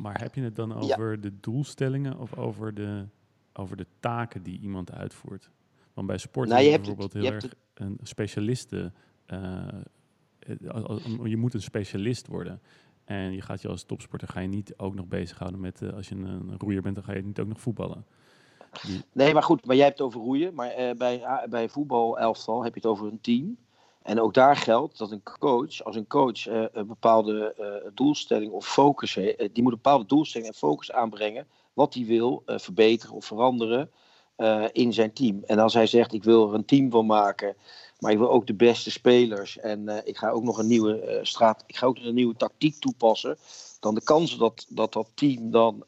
Maar 0.00 0.20
heb 0.20 0.34
je 0.34 0.42
het 0.42 0.56
dan 0.56 0.74
over 0.74 1.20
de 1.20 1.40
doelstellingen 1.40 2.18
of 2.18 2.36
over 2.36 2.74
de, 2.74 3.06
over 3.52 3.76
de 3.76 3.86
taken 4.00 4.42
die 4.42 4.60
iemand 4.60 4.92
uitvoert? 4.92 5.50
Want 5.94 6.06
bij 6.06 6.18
sport 6.18 6.48
nou, 6.48 6.62
is 6.62 6.76
bijvoorbeeld 6.76 7.12
heel 7.12 7.32
erg 7.32 7.54
een 7.74 7.98
specialisten 8.02 8.94
eh, 9.26 9.66
je 11.24 11.36
moet 11.36 11.54
een 11.54 11.62
specialist 11.62 12.26
worden. 12.26 12.60
En 13.04 13.32
je 13.32 13.40
gaat 13.40 13.62
je 13.62 13.68
als 13.68 13.82
topsporter 13.82 14.28
ga 14.28 14.40
je 14.40 14.48
niet 14.48 14.74
ook 14.76 14.94
nog 14.94 15.06
bezighouden 15.06 15.60
met, 15.60 15.80
uh, 15.80 15.92
als 15.92 16.08
je 16.08 16.14
een, 16.14 16.54
roeier 16.58 16.82
bent, 16.82 16.94
dan 16.94 17.04
ga 17.04 17.14
je 17.14 17.22
niet 17.22 17.40
ook 17.40 17.46
nog 17.46 17.60
voetballen. 17.60 18.06
Nee, 19.12 19.32
maar 19.32 19.42
goed, 19.42 19.66
maar 19.66 19.76
jij 19.76 19.84
hebt 19.84 19.98
het 19.98 20.06
over 20.06 20.20
roeien. 20.20 20.54
Maar 20.54 20.80
uh, 20.80 20.90
bij, 20.96 21.46
bij 21.50 21.68
voetbalelftal 21.68 22.64
heb 22.64 22.74
je 22.74 22.80
het 22.80 22.88
over 22.88 23.06
een 23.06 23.20
team. 23.20 23.56
En 24.02 24.20
ook 24.20 24.34
daar 24.34 24.56
geldt 24.56 24.98
dat 24.98 25.10
een 25.10 25.22
coach, 25.22 25.84
als 25.84 25.96
een 25.96 26.06
coach 26.06 26.46
een 26.46 26.86
bepaalde 26.86 27.54
doelstelling 27.94 28.52
of 28.52 28.66
focus 28.66 29.14
heeft, 29.14 29.54
die 29.54 29.62
moet 29.62 29.72
bepaalde 29.72 30.06
doelstelling 30.06 30.50
en 30.50 30.56
focus 30.56 30.92
aanbrengen 30.92 31.46
wat 31.72 31.94
hij 31.94 32.04
wil 32.04 32.42
verbeteren 32.46 33.14
of 33.14 33.24
veranderen 33.24 33.90
in 34.72 34.92
zijn 34.92 35.12
team. 35.12 35.42
En 35.46 35.58
als 35.58 35.74
hij 35.74 35.86
zegt, 35.86 36.12
ik 36.12 36.24
wil 36.24 36.48
er 36.48 36.54
een 36.54 36.64
team 36.64 36.90
van 36.90 37.06
maken 37.06 37.56
maar 38.02 38.12
ik 38.12 38.18
wil 38.18 38.30
ook 38.30 38.46
de 38.46 38.54
beste 38.54 38.90
spelers. 38.90 39.58
En 39.58 39.80
uh, 39.80 39.96
ik 40.04 40.16
ga 40.16 40.30
ook 40.30 40.42
nog 40.42 40.58
een 40.58 40.66
nieuwe 40.66 41.14
uh, 41.14 41.18
straat. 41.22 41.64
Ik 41.66 41.76
ga 41.76 41.86
ook 41.86 41.98
een 41.98 42.14
nieuwe 42.14 42.36
tactiek 42.36 42.78
toepassen. 42.78 43.36
Dan 43.80 43.94
de 43.94 44.02
kans 44.02 44.38
dat 44.38 44.66
dat, 44.68 44.92
dat 44.92 45.10
team 45.14 45.50
dan 45.50 45.84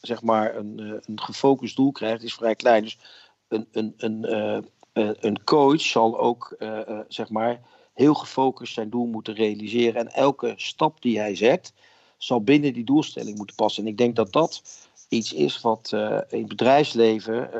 zeg 0.00 0.22
maar 0.22 0.56
een, 0.56 1.00
een 1.06 1.20
gefocust 1.20 1.76
doel 1.76 1.92
krijgt, 1.92 2.22
is 2.22 2.34
vrij 2.34 2.54
klein. 2.54 2.82
Dus 2.82 2.98
een, 3.48 3.66
een, 3.72 3.94
een, 3.96 4.66
een 5.20 5.44
coach 5.44 5.80
zal 5.80 6.18
ook 6.18 6.56
zeg 7.08 7.30
maar 7.30 7.60
heel 7.94 8.14
gefocust 8.14 8.74
zijn 8.74 8.90
doel 8.90 9.06
moeten 9.06 9.34
realiseren. 9.34 10.00
En 10.00 10.12
elke 10.12 10.52
stap 10.56 11.02
die 11.02 11.18
hij 11.18 11.34
zet, 11.34 11.72
zal 12.16 12.42
binnen 12.42 12.72
die 12.72 12.84
doelstelling 12.84 13.36
moeten 13.36 13.56
passen. 13.56 13.82
En 13.82 13.90
ik 13.90 13.98
denk 13.98 14.16
dat 14.16 14.32
dat 14.32 14.62
iets 15.12 15.32
is 15.32 15.60
wat 15.60 15.92
in 16.28 16.38
het 16.38 16.48
bedrijfsleven 16.48 17.50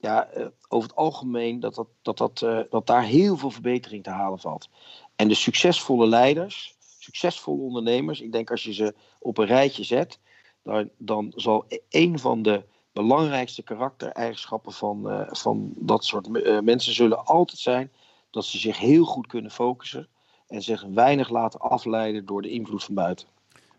ja, 0.00 0.28
uh, 0.36 0.46
over 0.68 0.88
het 0.88 0.98
algemeen 0.98 1.60
dat, 1.60 1.74
dat, 1.74 1.88
dat, 2.02 2.18
dat, 2.18 2.66
dat 2.70 2.86
daar 2.86 3.04
heel 3.04 3.36
veel 3.36 3.50
verbetering 3.50 4.04
te 4.04 4.10
halen 4.10 4.38
valt. 4.38 4.68
En 5.16 5.28
de 5.28 5.34
succesvolle 5.34 6.06
leiders, 6.06 6.76
succesvolle 6.98 7.62
ondernemers, 7.62 8.20
ik 8.20 8.32
denk 8.32 8.50
als 8.50 8.62
je 8.62 8.72
ze 8.72 8.94
op 9.18 9.38
een 9.38 9.46
rijtje 9.46 9.84
zet, 9.84 10.18
dan, 10.62 10.90
dan 10.96 11.32
zal 11.36 11.64
e-, 11.68 11.78
een 11.88 12.18
van 12.18 12.42
de 12.42 12.64
belangrijkste 12.92 13.62
karaktereigenschappen 13.62 14.72
van, 14.72 15.12
uh, 15.12 15.20
van 15.26 15.72
dat 15.76 16.04
soort 16.04 16.28
mensen 16.62 16.94
zullen 16.94 17.24
altijd 17.24 17.58
zijn 17.58 17.92
dat 18.30 18.44
ze 18.44 18.58
zich 18.58 18.78
heel 18.78 19.04
goed 19.04 19.26
kunnen 19.26 19.50
focussen 19.50 20.08
en 20.46 20.62
zich 20.62 20.82
weinig 20.82 21.28
laten 21.28 21.60
afleiden 21.60 22.26
door 22.26 22.42
de 22.42 22.50
invloed 22.50 22.84
van 22.84 22.94
buiten. 22.94 23.26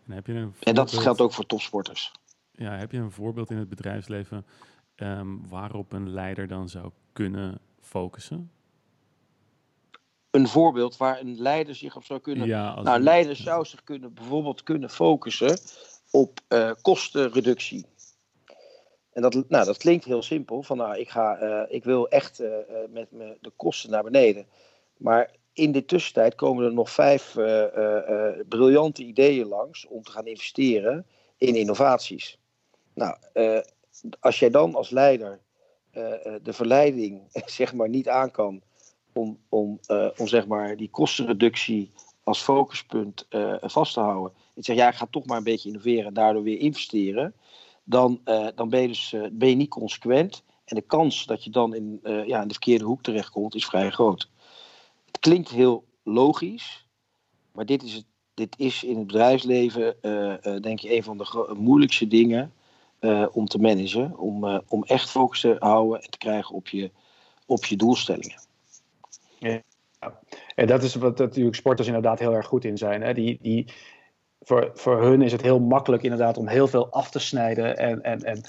En, 0.08 0.14
heb 0.14 0.28
je 0.28 0.34
een 0.34 0.42
voorbeeld... 0.42 0.64
en 0.64 0.76
dat 0.76 0.92
geldt 0.92 1.22
ook 1.22 1.34
voor 1.34 1.46
topsporters. 1.46 2.12
Ja, 2.60 2.78
heb 2.78 2.91
je 2.91 2.97
een 2.97 3.12
voorbeeld 3.12 3.51
in 3.51 3.57
het 3.57 3.70
bedrijfsleven 3.70 4.45
um, 4.95 5.47
waarop 5.47 5.93
een 5.93 6.10
leider 6.10 6.47
dan 6.47 6.70
zou 6.70 6.91
kunnen 7.14 7.60
focussen? 7.80 8.51
een 10.32 10.47
voorbeeld 10.47 10.97
waar 10.97 11.20
een 11.20 11.41
leider 11.41 11.76
zich 11.76 11.95
op 11.95 12.03
zou 12.03 12.20
kunnen. 12.20 12.47
Ja, 12.47 12.70
als 12.70 12.86
nou, 12.86 12.97
een 12.97 13.03
leider 13.03 13.36
zou 13.36 13.66
zich 13.66 13.84
kunnen, 13.84 14.14
bijvoorbeeld 14.14 14.64
kunnen 14.64 14.89
focussen 14.89 15.60
op 16.12 16.39
eh, 16.47 16.72
kostenreductie. 16.82 17.86
En 19.14 19.22
dat, 19.22 19.34
nou, 19.34 19.66
dat 19.66 19.78
klinkt 19.78 20.05
heel 20.05 20.22
simpel. 20.22 20.64
Van, 20.64 20.78
nou, 20.78 20.97
ik, 20.97 21.10
ga, 21.10 21.38
eh, 21.38 21.76
ik 21.76 21.84
wil 21.84 22.10
echt 22.10 22.39
eh, 22.39 22.51
met 22.89 23.12
me 23.12 23.38
de 23.41 23.51
kosten 23.55 23.89
naar 23.89 24.03
beneden. 24.03 24.45
Maar 24.97 25.36
in 25.53 25.72
de 25.72 25.86
tussentijd 25.86 26.36
komen 26.36 26.66
er 26.66 26.74
nog 26.74 26.89
vijf 26.89 27.34
briljante 28.49 29.03
ideeën 29.03 29.47
langs 29.47 29.88
om 29.88 30.03
te 30.03 30.12
gaan 30.12 30.28
investeren 30.28 31.05
in 31.38 31.55
innovaties. 31.55 32.39
Nou, 33.00 33.16
eh, 33.34 33.60
als 34.20 34.39
jij 34.39 34.50
dan 34.50 34.76
als 34.76 34.89
leider 34.89 35.39
eh, 35.91 36.26
eh, 36.26 36.43
de 36.43 36.54
verleiding 36.54 37.22
zeg 37.60 37.74
maar, 37.74 37.89
niet 37.89 38.10
aan 38.10 38.32
kan 38.32 38.62
om, 39.14 39.39
om, 39.50 39.80
om 40.18 40.28
zeg 40.28 40.47
maar, 40.47 40.78
die 40.78 40.89
kostenreductie 40.89 41.91
als 42.24 42.41
focuspunt 42.41 43.28
vast 43.62 43.93
te 43.93 44.00
houden. 44.00 44.34
En 44.56 44.64
zeg, 44.64 44.76
ja, 44.76 44.88
ik 44.88 44.95
ga 44.95 45.08
toch 45.12 45.26
maar 45.26 45.38
een 45.38 45.43
beetje 45.43 45.70
innoveren 45.70 46.06
en 46.06 46.14
daardoor 46.14 46.43
weer 46.43 46.60
investeren. 46.60 47.34
Dan, 47.84 48.22
dan 48.56 48.70
ben, 48.70 48.82
je 48.82 48.88
dus, 48.88 49.16
ben 49.32 49.50
je 49.50 49.56
niet 49.56 49.70
consequent. 49.70 50.43
En 50.66 50.76
de 50.76 50.82
kans 50.82 51.26
dat 51.26 51.43
je 51.43 51.50
dan 51.50 51.76
in, 51.76 52.00
ja, 52.04 52.41
in 52.41 52.47
de 52.47 52.54
verkeerde 52.54 52.86
hoek 52.86 53.04
terechtkomt 53.04 53.56
is 53.56 53.66
vrij 53.66 53.89
groot. 53.89 54.30
Het 55.06 55.20
klinkt 55.20 55.50
heel 55.50 55.84
logisch, 56.04 56.88
maar 57.52 57.66
dit 57.66 57.84
is, 57.84 57.93
het, 57.93 58.06
dit 58.34 58.56
is 58.58 58.84
in 58.84 58.97
het 58.97 59.08
bedrijfsleven 59.08 59.95
denk 60.62 60.82
ik 60.82 60.91
een 60.91 61.04
van 61.04 61.18
de 61.18 61.56
moeilijkste 61.58 62.08
dingen 62.08 62.54
eh, 63.00 63.26
om 63.32 63.45
te 63.47 63.58
managen. 63.60 64.18
Om, 64.18 64.43
eh, 64.45 64.60
om 64.68 64.84
echt 64.84 65.10
focus 65.10 65.39
te 65.41 65.56
houden 65.60 66.02
en 66.02 66.10
te 66.10 66.18
krijgen 66.18 66.56
op 66.56 66.68
je, 66.68 66.91
op 67.45 67.66
je 67.66 67.76
doelstellingen. 67.76 68.41
En 70.56 70.68
dat 70.68 70.84
is 70.84 70.95
wat 70.95 71.18
natuurlijk 71.18 71.56
sporters 71.56 71.88
inderdaad 71.88 72.20
heel 72.20 72.34
erg 72.34 72.45
goed 72.45 72.66
in 72.66 72.78
zijn. 72.78 73.02
Hè? 73.02 73.14
Die, 73.14 73.38
die, 73.41 73.66
voor, 74.41 74.72
voor 74.74 75.02
hun 75.02 75.22
is 75.22 75.32
het 75.32 75.41
heel 75.41 75.60
makkelijk 75.60 76.04
inderdaad 76.04 76.38
om 76.38 76.47
heel 76.47 76.68
veel 76.68 76.89
af 76.91 77.10
te 77.12 77.20
snijden. 77.20 77.78
En, 77.78 78.02
en, 78.02 78.24
en 78.24 78.41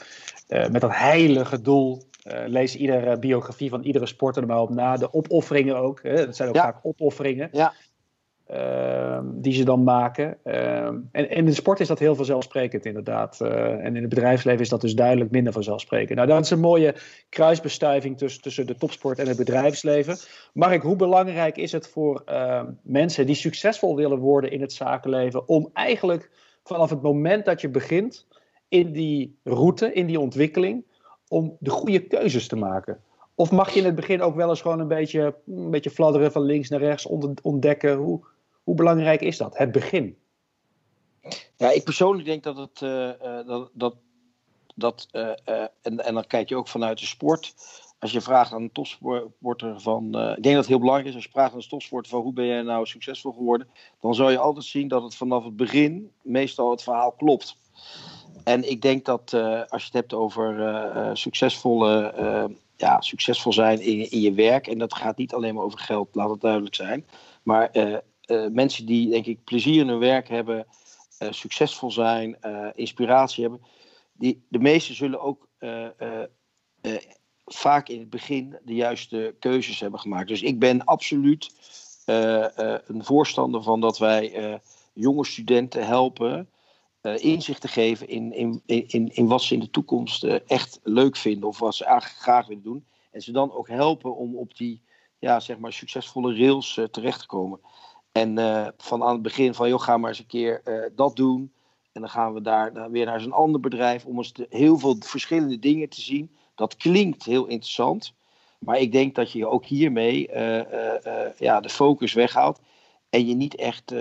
eh, 0.48 0.68
met 0.68 0.80
dat 0.80 0.94
heilige 0.96 1.60
doel. 1.60 2.02
eh, 2.22 2.42
lees 2.46 2.76
iedere 2.76 3.18
biografie 3.18 3.70
van 3.70 3.82
iedere 3.82 4.06
sporter 4.06 4.42
er 4.42 4.48
maar 4.48 4.60
op 4.60 4.70
na. 4.70 4.96
De 4.96 5.12
opofferingen 5.12 5.76
ook. 5.76 6.02
Hè? 6.02 6.26
Dat 6.26 6.36
zijn 6.36 6.48
ook 6.48 6.54
Ja. 6.54 6.62
vaak 6.62 6.78
opofferingen. 6.82 7.48
Ja. 7.52 7.72
Ehm, 8.50 9.24
die 9.32 9.52
ze 9.52 9.64
dan 9.64 9.82
maken. 9.82 10.38
Ehm, 10.44 10.98
en, 11.12 11.28
en 11.30 11.36
in 11.36 11.44
de 11.44 11.52
sport 11.52 11.80
is 11.80 11.88
dat 11.88 11.98
heel 11.98 12.14
vanzelfsprekend 12.14 12.86
inderdaad. 12.86 13.40
Eh, 13.40 13.84
en 13.84 13.96
in 13.96 14.00
het 14.00 14.08
bedrijfsleven 14.08 14.60
is 14.60 14.68
dat 14.68 14.80
dus 14.80 14.94
duidelijk 14.94 15.30
minder 15.30 15.52
vanzelfsprekend. 15.52 16.16
Nou, 16.16 16.28
dat 16.28 16.44
is 16.44 16.50
een 16.50 16.60
mooie 16.60 16.94
kruisbestuiving 17.28 18.18
tussen, 18.18 18.42
tussen 18.42 18.66
de 18.66 18.74
topsport 18.74 19.18
en 19.18 19.28
het 19.28 19.36
bedrijfsleven. 19.36 20.16
Mark, 20.52 20.82
hoe 20.82 20.96
belangrijk 20.96 21.56
is 21.56 21.72
het 21.72 21.88
voor 21.88 22.22
ehm, 22.24 22.66
mensen 22.82 23.26
die 23.26 23.34
succesvol 23.34 23.96
willen 23.96 24.18
worden 24.18 24.50
in 24.50 24.60
het 24.60 24.72
zakenleven 24.72 25.48
om 25.48 25.70
eigenlijk 25.72 26.30
vanaf 26.64 26.90
het 26.90 27.02
moment 27.02 27.44
dat 27.44 27.60
je 27.60 27.68
begint 27.68 28.26
in 28.68 28.92
die 28.92 29.38
route, 29.44 29.92
in 29.92 30.06
die 30.06 30.20
ontwikkeling, 30.20 30.84
om 31.28 31.56
de 31.58 31.70
goede 31.70 32.00
keuzes 32.00 32.48
te 32.48 32.56
maken? 32.56 33.00
Of 33.34 33.50
mag 33.50 33.70
je 33.70 33.78
in 33.78 33.86
het 33.86 33.94
begin 33.94 34.22
ook 34.22 34.34
wel 34.34 34.48
eens 34.48 34.60
gewoon 34.60 34.80
een 34.80 34.88
beetje, 34.88 35.34
een 35.46 35.70
beetje 35.70 35.90
fladderen 35.90 36.32
van 36.32 36.42
links 36.42 36.68
naar 36.68 36.80
rechts, 36.80 37.06
ont- 37.06 37.40
ontdekken? 37.40 37.96
Hoe, 37.96 38.20
hoe 38.62 38.74
belangrijk 38.74 39.20
is 39.20 39.36
dat? 39.36 39.58
Het 39.58 39.72
begin. 39.72 40.16
Ja, 41.56 41.70
ik 41.70 41.84
persoonlijk 41.84 42.24
denk 42.24 42.42
dat 42.42 42.56
het. 42.56 42.82
eh, 42.82 43.38
eh, 43.38 43.46
dat, 43.46 43.70
dat, 43.72 43.94
dat, 44.74 45.08
eh, 45.10 45.60
en, 45.82 46.04
en 46.04 46.14
dan 46.14 46.26
kijk 46.26 46.48
je 46.48 46.56
ook 46.56 46.68
vanuit 46.68 46.98
de 46.98 47.06
sport. 47.06 47.54
Als 47.98 48.12
je 48.12 48.20
vraagt 48.20 48.52
aan 48.52 48.62
een 48.62 48.72
topsporter 48.72 49.80
van. 49.80 50.04
ik 50.06 50.42
denk 50.42 50.44
dat 50.44 50.54
het 50.54 50.66
heel 50.66 50.78
belangrijk 50.78 51.08
is 51.08 51.14
als 51.14 51.24
je 51.24 51.30
vraagt 51.30 51.52
aan 51.52 51.58
een 51.58 51.68
topsporter 51.68 52.10
van 52.10 52.20
hoe 52.20 52.32
ben 52.32 52.46
jij 52.46 52.62
nou 52.62 52.86
succesvol 52.86 53.32
geworden. 53.32 53.68
Dan 54.00 54.14
zal 54.14 54.30
je 54.30 54.38
altijd 54.38 54.64
zien 54.64 54.88
dat 54.88 55.02
het 55.02 55.14
vanaf 55.14 55.44
het 55.44 55.56
begin 55.56 56.10
meestal 56.22 56.70
het 56.70 56.82
verhaal 56.82 57.12
klopt. 57.12 57.56
En 58.44 58.70
ik 58.70 58.82
denk 58.82 59.04
dat 59.04 59.32
als 59.68 59.80
je 59.82 59.86
het 59.86 59.92
hebt 59.92 60.14
over 60.14 61.16
succesvolle. 61.16 62.14
ja, 62.76 63.00
succesvol 63.00 63.52
zijn 63.52 63.80
in, 63.80 64.10
in 64.10 64.20
je 64.20 64.32
werk. 64.32 64.66
En 64.66 64.78
dat 64.78 64.94
gaat 64.94 65.16
niet 65.16 65.34
alleen 65.34 65.54
maar 65.54 65.64
over 65.64 65.78
geld, 65.78 66.14
laat 66.14 66.30
het 66.30 66.40
duidelijk 66.40 66.74
zijn. 66.74 67.06
Maar 67.42 67.70
mensen 68.52 68.86
die, 68.86 69.08
denk 69.10 69.26
ik, 69.26 69.44
plezier 69.44 69.80
in 69.80 69.88
hun 69.88 69.98
werk 69.98 70.28
hebben 70.28 70.66
eh, 71.18 71.28
succesvol 71.32 71.90
zijn, 71.90 72.40
eh, 72.40 72.66
inspiratie 72.74 73.42
hebben. 73.42 73.60
Die, 74.12 74.42
de 74.48 74.58
meesten 74.58 74.94
zullen 74.94 75.20
ook 75.20 75.48
eh, 75.58 75.84
eh, 76.00 76.22
eh, 76.80 76.96
vaak 77.44 77.88
in 77.88 77.98
het 77.98 78.10
begin 78.10 78.58
de 78.64 78.74
juiste 78.74 79.34
keuzes 79.38 79.80
hebben 79.80 80.00
gemaakt. 80.00 80.28
Dus 80.28 80.42
ik 80.42 80.58
ben 80.58 80.84
absoluut 80.84 81.50
eh, 82.04 82.58
eh, 82.58 82.80
een 82.86 83.04
voorstander 83.04 83.62
van 83.62 83.80
dat 83.80 83.98
wij 83.98 84.32
eh, 84.34 84.58
jonge 84.92 85.24
studenten 85.26 85.86
helpen. 85.86 86.48
eh, 87.00 87.24
inzicht 87.24 87.60
te 87.60 87.68
geven 87.68 88.08
in, 88.08 88.32
in, 88.32 88.62
in, 88.66 89.08
in 89.14 89.26
wat 89.26 89.42
ze 89.42 89.54
in 89.54 89.60
de 89.60 89.70
toekomst 89.70 90.24
eh, 90.24 90.36
echt 90.46 90.80
leuk 90.82 91.16
vinden 91.16 91.48
of 91.48 91.58
wat 91.58 91.74
ze 91.74 91.84
eigenlijk 91.84 92.20
graag 92.20 92.46
willen 92.46 92.62
doen. 92.62 92.86
En 93.10 93.22
ze 93.22 93.32
dan 93.32 93.52
ook 93.52 93.68
helpen 93.68 94.16
om 94.16 94.36
op 94.36 94.56
die 94.56 94.82
ja, 95.18 95.40
zeg 95.40 95.58
maar, 95.58 95.72
succesvolle 95.72 96.34
rails 96.36 96.76
eh, 96.76 96.84
terecht 96.84 97.20
te 97.20 97.26
komen. 97.26 97.60
En 98.12 98.38
eh, 98.38 98.66
van 98.76 99.02
aan 99.02 99.12
het 99.12 99.22
begin 99.22 99.54
van, 99.54 99.68
joh, 99.68 99.80
ga 99.80 99.96
maar 99.96 100.08
eens 100.08 100.18
een 100.18 100.26
keer 100.26 100.60
eh, 100.64 100.90
dat 100.94 101.16
doen. 101.16 101.52
En 101.92 102.00
dan 102.00 102.10
gaan 102.10 102.34
we 102.34 102.40
daar 102.40 102.90
weer 102.90 103.06
naar 103.06 103.20
zo'n 103.20 103.32
ander 103.32 103.60
bedrijf 103.60 104.04
om 104.04 104.16
eens 104.16 104.32
heel 104.48 104.78
veel 104.78 104.96
verschillende 104.98 105.58
dingen 105.58 105.88
te 105.88 106.00
zien. 106.00 106.30
Dat 106.54 106.76
klinkt 106.76 107.24
heel 107.24 107.46
interessant. 107.46 108.14
Maar 108.58 108.78
ik 108.78 108.92
denk 108.92 109.14
dat 109.14 109.32
je 109.32 109.46
ook 109.46 109.64
hiermee 109.64 110.28
eh, 110.28 111.30
ja, 111.36 111.60
de 111.60 111.68
focus 111.68 112.12
weghaalt. 112.12 112.60
En 113.10 113.26
je 113.26 113.34
niet 113.34 113.54
echt 113.54 113.94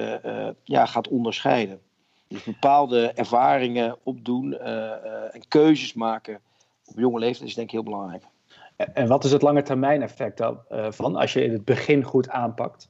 ja, 0.63 0.85
gaat 0.85 1.07
onderscheiden. 1.07 1.81
Dus 2.27 2.43
bepaalde 2.43 3.11
ervaringen 3.11 3.97
opdoen 4.03 4.57
en 5.31 5.47
keuzes 5.47 5.93
maken 5.93 6.39
op 6.85 6.99
jonge 6.99 7.19
leeftijd 7.19 7.49
is 7.49 7.55
denk 7.55 7.67
ik 7.67 7.73
heel 7.73 7.83
belangrijk. 7.83 8.23
En 8.75 9.07
wat 9.07 9.23
is 9.23 9.31
het 9.31 9.41
lange 9.41 9.61
termijn 9.61 10.01
effect 10.01 10.37
dan, 10.37 10.59
van 10.69 11.15
als 11.15 11.33
je 11.33 11.43
in 11.43 11.51
het 11.51 11.65
begin 11.65 12.03
goed 12.03 12.29
aanpakt? 12.29 12.89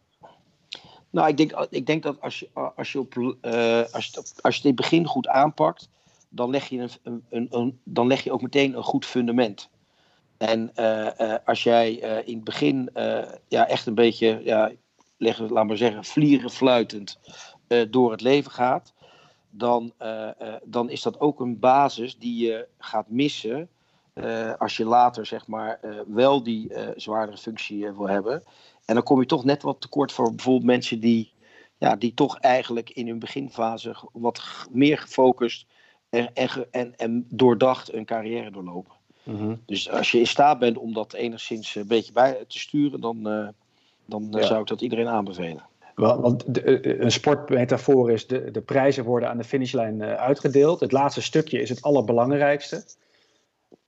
Nou, 1.09 1.27
ik 1.27 1.37
denk, 1.37 1.67
ik 1.69 1.85
denk 1.85 2.03
dat 2.03 2.21
als 2.21 2.39
je, 2.39 2.49
als, 2.75 2.91
je 2.91 2.99
op, 2.99 3.37
eh, 3.41 3.83
als, 3.91 4.05
je, 4.05 4.23
als 4.41 4.57
je 4.57 4.67
het 4.67 4.75
begin 4.75 5.05
goed 5.05 5.27
aanpakt, 5.27 5.89
dan 6.29 6.49
leg 6.49 6.69
je, 6.69 6.87
een, 7.03 7.23
een, 7.29 7.47
een, 7.49 7.79
dan 7.83 8.07
leg 8.07 8.23
je 8.23 8.31
ook 8.31 8.41
meteen 8.41 8.77
een 8.77 8.83
goed 8.83 9.05
fundament. 9.05 9.69
En 10.37 10.71
eh, 10.75 11.19
eh, 11.19 11.39
als 11.45 11.63
jij 11.63 11.93
in 12.25 12.35
het 12.35 12.43
begin 12.43 12.89
ja, 13.47 13.67
echt 13.67 13.85
een 13.85 13.95
beetje, 13.95 14.41
ja, 14.43 14.71
laat 15.17 15.67
maar 15.67 15.77
zeggen, 15.77 16.05
vlieren 16.05 16.49
fluitend 16.49 17.19
door 17.89 18.11
het 18.11 18.21
leven 18.21 18.51
gaat, 18.51 18.93
dan, 19.49 19.93
dan 20.63 20.89
is 20.89 21.01
dat 21.01 21.19
ook 21.19 21.39
een 21.39 21.59
basis 21.59 22.17
die 22.17 22.45
je 22.45 22.67
gaat 22.77 23.09
missen 23.09 23.69
eh, 24.23 24.53
als 24.57 24.77
je 24.77 24.85
later 24.85 25.25
zeg 25.25 25.47
maar, 25.47 25.79
eh, 25.81 25.91
wel 26.07 26.43
die 26.43 26.73
eh, 26.73 26.87
zwaardere 26.95 27.37
functie 27.37 27.91
wil 27.91 28.07
hebben. 28.07 28.43
En 28.85 28.93
dan 28.93 29.03
kom 29.03 29.19
je 29.19 29.25
toch 29.25 29.43
net 29.43 29.61
wat 29.61 29.81
tekort 29.81 30.11
voor 30.11 30.35
bijvoorbeeld 30.35 30.65
mensen 30.65 30.99
die, 30.99 31.31
ja, 31.77 31.95
die 31.95 32.13
toch 32.13 32.39
eigenlijk 32.39 32.89
in 32.89 33.07
hun 33.07 33.19
beginfase 33.19 33.95
wat 34.13 34.41
meer 34.71 34.97
gefocust 34.97 35.65
en, 36.09 36.33
en, 36.33 36.49
en, 36.71 36.93
en 36.97 37.25
doordacht 37.29 37.93
een 37.93 38.05
carrière 38.05 38.51
doorlopen. 38.51 38.97
Dus 39.65 39.89
als 39.89 40.11
je 40.11 40.19
in 40.19 40.27
staat 40.27 40.59
bent 40.59 40.77
om 40.77 40.93
dat 40.93 41.13
enigszins 41.13 41.75
een 41.75 41.87
beetje 41.87 42.11
bij 42.11 42.45
te 42.47 42.59
sturen, 42.59 43.01
dan, 43.01 43.23
dan 44.05 44.27
Ja. 44.31 44.41
zou 44.43 44.61
ik 44.61 44.67
dat 44.67 44.81
iedereen 44.81 45.07
aanbevelen. 45.07 45.63
Want 45.95 46.53
de, 46.53 47.01
een 47.01 47.11
sportmetafoor 47.11 48.11
is, 48.11 48.27
de, 48.27 48.51
de 48.51 48.61
prijzen 48.61 49.03
worden 49.03 49.29
aan 49.29 49.37
de 49.37 49.43
finishlijn 49.43 50.03
uitgedeeld. 50.03 50.79
Het 50.79 50.91
laatste 50.91 51.21
stukje 51.21 51.61
is 51.61 51.69
het 51.69 51.81
allerbelangrijkste. 51.81 52.83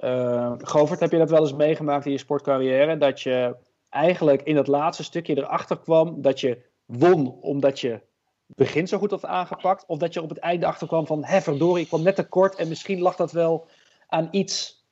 Eh 0.02 0.54
Govert, 0.58 1.00
heb 1.00 1.12
je 1.12 1.18
dat 1.18 1.30
wel 1.30 1.42
eens 1.42 1.54
meegemaakt 1.54 2.06
in 2.06 2.12
je 2.12 2.18
sportcarrière? 2.18 2.98
Dat 2.98 3.22
je 3.22 3.56
eigenlijk 3.90 4.42
in 4.42 4.56
dat 4.56 4.68
laatste 4.68 5.04
stukje 5.04 5.38
erachter 5.38 5.80
kwam 5.80 6.22
dat 6.22 6.40
je 6.40 6.62
won 6.86 7.28
omdat 7.42 7.80
je 7.80 7.90
het 7.90 8.56
begin 8.56 8.88
zo 8.88 8.98
goed 8.98 9.12
had 9.12 9.26
aangepakt? 9.26 9.86
Of 9.88 9.98
dat 9.98 10.14
je 10.14 10.22
op 10.22 10.30
het 10.30 10.38
einde 10.38 10.66
achterkwam 10.66 11.08
van, 11.08 11.24
hè 11.26 11.42
verdorie, 11.42 11.82
ik 11.82 11.88
kwam 11.88 12.04
net 12.04 12.16
tekort 12.16 12.56
en 12.56 12.68
misschien 12.68 13.00
lag 13.02 13.16
dat 13.16 13.32
wel 13.32 13.68
aan 14.08 14.28
iets 14.32 14.86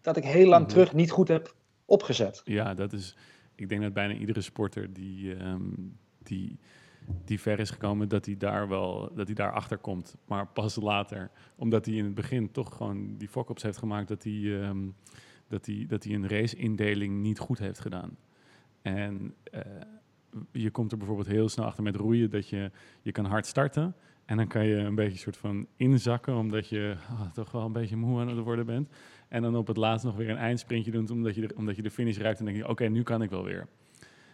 dat 0.00 0.16
ik 0.16 0.24
heel 0.24 0.48
lang 0.48 0.62
Mhm. 0.64 0.70
terug 0.72 0.92
niet 0.92 1.10
goed 1.10 1.28
heb 1.28 1.54
opgezet. 1.84 2.40
Ja, 2.44 2.74
dat 2.74 2.92
is. 2.92 3.16
Ik 3.54 3.68
denk 3.68 3.82
dat 3.82 3.92
bijna 3.92 4.14
iedere 4.14 4.40
sporter 4.40 4.92
die, 4.92 5.34
ehm, 5.36 5.62
die, 6.22 6.58
die 7.24 7.40
ver 7.40 7.58
is 7.58 7.70
gekomen, 7.70 8.08
dat 8.08 8.26
hij 8.26 8.36
daar 8.36 8.68
wel 8.68 9.12
dat 9.14 9.26
hij 9.26 9.34
daar 9.34 9.52
achter 9.52 9.78
komt. 9.78 10.16
Maar 10.26 10.46
pas 10.46 10.76
later, 10.76 11.30
omdat 11.56 11.86
hij 11.86 11.94
in 11.94 12.04
het 12.04 12.14
begin 12.14 12.50
toch 12.50 12.76
gewoon 12.76 13.16
die 13.16 13.28
fuck-ups 13.28 13.62
heeft 13.62 13.78
gemaakt 13.78 14.08
dat 14.08 14.22
hij, 14.22 14.60
ehm, 14.60 14.88
dat 15.48 15.66
hij, 15.66 15.84
dat 15.88 16.04
hij 16.04 16.14
een 16.14 16.28
race-indeling 16.28 17.22
niet 17.22 17.38
goed 17.38 17.58
heeft 17.58 17.80
gedaan. 17.80 18.16
En 18.82 19.34
eh, 19.50 19.60
je 20.52 20.70
komt 20.70 20.92
er 20.92 20.98
bijvoorbeeld 20.98 21.28
heel 21.28 21.48
snel 21.48 21.66
achter 21.66 21.82
met 21.82 21.96
roeien 21.96 22.30
dat 22.30 22.48
je, 22.48 22.70
je 23.02 23.12
kan 23.12 23.24
hard 23.24 23.46
starten. 23.46 23.94
En 24.24 24.36
dan 24.36 24.46
kan 24.46 24.66
je 24.66 24.76
een 24.76 24.94
beetje 24.94 25.18
soort 25.18 25.36
van 25.36 25.66
inzakken, 25.76 26.36
omdat 26.36 26.68
je 26.68 26.96
ah, 27.10 27.32
toch 27.32 27.50
wel 27.50 27.64
een 27.64 27.72
beetje 27.72 27.96
moe 27.96 28.20
aan 28.20 28.28
het 28.28 28.38
worden 28.38 28.66
bent. 28.66 28.88
En 29.28 29.42
dan 29.42 29.56
op 29.56 29.66
het 29.66 29.76
laatst 29.76 30.04
nog 30.04 30.16
weer 30.16 30.30
een 30.30 30.36
eindsprintje 30.36 30.90
doen, 30.90 31.10
omdat 31.10 31.34
je 31.34 31.40
de, 31.40 31.54
omdat 31.56 31.76
je 31.76 31.82
de 31.82 31.90
finish 31.90 32.18
ruikt 32.18 32.38
en 32.38 32.44
denk 32.44 32.56
je, 32.56 32.68
oké, 32.68 32.88
nu 32.88 33.02
kan 33.02 33.22
ik 33.22 33.30
wel 33.30 33.44
weer. 33.44 33.68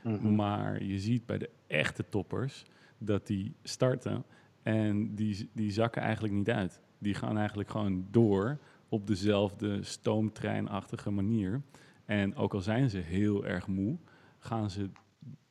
Mhm. 0.03 0.35
Maar 0.35 0.83
je 0.83 0.99
ziet 0.99 1.27
bij 1.27 1.39
de 1.39 1.51
echte 1.67 2.09
toppers 2.09 2.65
dat 2.99 3.27
die 3.27 3.55
starten 3.63 4.25
en 4.63 5.15
die, 5.15 5.51
die 5.53 5.71
zakken 5.71 6.03
eigenlijk 6.03 6.35
niet 6.35 6.51
uit. 6.51 6.81
Die 6.99 7.15
gaan 7.15 7.39
eigenlijk 7.39 7.71
gewoon 7.71 8.07
door 8.11 8.59
op 8.89 9.07
dezelfde 9.07 9.83
stoomtreinachtige 9.83 11.11
manier. 11.11 11.63
En 12.05 12.35
ook 12.35 12.55
al 12.55 12.61
zijn 12.61 12.91
ze 12.91 12.99
heel 12.99 13.47
erg 13.47 13.67
moe, 13.67 13.99
gaan 14.39 14.71
ze 14.71 14.91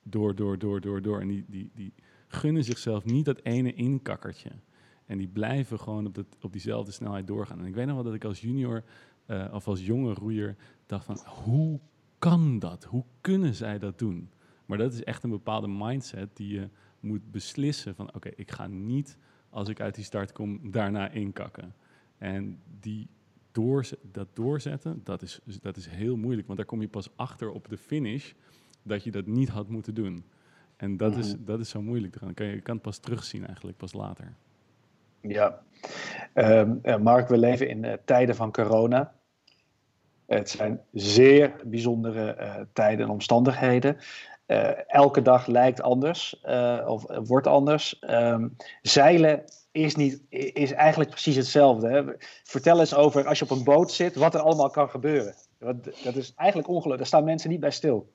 door, 0.04 0.36
door, 0.36 0.58
door, 0.58 0.82
door, 0.82 1.02
door. 1.02 1.22
En 1.22 1.28
die, 1.28 1.46
die, 1.48 1.72
die 1.74 1.94
gunnen 2.28 2.64
zichzelf 2.64 3.06
niet 3.06 3.26
dat 3.26 3.44
ene 3.44 3.74
inkakkertje. 3.74 4.52
En 5.06 5.18
die 5.18 5.28
blijven 5.28 5.80
gewoon 5.80 6.06
op, 6.06 6.26
op 6.42 6.52
diezelfde 6.52 6.92
snelheid 6.92 7.28
doorgaan. 7.28 7.60
En 7.60 7.66
ik 7.66 7.76
weet 7.76 7.86
nog 7.86 7.96
wel 7.96 8.04
dat 8.04 8.14
ik 8.14 8.24
als 8.24 8.42
junior 8.42 8.84
uh, 9.28 9.46
of 9.54 9.68
als 9.68 9.86
jonge 9.86 10.14
roeier 10.14 10.56
dacht 10.86 11.06
van... 11.06 11.18
hoe 11.26 11.80
kan 12.20 12.60
dat? 12.60 12.84
Hoe 12.84 13.04
kunnen 13.22 13.56
zij 13.56 13.80
dat 13.80 14.00
doen? 14.00 14.30
Maar 14.70 14.78
dat 14.78 14.94
is 14.94 15.04
echt 15.04 15.24
een 15.24 15.30
bepaalde 15.30 15.68
mindset 15.68 16.30
die 16.34 16.54
je 16.54 16.70
moet 17.00 17.32
beslissen 17.32 17.96
van... 17.96 18.14
oké, 18.16 18.30
ik 18.36 18.52
ga 18.52 18.68
niet, 18.68 19.18
als 19.50 19.70
ik 19.70 19.82
uit 19.82 19.96
die 19.96 20.04
start 20.04 20.32
kom, 20.32 20.72
daarna 20.72 21.10
inkakken. 21.10 21.74
En 22.18 22.60
die 22.80 23.08
dat 24.12 24.28
doorzetten, 24.34 25.02
dat 25.04 25.22
is, 25.22 25.40
dat 25.62 25.78
is 25.78 25.88
heel 25.88 26.16
moeilijk. 26.16 26.48
Want 26.48 26.60
daar 26.60 26.68
kom 26.68 26.82
je 26.82 26.88
pas 26.88 27.10
achter 27.16 27.52
op 27.52 27.70
de 27.70 27.78
finish 27.78 28.32
dat 28.84 29.04
je 29.04 29.12
dat 29.12 29.26
niet 29.26 29.50
had 29.50 29.70
moeten 29.70 29.94
doen. 29.94 30.26
En 30.78 30.98
dat, 30.98 31.16
is, 31.16 31.36
mhm. 31.36 31.46
dat 31.46 31.60
is 31.60 31.70
zo 31.70 31.82
moeilijk. 31.82 32.20
Dan 32.20 32.34
kan 32.34 32.46
je, 32.46 32.54
je 32.54 32.62
kan 32.62 32.74
het 32.74 32.84
pas 32.84 32.98
terugzien 32.98 33.46
eigenlijk, 33.48 33.78
pas 33.78 33.94
later. 33.94 34.34
Ja. 35.22 35.62
Ehm, 36.34 36.76
eh, 36.82 36.98
Mark, 36.98 37.28
we 37.28 37.38
leven 37.38 37.70
in 37.70 37.84
uh, 37.84 37.94
tijden 38.06 38.36
van 38.36 38.52
corona. 38.52 39.14
Het 40.26 40.50
zijn 40.50 40.82
zeer 40.94 41.56
bijzondere 41.66 42.38
uh, 42.40 42.56
tijden 42.74 43.06
en 43.06 43.12
omstandigheden. 43.12 43.98
Elke 44.88 45.22
dag 45.22 45.46
lijkt 45.46 45.82
anders 45.82 46.42
of 46.86 47.04
wordt 47.08 47.48
anders. 47.48 48.02
Um, 48.10 48.56
zeilen 48.82 49.44
is, 49.72 49.96
niet, 49.96 50.22
is 50.54 50.72
eigenlijk 50.72 51.10
precies 51.10 51.36
hetzelfde. 51.36 52.18
Vertel 52.44 52.80
eens 52.80 52.94
over 52.94 53.28
als 53.28 53.40
je 53.40 53.46
op 53.46 53.52
een 53.52 53.64
boot 53.64 53.92
zit, 53.92 54.16
wat 54.16 54.34
er 54.34 54.42
allemaal 54.42 54.70
kan 54.70 54.90
gebeuren. 54.90 55.36
Dat 56.04 56.16
is 56.16 56.34
eigenlijk 56.36 56.68
ongelooflijk. 56.68 56.98
Daar 56.98 57.08
staan 57.08 57.24
mensen 57.24 57.50
niet 57.50 57.60
bij 57.60 57.72
stil. 57.72 58.10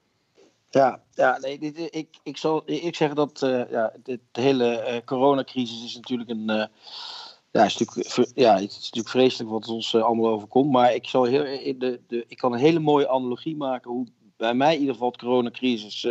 Ja, 0.70 1.02
ja 1.12 1.38
nee, 1.38 1.58
dit, 1.58 1.94
ik, 1.94 2.08
ik 2.22 2.36
zal 2.36 2.62
ik 2.64 2.96
zeggen 2.96 3.16
dat 3.16 3.42
uh, 3.42 3.70
ja, 3.70 3.92
de 4.02 4.20
hele 4.32 5.02
coronacrisis 5.04 5.84
is 5.84 5.94
natuurlijk 5.94 6.30
een. 6.30 6.68
Ja, 7.50 7.64
is 7.64 7.76
natuurlijk, 7.78 8.30
ja, 8.34 8.54
het 8.54 8.70
is 8.70 8.82
natuurlijk 8.82 9.08
vreselijk 9.08 9.50
wat 9.50 9.68
ons 9.68 9.94
allemaal 9.94 10.32
overkomt. 10.32 10.70
Maar 10.70 10.94
ik, 10.94 11.08
zal 11.08 11.24
heel, 11.24 11.42
de, 11.78 12.00
de, 12.06 12.24
ik 12.28 12.36
kan 12.36 12.52
een 12.52 12.58
hele 12.58 12.78
mooie 12.78 13.08
analogie 13.08 13.56
maken 13.56 13.90
hoe 13.90 14.06
bij 14.36 14.54
mij 14.54 14.74
in 14.74 14.80
ieder 14.80 14.94
geval 14.94 15.12
de 15.12 15.18
coronacrisis 15.18 16.06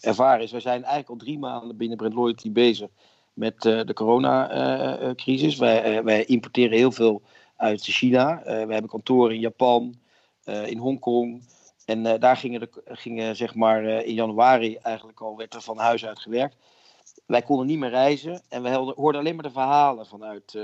ervaren 0.00 0.42
is. 0.42 0.50
Wij 0.50 0.60
zijn 0.60 0.82
eigenlijk 0.82 1.08
al 1.08 1.16
drie 1.16 1.38
maanden 1.38 1.76
binnen 1.76 1.96
Brent 1.96 2.14
Loyalty 2.14 2.52
bezig 2.52 2.88
met 3.32 3.60
de 3.62 3.92
coronacrisis. 3.94 5.56
wij, 5.56 6.04
wij 6.04 6.24
importeren 6.24 6.76
heel 6.76 6.92
veel 6.92 7.22
uit 7.56 7.82
China. 7.82 8.40
we 8.44 8.50
hebben 8.50 8.86
kantoren 8.86 9.34
in 9.34 9.40
Japan, 9.40 9.94
in 10.44 10.78
Hongkong. 10.78 11.42
En 11.84 12.20
daar 12.20 12.36
gingen, 12.36 12.60
de, 12.60 12.68
gingen 12.84 13.36
zeg 13.36 13.54
maar 13.54 13.84
in 13.84 14.14
januari 14.14 14.76
eigenlijk 14.76 15.20
al 15.20 15.36
werd 15.36 15.54
er 15.54 15.62
van 15.62 15.78
huis 15.78 16.06
uit 16.06 16.20
gewerkt. 16.20 16.56
Wij 17.26 17.42
konden 17.42 17.66
niet 17.66 17.78
meer 17.78 17.90
reizen 17.90 18.42
en 18.48 18.62
we 18.62 18.68
hoorden 18.70 19.20
alleen 19.20 19.34
maar 19.34 19.44
de 19.44 19.50
verhalen 19.50 20.06
vanuit, 20.06 20.58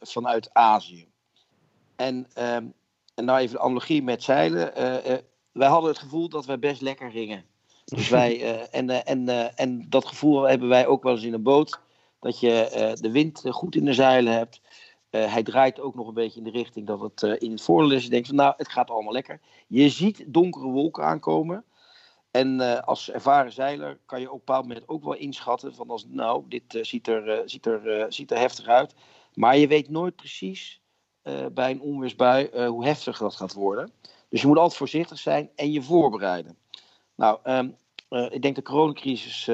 vanuit 0.00 0.50
Azië. 0.52 1.08
En, 1.96 2.26
ehm, 2.34 2.66
en 3.14 3.24
nou 3.24 3.38
even 3.38 3.56
de 3.56 3.62
analogie 3.62 4.02
met 4.02 4.22
zeilen. 4.22 4.72
Wij 5.56 5.68
hadden 5.68 5.90
het 5.90 5.98
gevoel 5.98 6.28
dat 6.28 6.46
wij 6.46 6.58
best 6.58 6.80
lekker 6.80 7.10
gingen. 7.10 7.44
Dus 7.84 8.08
wij, 8.18 8.60
en, 8.70 9.04
en, 9.04 9.56
en 9.56 9.86
dat 9.88 10.06
gevoel 10.06 10.42
hebben 10.42 10.68
wij 10.68 10.86
ook 10.86 11.02
wel 11.02 11.12
eens 11.12 11.22
in 11.22 11.32
een 11.32 11.42
boot. 11.42 11.80
Dat 12.20 12.40
je 12.40 12.96
de 13.00 13.10
wind 13.10 13.42
goed 13.48 13.74
in 13.74 13.84
de 13.84 13.94
zeilen 13.94 14.32
hebt. 14.32 14.60
Hij 15.10 15.42
draait 15.42 15.80
ook 15.80 15.94
nog 15.94 16.08
een 16.08 16.14
beetje 16.14 16.38
in 16.38 16.44
de 16.44 16.50
richting 16.50 16.86
dat 16.86 17.00
het 17.00 17.22
in 17.40 17.50
het 17.50 17.62
voordeel 17.62 17.90
is. 17.90 18.04
Je 18.04 18.10
denkt 18.10 18.26
van 18.26 18.36
nou, 18.36 18.54
het 18.56 18.68
gaat 18.68 18.90
allemaal 18.90 19.12
lekker. 19.12 19.40
Je 19.66 19.88
ziet 19.88 20.24
donkere 20.26 20.66
wolken 20.66 21.04
aankomen. 21.04 21.64
En 22.30 22.84
als 22.84 23.10
ervaren 23.10 23.52
zeiler 23.52 23.98
kan 24.06 24.20
je 24.20 24.26
op 24.26 24.32
een 24.32 24.38
bepaald 24.44 24.66
moment 24.66 24.88
ook 24.88 25.04
wel 25.04 25.14
inschatten 25.14 25.74
van 25.74 25.88
als 25.88 26.06
nou, 26.08 26.44
dit 26.48 26.78
ziet, 26.80 27.08
er, 27.08 27.42
ziet, 27.48 27.66
er, 27.66 28.06
ziet 28.12 28.30
er 28.30 28.38
heftig 28.38 28.66
uit. 28.66 28.94
Maar 29.34 29.56
je 29.56 29.66
weet 29.66 29.88
nooit 29.88 30.16
precies 30.16 30.80
bij 31.52 31.70
een 31.70 31.80
onweersbui 31.80 32.66
hoe 32.66 32.84
heftig 32.84 33.18
dat 33.18 33.34
gaat 33.34 33.52
worden. 33.52 33.92
Dus 34.36 34.44
je 34.44 34.50
moet 34.50 34.60
altijd 34.60 34.78
voorzichtig 34.78 35.18
zijn 35.18 35.50
en 35.54 35.72
je 35.72 35.82
voorbereiden. 35.82 36.56
Nou, 37.14 37.38
um, 37.44 37.76
ik 38.08 38.42
denk 38.42 38.54
de 38.54 38.62
coronacrisis 38.62 39.50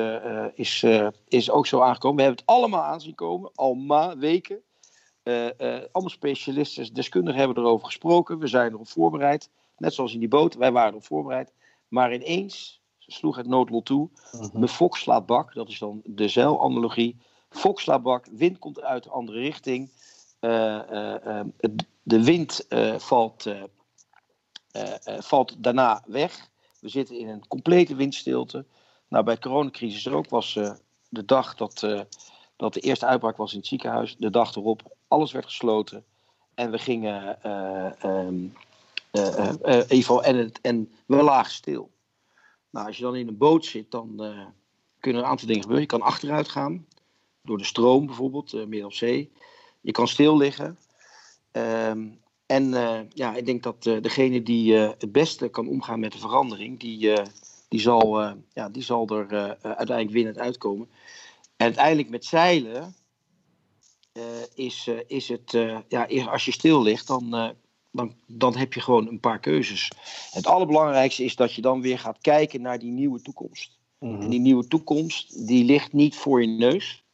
is, 0.55 0.87
is 1.29 1.51
ook 1.51 1.67
zo 1.67 1.81
aangekomen. 1.81 2.17
We 2.17 2.23
hebben 2.23 2.41
het 2.41 2.55
allemaal 2.55 2.83
aanzien 2.83 3.15
komen, 3.15 3.51
al 3.55 3.75
ma 3.75 4.17
weken. 4.17 4.63
Allemaal 5.93 6.11
specialisten, 6.11 6.95
deskundigen 6.95 7.39
hebben 7.39 7.65
erover 7.65 7.87
gesproken. 7.87 8.39
We 8.39 8.47
zijn 8.47 8.73
erop 8.73 8.89
voorbereid. 8.89 9.51
Net 9.77 9.95
zoals 9.95 10.13
in 10.13 10.19
die 10.19 10.29
boot, 10.29 10.55
wij 10.55 10.73
waren 10.73 10.91
erop 10.91 11.05
voorbereid. 11.05 11.53
Maar 11.89 12.15
ineens 12.15 12.83
sloeg 12.99 13.37
het 13.37 13.47
noodlot 13.47 13.85
toe. 13.85 14.09
De 14.53 14.69
fok 14.69 14.97
slaat 14.97 15.27
bak, 15.27 15.55
dat 15.55 15.69
is 15.69 15.79
dan 15.79 16.01
de 16.05 16.29
zeilanalogie. 16.29 17.17
Fok 17.49 17.81
slaat 17.81 18.03
bak, 18.03 18.27
wind 18.33 18.59
komt 18.59 18.81
uit 18.81 19.05
de 19.05 19.11
andere 19.11 19.39
richting. 19.39 19.91
Uh, 20.41 21.41
de 22.03 22.25
wind 22.25 22.67
valt, 22.97 23.47
valt 25.19 25.55
daarna 25.59 26.03
weg. 26.07 26.49
We 26.81 26.89
zitten 26.89 27.19
in 27.19 27.29
een 27.29 27.49
complete 27.49 27.95
windstilte. 27.95 28.65
Nou, 29.09 29.25
bij 29.25 29.35
de 29.35 29.41
coronacrisis 29.41 30.09
ook 30.09 30.29
was 30.29 30.53
de 31.09 31.25
dag 31.25 31.55
dat 31.55 32.07
dat 32.63 32.75
de 32.75 32.81
eerste 32.81 33.07
uitbraak 33.07 33.37
was 33.37 33.53
in 33.53 33.59
het 33.59 33.67
ziekenhuis. 33.67 34.17
De 34.17 34.31
dag 34.31 34.57
erop, 34.57 34.97
alles 35.09 35.33
werd 35.33 35.45
gesloten. 35.45 36.05
En 36.55 36.71
we 36.71 36.79
gingen 36.79 37.39
uh, 39.13 39.83
even 39.89 40.23
en, 40.23 40.53
en 40.63 40.93
we 41.07 41.23
lagen 41.23 41.53
stil. 41.53 41.91
Nou, 42.71 42.87
als 42.87 42.97
je 42.97 43.03
dan 43.03 43.17
in 43.17 43.29
een 43.29 43.37
boot 43.37 43.65
zit, 43.65 43.91
dan 43.91 44.17
kunnen 45.01 45.23
een 45.23 45.29
aantal 45.29 45.47
dingen 45.47 45.63
gebeuren. 45.63 45.87
Je 45.91 45.99
kan 45.99 46.03
achteruit 46.03 46.49
gaan, 46.49 46.87
door 47.43 47.59
de 47.59 47.65
stroom 47.65 48.07
bijvoorbeeld, 48.07 48.53
uh, 48.53 48.67
meer 48.67 48.85
op 48.85 48.93
zee. 48.93 49.33
Je 49.81 49.93
kan 49.93 50.09
stil 50.09 50.37
liggen. 50.37 50.79
Ehm, 51.51 52.09
en 52.47 52.71
ja, 53.15 53.35
ik 53.35 53.47
denk 53.47 53.63
dat 53.63 53.83
degene 53.83 54.43
die 54.43 54.75
het 54.75 55.13
beste 55.13 55.49
kan 55.49 55.69
omgaan 55.69 56.01
met 56.01 56.13
de 56.13 56.19
verandering, 56.19 56.81
die, 56.81 57.13
die, 57.69 57.81
zal, 57.81 58.21
ja, 58.53 58.69
die 58.69 58.83
zal 58.83 59.09
er 59.09 59.59
uiteindelijk 59.63 60.11
winnend 60.11 60.39
uitkomen. 60.39 60.89
En 61.57 61.67
uiteindelijk 61.67 62.09
met 62.09 62.25
zeilen 62.25 62.95
is, 64.55 64.91
is 65.07 65.29
het, 65.29 65.51
ja, 65.89 66.07
als 66.31 66.45
je 66.45 66.53
stil 66.53 66.83
ligt, 66.83 67.07
dan, 67.07 67.55
dan, 67.91 68.15
dan 68.27 68.57
heb 68.57 68.73
je 68.73 68.81
gewoon 68.81 69.09
een 69.09 69.21
paar 69.21 69.41
keuzes. 69.41 69.91
Het 70.31 70.47
allerbelangrijkste 70.47 71.25
is 71.25 71.37
dat 71.37 71.55
je 71.55 71.63
dan 71.63 71.81
weer 71.81 71.99
gaat 71.99 72.19
kijken 72.21 72.63
naar 72.63 72.79
die 72.79 72.93
nieuwe 72.93 73.23
toekomst. 73.23 73.79
Mm 73.99 74.13
-hmm. 74.13 74.21
En 74.21 74.31
die 74.31 74.41
nieuwe 74.41 74.67
toekomst, 74.67 75.47
die 75.47 75.65
ligt 75.65 75.93
niet 75.93 76.17
voor 76.17 76.41
je 76.41 76.49
neus. 76.49 77.05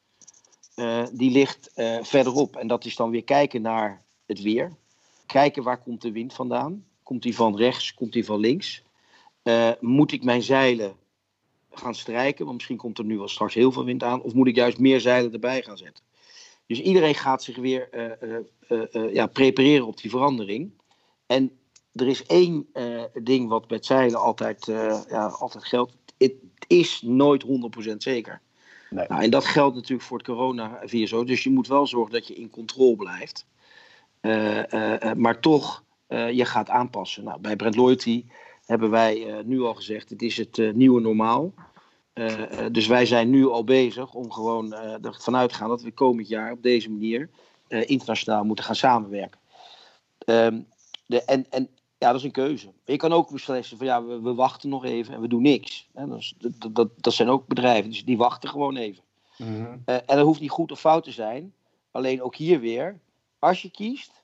die 1.13 1.31
ligt 1.31 1.71
verderop. 2.03 2.57
En 2.57 2.67
dat 2.67 2.85
is 2.85 2.97
dan 2.97 3.11
weer 3.11 3.25
kijken 3.25 3.63
naar 3.63 4.05
het 4.27 4.43
weer. 4.43 4.77
Kijken 5.33 5.63
waar 5.63 5.83
komt 5.83 6.03
de 6.03 6.13
wind 6.13 6.35
vandaan. 6.35 6.85
Komt 7.03 7.23
die 7.23 7.35
van 7.35 7.57
rechts, 7.57 7.95
komt 7.95 8.13
die 8.13 8.25
van 8.25 8.41
links? 8.41 8.87
moet 9.81 10.13
ik 10.13 10.25
mijn 10.25 10.43
zeilen 10.43 10.97
gaan 11.71 11.95
strijken? 11.95 12.45
Want 12.45 12.57
misschien 12.57 12.77
komt 12.77 12.99
er 12.99 13.05
nu 13.05 13.19
wel 13.19 13.29
straks 13.29 13.55
heel 13.55 13.73
veel 13.73 13.85
wind 13.85 14.03
aan. 14.03 14.23
Of 14.23 14.35
moet 14.35 14.47
ik 14.47 14.55
juist 14.55 14.79
meer 14.79 15.01
zeilen 15.01 15.33
erbij 15.33 15.63
gaan 15.63 15.77
zetten? 15.77 16.05
Dus 16.67 16.81
iedereen 16.81 17.15
gaat 17.15 17.43
zich 17.43 17.57
weer 17.57 17.89
uh, 17.93 18.31
uh, 18.69 18.83
uh, 18.93 19.15
ja, 19.15 19.27
prepareren 19.27 19.87
op 19.87 20.01
die 20.01 20.11
verandering. 20.11 20.71
En 21.27 21.59
er 21.93 22.07
is 22.09 22.27
één 22.27 22.67
ding 23.23 23.49
wat 23.49 23.67
bij 23.67 23.79
zeilen 23.81 24.21
altijd, 24.21 24.67
ja, 25.09 25.27
altijd 25.27 25.65
geldt. 25.65 25.97
Het 26.19 26.35
is 26.67 27.03
nooit 27.03 27.45
100% 27.93 27.97
zeker. 27.97 28.41
Nee. 28.91 29.07
Nou, 29.09 29.23
en 29.23 29.31
dat 29.31 29.45
geldt 29.45 29.75
natuurlijk 29.75 30.03
voor 30.03 30.19
het 30.19 30.27
coronavirus 30.27 31.15
ook. 31.15 31.27
Dus 31.27 31.43
je 31.43 31.51
moet 31.51 31.67
wel 31.67 31.87
zorgen 31.87 32.13
dat 32.13 32.27
je 32.27 32.35
in 32.35 32.51
controle 32.51 32.97
blijft. 32.97 33.47
Maar 35.17 35.41
toch, 35.41 35.85
je 36.09 36.45
gaat 36.45 36.71
aanpassen. 36.71 37.25
Nou, 37.25 37.41
bij 37.41 37.57
Brent 37.57 37.77
Loyalty 37.77 38.25
hebben 38.67 38.91
wij 38.91 39.43
nu 39.45 39.61
al 39.61 39.75
gezegd, 39.75 40.11
het 40.11 40.23
is 40.23 40.37
het 40.37 40.75
nieuwe 40.75 41.01
normaal. 41.01 41.55
Dus 42.73 42.87
wij 42.87 43.07
zijn 43.07 43.31
nu 43.31 43.49
al 43.49 43.65
bezig 43.65 44.15
om 44.15 44.33
gewoon 44.33 44.75
ervan 44.75 45.37
uit 45.37 45.49
te 45.49 45.55
gaan 45.55 45.69
dat 45.69 45.83
we 45.83 45.91
komend 45.91 46.29
jaar 46.29 46.53
op 46.53 46.63
deze 46.63 46.91
manier 46.91 47.31
internationaal 47.69 48.45
moeten 48.45 48.65
gaan 48.65 48.75
samenwerken. 48.75 49.41
Um, 50.27 50.67
de, 51.07 51.25
en, 51.25 51.47
en 51.51 51.69
ja, 51.99 52.07
dat 52.07 52.17
is 52.17 52.23
een 52.23 52.31
keuze. 52.31 52.73
Je 52.85 52.97
kan 52.97 53.13
ook 53.13 53.31
beslissen 53.31 53.79
van 53.79 53.87
ja, 53.87 54.05
we, 54.05 54.21
we 54.21 54.35
wachten 54.35 54.69
nog 54.69 54.85
even 54.85 55.15
en 55.15 55.21
we 55.21 55.29
doen 55.29 55.43
niks. 55.43 55.89
Hè? 55.95 56.07
Dat, 56.07 56.19
is, 56.19 56.35
dat, 56.39 56.75
dat, 56.75 56.89
dat, 56.97 57.13
zijn 57.13 57.29
ook 57.29 57.47
bedrijven, 57.47 57.91
dus 57.91 58.05
die 58.05 58.17
wachten 58.17 58.49
gewoon 58.49 58.77
even. 58.77 59.03
Mm 59.37 59.47
-hmm. 59.47 59.83
en 59.85 60.03
dat 60.07 60.25
hoeft 60.25 60.41
niet 60.41 60.51
goed 60.51 60.73
of 60.73 60.81
fout 60.81 61.05
te 61.05 61.11
zijn. 61.11 61.53
Alleen 61.91 62.23
ook 62.23 62.37
hier 62.37 62.61
weer, 62.61 63.01
als 63.39 63.63
je 63.63 63.71
kiest, 63.71 64.23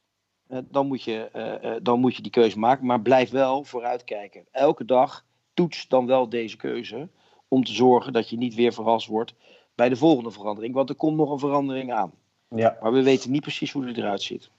dan, 0.70 0.86
moet 0.86 1.02
je, 1.02 1.78
dan 1.82 2.00
moet 2.00 2.16
je 2.16 2.22
die 2.22 2.30
keuze 2.30 2.58
maken. 2.58 2.86
Maar 2.86 3.00
blijf 3.00 3.30
wel 3.30 3.64
vooruitkijken. 3.64 4.44
Elke 4.50 4.84
dag 4.84 5.24
toets 5.54 5.88
dan 5.88 6.06
wel 6.06 6.28
deze 6.28 6.56
keuze. 6.56 7.08
Om 7.48 7.64
te 7.64 7.72
zorgen 7.72 8.12
dat 8.12 8.28
je 8.30 8.36
niet 8.36 8.54
weer 8.54 8.72
verrast 8.72 9.06
wordt 9.06 9.34
bij 9.74 9.88
de 9.88 9.96
volgende 9.96 10.30
verandering. 10.30 10.74
Want 10.74 10.88
er 10.88 10.94
komt 10.94 11.16
nog 11.16 11.30
een 11.30 11.38
verandering 11.38 11.92
aan. 11.92 12.12
Ja. 12.48 12.76
Maar 12.80 12.92
we 12.92 13.02
weten 13.02 13.30
niet 13.30 13.42
precies 13.42 13.72
hoe 13.72 13.86
het 13.86 13.96
eruit 13.96 14.22
ziet. 14.22 14.50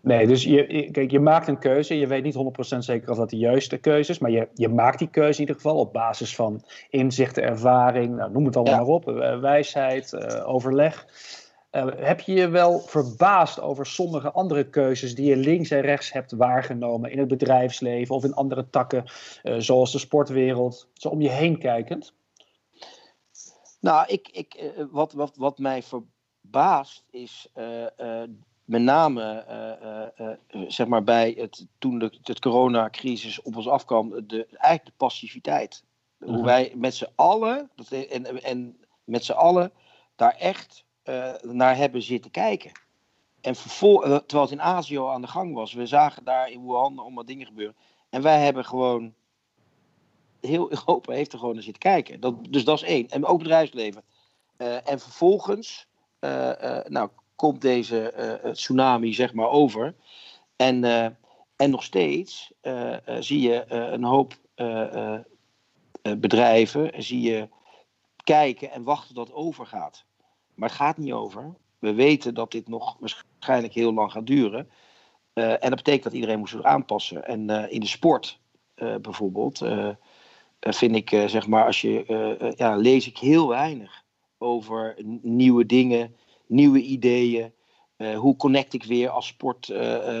Nee, 0.00 0.26
dus 0.26 0.42
je, 0.44 0.88
kijk, 0.92 1.10
je 1.10 1.20
maakt 1.20 1.48
een 1.48 1.58
keuze. 1.58 1.94
Je 1.98 2.06
weet 2.06 2.22
niet 2.22 2.34
100% 2.74 2.78
zeker 2.78 3.10
of 3.10 3.16
dat 3.16 3.30
de 3.30 3.36
juiste 3.36 3.76
keuze 3.76 4.10
is. 4.10 4.18
Maar 4.18 4.30
je, 4.30 4.48
je 4.54 4.68
maakt 4.68 4.98
die 4.98 5.08
keuze 5.10 5.32
in 5.34 5.40
ieder 5.40 5.54
geval 5.54 5.76
op 5.78 5.92
basis 5.92 6.34
van 6.34 6.62
inzichten, 6.90 7.42
ervaring. 7.42 8.16
Nou, 8.16 8.30
noem 8.30 8.44
het 8.44 8.56
allemaal 8.56 8.74
Ja. 8.74 8.80
maar 8.80 8.88
op. 8.94 9.08
eh, 9.08 9.40
Wijsheid, 9.40 10.12
eh, 10.12 10.48
overleg. 10.48 11.06
Eh, 11.70 11.86
heb 11.96 12.20
je 12.20 12.32
je 12.32 12.48
wel 12.48 12.78
verbaasd 12.78 13.60
over 13.60 13.86
sommige 13.86 14.32
andere 14.32 14.70
keuzes 14.70 15.14
die 15.14 15.26
je 15.26 15.36
links 15.36 15.70
en 15.70 15.80
rechts 15.80 16.12
hebt 16.12 16.32
waargenomen 16.32 17.10
in 17.10 17.18
het 17.18 17.28
bedrijfsleven 17.28 18.14
of 18.14 18.24
in 18.24 18.34
andere 18.34 18.70
takken, 18.70 19.04
eh, 19.42 19.54
zoals 19.58 19.92
de 19.92 19.98
sportwereld, 19.98 20.88
zo 20.92 21.08
om 21.08 21.20
je 21.20 21.30
heen 21.30 21.58
kijkend? 21.58 22.14
Nou, 23.80 24.06
ik, 24.06 24.28
ik, 24.32 24.54
eh, 24.54 24.84
wat, 24.90 25.12
wat, 25.12 25.36
wat 25.36 25.58
mij 25.58 25.82
verbaast 25.82 27.04
is 27.10 27.48
eh, 27.52 28.22
met 28.64 28.82
name 28.82 29.44
zeg 30.68 30.86
maar 30.86 31.04
bij 31.04 31.34
het, 31.38 31.66
toen 31.78 31.98
de 31.98 32.12
het 32.22 32.40
coronacrisis 32.40 33.42
op 33.42 33.56
ons 33.56 33.68
afkwam, 33.68 34.26
de, 34.26 34.46
eigenlijk 34.46 34.84
de 34.84 34.92
passiviteit. 34.96 35.84
Hoe 36.18 36.32
Mhm. 36.32 36.44
wij 36.44 36.72
met 36.76 36.94
z'n 36.94 37.08
allen, 37.14 37.70
dat, 37.74 37.90
en, 37.90 38.42
en 38.42 38.76
met 39.04 39.24
z'n 39.24 39.32
allen, 39.32 39.72
daar 40.16 40.34
echt 40.34 40.84
eh, 41.06 41.32
naar 41.42 41.76
hebben 41.76 42.02
zitten 42.02 42.30
kijken. 42.30 42.72
En 43.40 43.54
eh, 43.54 43.60
terwijl 44.00 44.42
het 44.42 44.50
in 44.50 44.62
Azië 44.62 44.98
al 44.98 45.12
aan 45.12 45.20
de 45.20 45.26
gang 45.26 45.54
was. 45.54 45.72
We 45.72 45.86
zagen 45.86 46.24
daar 46.24 46.50
in 46.50 46.66
Wuhan 46.66 46.98
allemaal 46.98 47.24
dingen 47.24 47.46
gebeuren. 47.46 47.76
En 48.10 48.22
wij 48.22 48.44
hebben 48.44 48.64
gewoon 48.64 49.14
heel 50.40 50.70
Europa 50.70 51.12
heeft 51.12 51.32
er 51.32 51.38
gewoon 51.38 51.54
naar 51.54 51.62
zitten 51.62 51.82
kijken. 51.82 52.20
Dat, 52.20 52.34
dus 52.50 52.64
dat 52.64 52.76
is 52.76 52.88
één. 52.88 53.08
En 53.08 53.24
ook 53.24 53.38
bedrijfsleven. 53.38 54.02
Eh, 54.56 54.88
en 54.88 55.00
vervolgens 55.00 55.86
nou, 56.88 57.08
komt 57.36 57.60
deze 57.60 58.14
tsunami 58.52 59.14
zeg 59.14 59.32
maar 59.34 59.48
over. 59.48 59.94
En, 60.56 60.84
en 61.56 61.70
nog 61.70 61.82
steeds 61.82 62.52
zie 63.18 63.40
je 63.40 63.72
een 63.72 64.04
hoop 64.04 64.34
bedrijven 66.18 67.02
zie 67.02 67.20
je 67.20 67.48
kijken 68.24 68.70
en 68.70 68.82
wachten 68.82 69.14
dat 69.14 69.32
overgaat. 69.32 70.05
Maar 70.56 70.68
het 70.68 70.78
gaat 70.78 70.96
niet 70.96 71.12
over. 71.12 71.54
We 71.78 71.94
weten 71.94 72.34
dat 72.34 72.50
dit 72.50 72.68
nog 72.68 72.96
waarschijnlijk 73.00 73.74
heel 73.74 73.92
lang 73.92 74.12
gaat 74.12 74.26
duren. 74.26 74.68
Eh, 75.32 75.50
en 75.50 75.58
dat 75.60 75.74
betekent 75.74 76.02
dat 76.02 76.12
iedereen 76.12 76.38
moet 76.38 76.48
zich 76.48 76.62
aanpassen. 76.62 77.26
En 77.26 77.50
eh, 77.50 77.72
in 77.72 77.80
de 77.80 77.86
sport 77.86 78.40
eh, 78.74 78.94
bijvoorbeeld 78.96 79.64
vind 80.60 80.96
ik, 80.96 81.08
zeg 81.08 81.46
maar, 81.46 81.64
als 81.64 81.80
je, 81.80 82.54
ja, 82.56 82.76
lees 82.76 83.06
ik 83.06 83.18
heel 83.18 83.48
weinig 83.48 84.04
over 84.38 84.96
nieuwe 85.22 85.66
dingen, 85.66 86.16
nieuwe 86.46 86.80
ideeën. 86.80 87.52
Hoe 88.16 88.36
connect 88.36 88.74
ik 88.74 88.84
weer 88.84 89.08
als 89.08 89.26
sport 89.26 89.72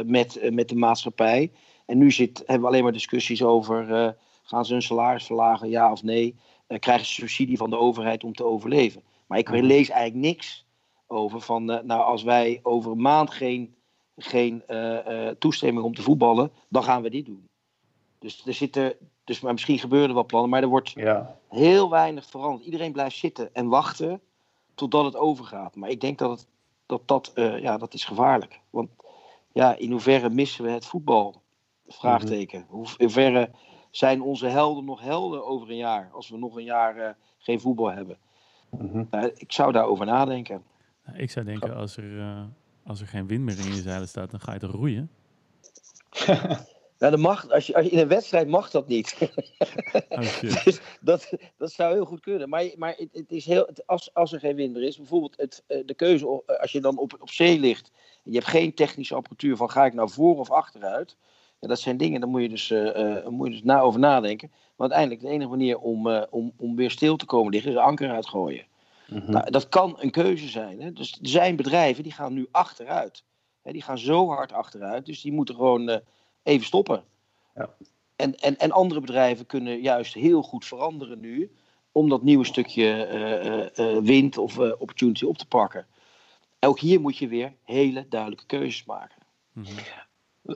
met, 0.04 0.50
met 0.50 0.68
de 0.68 0.74
maatschappij? 0.74 1.52
En 1.86 1.98
nu 1.98 2.10
zit, 2.10 2.38
hebben 2.38 2.60
we 2.60 2.66
alleen 2.66 2.82
maar 2.82 2.92
discussies 2.92 3.42
over: 3.42 4.14
gaan 4.42 4.64
ze 4.64 4.72
hun 4.72 4.82
salaris 4.82 5.26
verlagen, 5.26 5.68
ja 5.68 5.92
of 5.92 6.02
nee? 6.02 6.36
Krijgen 6.78 7.06
ze 7.06 7.12
subsidie 7.12 7.56
van 7.56 7.70
de 7.70 7.78
overheid 7.78 8.24
om 8.24 8.32
te 8.32 8.44
overleven? 8.44 9.02
Maar 9.26 9.38
ik 9.38 9.50
Mhm. 9.50 9.64
lees 9.64 9.88
eigenlijk 9.88 10.26
niks 10.26 10.66
over 11.06 11.40
van, 11.40 11.70
eh, 11.70 11.82
nou, 11.82 12.02
als 12.02 12.22
wij 12.22 12.60
over 12.62 12.90
een 12.92 13.00
maand 13.00 13.30
geen, 13.30 13.74
geen 14.16 14.62
eh, 14.66 15.28
eh, 15.28 15.36
toestemming 15.38 15.84
om 15.86 15.94
te 15.94 16.02
voetballen, 16.02 16.50
dan 16.68 16.82
gaan 16.82 17.02
we 17.02 17.10
dit 17.10 17.26
doen. 17.26 17.48
Dus 18.18 18.46
er 18.46 18.54
zitten, 18.54 18.94
dus 19.24 19.40
maar 19.40 19.52
misschien 19.52 19.78
gebeuren 19.78 20.08
er 20.08 20.14
wel 20.14 20.24
plannen, 20.26 20.50
maar 20.50 20.62
er 20.62 20.68
wordt 20.68 20.90
Ja. 20.90 21.38
heel 21.48 21.90
weinig 21.90 22.26
veranderd. 22.26 22.64
Iedereen 22.64 22.92
blijft 22.92 23.16
zitten 23.16 23.54
en 23.54 23.68
wachten 23.68 24.20
totdat 24.74 25.04
het 25.04 25.16
overgaat. 25.16 25.76
Maar 25.76 25.90
ik 25.90 26.00
denk 26.00 26.18
dat 26.18 26.30
het, 26.30 26.48
dat, 26.86 27.08
dat, 27.08 27.32
eh, 27.34 27.58
ja, 27.60 27.76
dat 27.78 27.94
is 27.94 28.04
gevaarlijk. 28.04 28.60
Want 28.70 28.88
ja, 29.52 29.76
in 29.76 29.90
hoeverre 29.90 30.30
missen 30.30 30.64
we 30.64 30.70
het 30.70 30.86
voetbal? 30.86 31.42
Vraagteken. 31.88 32.66
Hoe, 32.68 32.86
in 32.86 32.94
hoeverre 33.04 33.50
zijn 33.90 34.22
onze 34.22 34.46
helden 34.46 34.84
nog 34.84 35.00
helden 35.00 35.46
over 35.46 35.70
een 35.70 35.76
jaar? 35.76 36.10
Als 36.12 36.28
we 36.28 36.38
nog 36.38 36.56
een 36.56 36.64
jaar 36.64 37.16
geen 37.38 37.60
voetbal 37.60 37.90
hebben. 37.92 38.18
Mhm. 38.70 39.04
Nou, 39.10 39.32
ik 39.36 39.52
zou 39.52 39.72
daarover 39.72 40.06
nadenken. 40.06 40.62
Nou, 41.06 41.18
Ik 41.18 41.30
zou 41.30 41.44
denken, 41.46 41.74
als 41.74 41.96
er, 41.96 42.18
eh, 42.18 42.42
als 42.84 43.00
er 43.00 43.06
geen 43.06 43.26
wind 43.26 43.42
meer 43.44 43.58
in 43.58 43.74
je 43.74 43.82
zeilen 43.82 44.08
staat, 44.08 44.30
dan 44.30 44.40
ga 44.40 44.52
je 44.52 44.58
toch 44.58 44.70
roeien? 44.72 45.10
Nou, 46.98 47.10
dat 47.10 47.20
mag, 47.20 47.50
als 47.50 47.66
je, 47.66 47.74
als 47.74 47.84
je, 47.84 47.90
in 47.90 47.98
een 47.98 48.08
wedstrijd 48.08 48.48
mag 48.48 48.70
dat 48.70 48.88
niet. 48.88 49.16
Oh 50.08 50.22
shit. 50.22 50.62
Dus 50.64 50.80
dat, 51.00 51.32
dat 51.56 51.72
zou 51.72 51.92
heel 51.94 52.04
goed 52.04 52.20
kunnen. 52.20 52.48
Maar, 52.48 52.64
maar 52.76 52.94
het, 52.96 53.08
het 53.12 53.30
is 53.32 53.44
heel, 53.46 53.66
het- 53.66 53.86
als, 53.86 54.14
als 54.14 54.32
er 54.32 54.40
geen 54.40 54.56
wind 54.56 54.72
meer 54.72 54.82
is, 54.82 54.96
bijvoorbeeld 54.96 55.36
het, 55.36 55.64
eh, 55.66 55.82
de 55.86 55.94
keuze, 55.94 56.42
eh, 56.46 56.60
als 56.60 56.72
je 56.72 56.80
dan 56.80 56.98
op, 56.98 57.16
op 57.20 57.30
zee 57.30 57.58
ligt, 57.60 57.90
en 58.24 58.30
je 58.32 58.38
hebt 58.38 58.50
geen 58.50 58.74
technische 58.74 59.14
apparatuur 59.14 59.56
van 59.56 59.70
ga 59.70 59.84
ik 59.84 59.94
nou 59.94 60.10
voor 60.10 60.38
of 60.38 60.50
achteruit. 60.50 61.16
Ja, 61.58 61.68
dat 61.68 61.80
zijn 61.80 61.96
dingen, 61.96 62.20
daar 62.20 62.28
moet 62.28 62.42
je 62.42 62.48
dus, 62.48 62.70
eh, 62.70 63.16
eh, 63.16 63.26
moet 63.26 63.46
je 63.46 63.52
dus 63.52 63.62
na 63.62 63.80
over 63.80 64.00
nadenken. 64.00 64.48
Maar 64.50 64.90
uiteindelijk, 64.90 65.20
de 65.20 65.28
enige 65.28 65.50
manier 65.50 65.78
om, 65.78 66.08
eh, 66.08 66.22
om, 66.30 66.52
om 66.56 66.76
weer 66.76 66.90
stil 66.90 67.16
te 67.16 67.26
komen 67.26 67.52
liggen, 67.52 67.70
is 67.70 67.76
anker 67.76 68.10
uitgooien. 68.10 68.64
Mhm. 69.08 69.30
Nou, 69.30 69.50
dat 69.50 69.68
kan 69.68 69.96
een 69.98 70.10
keuze 70.10 70.48
zijn. 70.48 70.80
Hè? 70.80 70.92
Dus 70.92 71.12
er 71.12 71.28
zijn 71.28 71.56
bedrijven 71.56 72.02
die 72.02 72.12
gaan 72.12 72.32
nu 72.32 72.48
achteruit. 72.50 73.24
Hè? 73.62 73.72
Die 73.72 73.82
gaan 73.82 73.98
zo 73.98 74.28
hard 74.28 74.52
achteruit, 74.52 75.06
dus 75.06 75.20
die 75.20 75.32
moeten 75.32 75.54
gewoon 75.54 76.00
even 76.42 76.66
stoppen. 76.66 77.04
Ja. 77.54 77.74
En, 78.16 78.34
en, 78.34 78.56
en 78.56 78.70
andere 78.70 79.00
bedrijven 79.00 79.46
kunnen 79.46 79.80
juist 79.80 80.14
heel 80.14 80.42
goed 80.42 80.64
veranderen 80.64 81.20
nu, 81.20 81.52
om 81.92 82.08
dat 82.08 82.22
nieuwe 82.22 82.44
stukje 82.44 84.00
wind 84.02 84.38
of 84.38 84.58
opportunity 84.58 85.24
op 85.24 85.38
te 85.38 85.46
pakken. 85.46 85.86
Ook 86.60 86.78
hier 86.78 87.00
moet 87.00 87.16
je 87.16 87.28
weer 87.28 87.52
hele 87.62 88.06
duidelijke 88.08 88.46
keuzes 88.46 88.84
maken. 88.84 89.22
Mhm. 89.52 89.68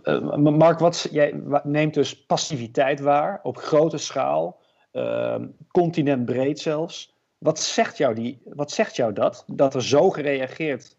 Eh, 0.03 0.36
Mark, 0.36 0.78
wat, 0.78 1.09
jij 1.11 1.43
neemt 1.62 1.95
dus 1.95 2.24
passiviteit 2.26 3.01
waar 3.01 3.41
op 3.43 3.57
grote 3.57 3.99
schaal, 3.99 4.61
ehm, 4.93 5.47
continentbreed 5.70 6.61
zelfs. 6.61 7.14
Wat 7.38 7.61
zegt, 7.61 7.97
jou 7.97 8.14
die, 8.14 8.43
wat 8.45 8.70
zegt 8.70 8.97
jou 8.97 9.12
dat? 9.12 9.45
Dat 9.47 9.74
er 9.74 9.82
zo 9.82 10.11
gereageerd 10.11 10.97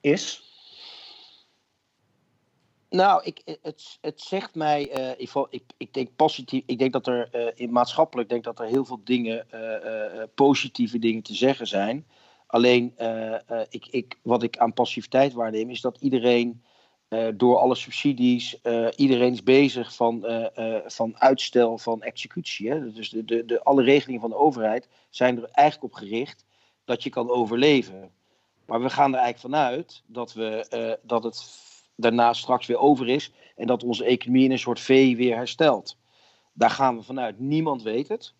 is? 0.00 0.48
Nou, 2.90 3.22
ik, 3.24 3.58
het, 3.62 3.98
het 4.00 4.20
zegt 4.20 4.54
mij, 4.54 4.90
eh, 4.90 5.28
ik, 5.50 5.62
ik 5.76 5.94
denk 5.94 6.08
positief, 6.16 6.62
ik 6.66 6.78
denk 6.78 6.92
dat 6.92 7.06
er 7.06 7.28
eh, 7.30 7.46
in 7.54 7.72
maatschappelijk 7.72 8.28
denk 8.28 8.44
dat 8.44 8.58
er 8.58 8.66
heel 8.66 8.84
veel 8.84 9.00
dingen, 9.04 9.50
eh, 9.50 9.74
eh, 9.74 10.20
eh, 10.22 10.28
positieve 10.34 10.98
dingen 10.98 11.22
te 11.22 11.34
zeggen 11.34 11.66
zijn. 11.66 12.06
Alleen, 12.46 12.92
eh, 12.96 13.34
eh, 13.34 13.66
ik, 13.68 13.86
ik, 13.90 14.18
wat 14.22 14.42
ik 14.42 14.58
aan 14.58 14.72
passiviteit 14.72 15.32
waarneem, 15.32 15.70
is 15.70 15.80
dat 15.80 15.98
iedereen 16.00 16.62
eh, 17.10 17.28
door 17.34 17.56
alle 17.56 17.74
subsidies, 17.74 18.60
eh, 18.60 18.86
iedereen 18.96 19.32
is 19.32 19.42
bezig 19.42 19.94
van, 19.94 20.24
eh, 20.26 20.76
van 20.86 21.20
uitstel 21.20 21.78
van 21.78 22.02
executie. 22.02 22.70
Hè? 22.70 22.92
Dus 22.92 23.10
de, 23.10 23.24
de, 23.24 23.44
de, 23.44 23.62
alle 23.62 23.82
regelingen 23.82 24.20
van 24.20 24.30
de 24.30 24.36
overheid 24.36 24.88
zijn 25.08 25.36
er 25.36 25.48
eigenlijk 25.52 25.94
op 25.94 25.98
gericht 25.98 26.44
dat 26.84 27.02
je 27.02 27.10
kan 27.10 27.30
overleven. 27.30 28.10
Maar 28.66 28.82
we 28.82 28.90
gaan 28.90 29.14
er 29.14 29.20
eigenlijk 29.20 29.54
vanuit 29.54 30.02
dat, 30.06 30.32
we, 30.32 30.98
dat 31.02 31.24
het 31.24 31.44
daarna 31.96 32.32
straks 32.32 32.66
weer 32.66 32.78
over 32.78 33.08
is 33.08 33.32
en 33.56 33.66
dat 33.66 33.84
onze 33.84 34.04
economie 34.04 34.44
in 34.44 34.50
een 34.50 34.58
soort 34.58 34.80
V 34.80 35.16
weer 35.16 35.36
herstelt. 35.36 35.96
Daar 36.52 36.70
gaan 36.70 36.96
we 36.96 37.02
vanuit. 37.02 37.38
Niemand 37.38 37.82
weet 37.82 38.08
het. 38.08 38.34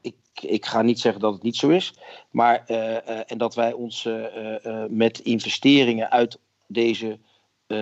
Ik, 0.00 0.16
ik 0.40 0.66
ga 0.66 0.82
niet 0.82 1.00
zeggen 1.00 1.20
dat 1.20 1.32
het 1.32 1.42
niet 1.42 1.56
zo 1.56 1.68
is. 1.68 1.94
Maar, 2.30 2.64
en 3.26 3.38
dat 3.38 3.54
wij 3.54 3.72
ons 3.72 4.08
met 4.88 5.18
investeringen 5.18 6.10
uit 6.10 6.38
deze 6.66 7.18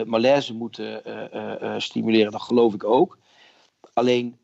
malaise 0.07 0.55
moeten 0.55 1.05
eh, 1.05 1.33
eh, 1.33 1.63
eh, 1.63 1.81
stimuleren, 1.81 2.33
dat 2.33 2.43
geloof 2.43 2.75
ik 2.75 2.85
ook. 2.85 3.19
Alleen, 3.93 4.39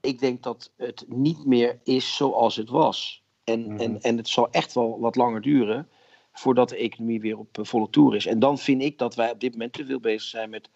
ik 0.00 0.18
denk 0.18 0.42
dat 0.42 0.72
het 0.76 1.04
niet 1.08 1.46
meer 1.46 1.80
is 1.82 2.16
zoals 2.16 2.56
het 2.56 2.70
was. 2.70 3.22
En, 3.44 3.60
Mhm. 3.60 3.80
en, 3.80 4.00
en 4.00 4.16
het 4.16 4.28
zal 4.28 4.50
echt 4.50 4.74
wel 4.74 5.00
wat 5.00 5.16
langer 5.16 5.40
duren 5.40 5.88
voordat 6.32 6.68
de 6.68 6.76
economie 6.76 7.20
weer 7.20 7.38
op 7.38 7.48
volle 7.52 7.90
toer 7.90 8.16
is. 8.16 8.26
En 8.26 8.38
dan 8.38 8.58
vind 8.58 8.82
ik 8.82 8.98
dat 8.98 9.14
wij 9.14 9.30
op 9.30 9.40
dit 9.40 9.52
moment 9.52 9.72
te 9.72 9.84
veel 9.84 10.00
bezig 10.00 10.28
zijn 10.28 10.50
met, 10.50 10.70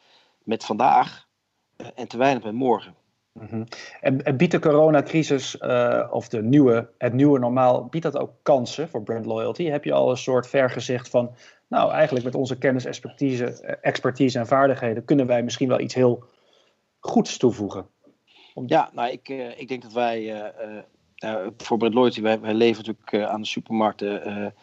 met 0.45 0.65
vandaag 0.65 1.27
en 1.95 2.09
te 2.09 2.17
weinig 2.17 2.43
met 2.43 2.55
morgen. 2.55 2.95
Mhm. 3.33 3.65
En, 4.01 4.25
en 4.25 4.37
biedt 4.37 4.53
de 4.53 4.59
coronacrisis 4.59 5.57
uh, 5.61 6.09
of 6.11 6.29
de 6.29 6.43
nieuwe, 6.43 6.91
het 6.99 7.13
nieuwe 7.13 7.39
normaal, 7.39 7.85
biedt 7.87 8.05
dat 8.05 8.17
ook 8.17 8.33
kansen 8.43 8.89
voor 8.89 9.03
brand 9.03 9.27
loyalty? 9.27 9.65
Heb 9.65 9.85
je 9.85 9.93
al 9.93 10.11
een 10.11 10.17
soort 10.17 10.49
vergezicht 10.49 11.09
van, 11.09 11.35
nou 11.69 11.93
eigenlijk 11.93 12.25
met 12.25 12.35
onze 12.35 12.59
kennis, 12.59 12.85
expertise, 12.85 13.45
expertise 13.81 14.39
en 14.39 14.47
vaardigheden 14.47 15.05
kunnen 15.05 15.27
wij 15.27 15.43
misschien 15.43 15.69
wel 15.69 15.81
iets 15.81 15.95
heel 15.95 16.25
goeds 16.99 17.37
toevoegen? 17.37 17.87
Om... 18.55 18.65
Ja, 18.67 18.91
nou 18.93 19.11
ik, 19.11 19.29
uh, 19.29 19.59
ik 19.59 19.69
denk 19.69 19.83
dat 19.83 19.93
wij 19.93 20.53
uh, 21.25 21.47
voor 21.57 21.79
loyalty, 21.79 22.21
wij, 22.21 22.55
leven 22.55 22.85
natuurlijk 22.85 23.31
aan 23.31 23.41
de 23.41 23.47
supermarkten. 23.47 24.55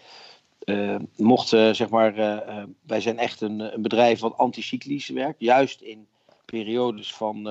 Uh, 0.65 0.95
mochten, 1.15 1.75
zeg 1.75 1.89
maar, 1.89 2.15
wij 2.85 3.01
zijn 3.01 3.17
echt 3.17 3.41
een, 3.41 3.59
een, 3.59 3.81
bedrijf 3.81 4.19
wat 4.19 4.37
anticyclisch 4.37 5.09
werkt. 5.09 5.39
Juist 5.39 5.81
in 5.81 6.07
periodes 6.45 7.13
van, 7.13 7.47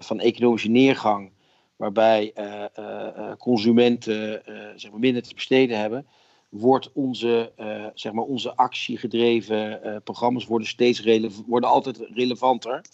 van 0.00 0.20
economische 0.20 0.68
neergang 0.68 1.30
waarbij 1.76 2.32
consumenten 3.38 4.42
zeg 4.76 4.90
maar 4.90 5.00
minder 5.00 5.22
te 5.22 5.34
besteden 5.34 5.78
hebben, 5.78 6.06
wordt 6.50 6.90
onze, 6.92 7.52
zeg 7.94 8.12
maar 8.12 8.24
onze 8.24 8.56
actiegedreven 8.56 9.80
programma's 10.04 10.46
worden 10.46 10.68
steeds 10.68 11.02
worden 11.46 11.70
altijd 11.70 11.98
relevanter. 12.12 12.84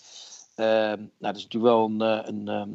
Ehm, 0.55 0.99
nou, 0.99 1.09
dat 1.19 1.37
is 1.37 1.43
natuurlijk 1.43 1.73
wel 1.73 1.85
een, 1.85 2.49
ehm, 2.49 2.71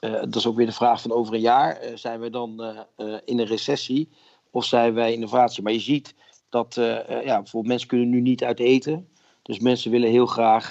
dat 0.00 0.36
is 0.36 0.46
ook 0.46 0.56
weer 0.56 0.66
de 0.66 0.72
vraag 0.72 1.00
van 1.00 1.12
over 1.12 1.34
een 1.34 1.40
jaar. 1.40 1.80
Zijn 1.94 2.20
we 2.20 2.30
dan 2.30 2.76
in 3.24 3.38
een 3.38 3.46
recessie 3.46 4.08
of 4.50 4.64
zijn 4.64 4.94
wij 4.94 5.12
innovatie? 5.12 5.62
Maar 5.62 5.72
je 5.72 5.80
ziet 5.80 6.14
dat 6.48 6.74
ja, 6.74 7.22
bijvoorbeeld 7.24 7.66
mensen 7.66 7.88
kunnen 7.88 8.08
nu 8.08 8.20
niet 8.20 8.44
uit 8.44 8.60
eten. 8.60 9.08
Dus 9.42 9.58
mensen 9.58 9.90
willen 9.90 10.10
heel 10.10 10.26
graag 10.26 10.70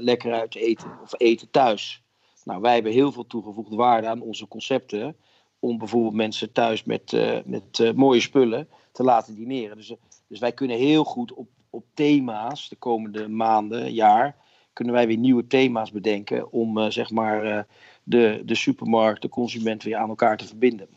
lekker 0.00 0.32
uit 0.32 0.54
eten 0.54 0.98
of 1.02 1.14
eten 1.16 1.50
thuis. 1.50 2.02
Nou, 2.44 2.60
wij 2.60 2.74
hebben 2.74 2.92
heel 2.92 3.12
veel 3.12 3.26
toegevoegde 3.26 3.76
waarde 3.76 4.06
aan 4.06 4.20
onze 4.20 4.48
concepten. 4.48 5.16
Om 5.58 5.78
bijvoorbeeld 5.78 6.14
mensen 6.14 6.52
thuis 6.52 6.84
met, 6.84 7.12
met 7.44 7.92
mooie 7.94 8.20
spullen 8.20 8.68
te 8.94 9.02
laten 9.02 9.34
dineren. 9.34 9.76
Dus, 9.76 9.94
dus 10.26 10.38
wij 10.38 10.52
kunnen 10.52 10.76
heel 10.76 11.04
goed 11.04 11.32
op, 11.32 11.48
op 11.70 11.84
thema's 11.94 12.68
de 12.68 12.76
komende 12.76 13.28
maanden, 13.28 13.92
jaar. 13.92 14.36
Kunnen 14.72 14.94
wij 14.94 15.06
weer 15.06 15.16
nieuwe 15.16 15.46
thema's 15.46 15.90
bedenken 15.90 16.52
om 16.52 16.90
zeg 16.90 17.10
maar 17.10 17.66
de, 18.02 18.42
de 18.44 18.54
supermarkt, 18.54 19.22
de 19.22 19.28
consument 19.28 19.82
weer 19.82 19.96
aan 19.96 20.08
elkaar 20.08 20.36
te 20.36 20.46
verbinden. 20.46 20.88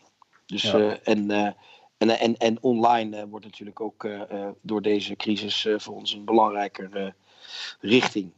Dus, 0.45 0.73
eh, 0.73 1.07
en, 1.07 1.31
uh, 1.31 1.49
en, 1.97 2.19
en, 2.19 2.37
en 2.37 2.61
online 2.61 3.27
wordt 3.27 3.45
natuurlijk 3.45 3.81
ook 3.81 4.07
door 4.61 4.81
deze 4.81 5.15
crisis 5.15 5.67
voor 5.77 5.95
ons 5.95 6.13
een 6.13 6.25
belangrijker 6.25 7.15
richting. 7.79 8.31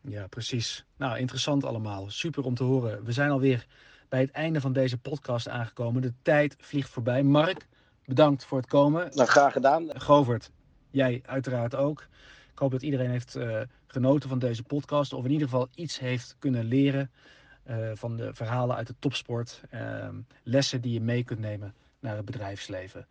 Ja, 0.00 0.26
precies. 0.26 0.84
Nou, 0.96 1.18
interessant 1.18 1.64
allemaal. 1.64 2.10
Super 2.10 2.44
om 2.44 2.54
te 2.54 2.64
horen. 2.64 3.04
We 3.04 3.12
zijn 3.12 3.30
alweer 3.30 3.66
bij 4.08 4.20
het 4.20 4.30
einde 4.30 4.60
van 4.60 4.72
deze 4.72 4.98
podcast 4.98 5.48
aangekomen. 5.48 6.02
De 6.02 6.12
tijd 6.22 6.56
vliegt 6.58 6.90
voorbij. 6.90 7.22
Mark, 7.22 7.66
bedankt 8.04 8.44
voor 8.44 8.58
het 8.58 8.66
komen. 8.66 9.10
Nou, 9.14 9.28
graag 9.28 9.52
gedaan. 9.52 10.00
Govert, 10.00 10.50
jij 10.90 11.22
uiteraard 11.26 11.74
ook. 11.74 12.06
Ik 12.52 12.58
hoop 12.58 12.70
dat 12.70 12.82
iedereen 12.82 13.10
heeft 13.10 13.38
genoten 13.86 14.28
van 14.28 14.38
deze 14.38 14.62
podcast. 14.62 15.12
Of 15.12 15.24
in 15.24 15.30
ieder 15.30 15.48
geval 15.48 15.68
iets 15.74 15.98
heeft 15.98 16.36
kunnen 16.38 16.64
leren. 16.64 17.10
Eh, 17.64 17.90
van 17.94 18.16
de 18.16 18.34
verhalen 18.34 18.76
uit 18.76 18.86
de 18.86 18.94
topsport. 18.98 19.62
Ehm, 19.70 20.20
lessen 20.42 20.80
die 20.80 20.92
je 20.92 21.00
mee 21.00 21.24
kunt 21.24 21.40
nemen 21.40 21.74
naar 22.00 22.16
het 22.16 22.24
bedrijfsleven. 22.24 23.06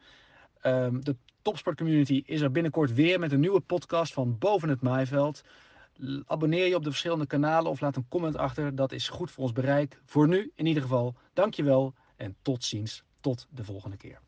Um, 0.65 1.03
de 1.03 1.15
topsportcommunity 1.41 2.23
is 2.25 2.41
er 2.41 2.51
binnenkort 2.51 2.93
weer 2.93 3.19
met 3.19 3.31
een 3.31 3.39
nieuwe 3.39 3.59
podcast 3.59 4.13
van 4.13 4.37
Boven 4.37 4.69
het 4.69 4.81
Maaiveld. 4.81 5.43
Abonneer 6.25 6.67
je 6.67 6.75
op 6.75 6.83
de 6.83 6.89
verschillende 6.89 7.27
kanalen 7.27 7.71
of 7.71 7.81
laat 7.81 7.95
een 7.95 8.07
comment 8.07 8.37
achter. 8.37 8.75
Dat 8.75 8.91
is 8.91 9.09
goed 9.09 9.31
voor 9.31 9.43
ons 9.43 9.53
bereik. 9.53 10.01
Voor 10.05 10.27
nu 10.27 10.51
in 10.55 10.65
ieder 10.65 10.83
geval, 10.83 11.15
dankjewel 11.33 11.93
en 12.15 12.35
tot 12.41 12.63
ziens. 12.63 13.03
Tot 13.19 13.47
de 13.49 13.63
volgende 13.63 13.97
keer. 13.97 14.23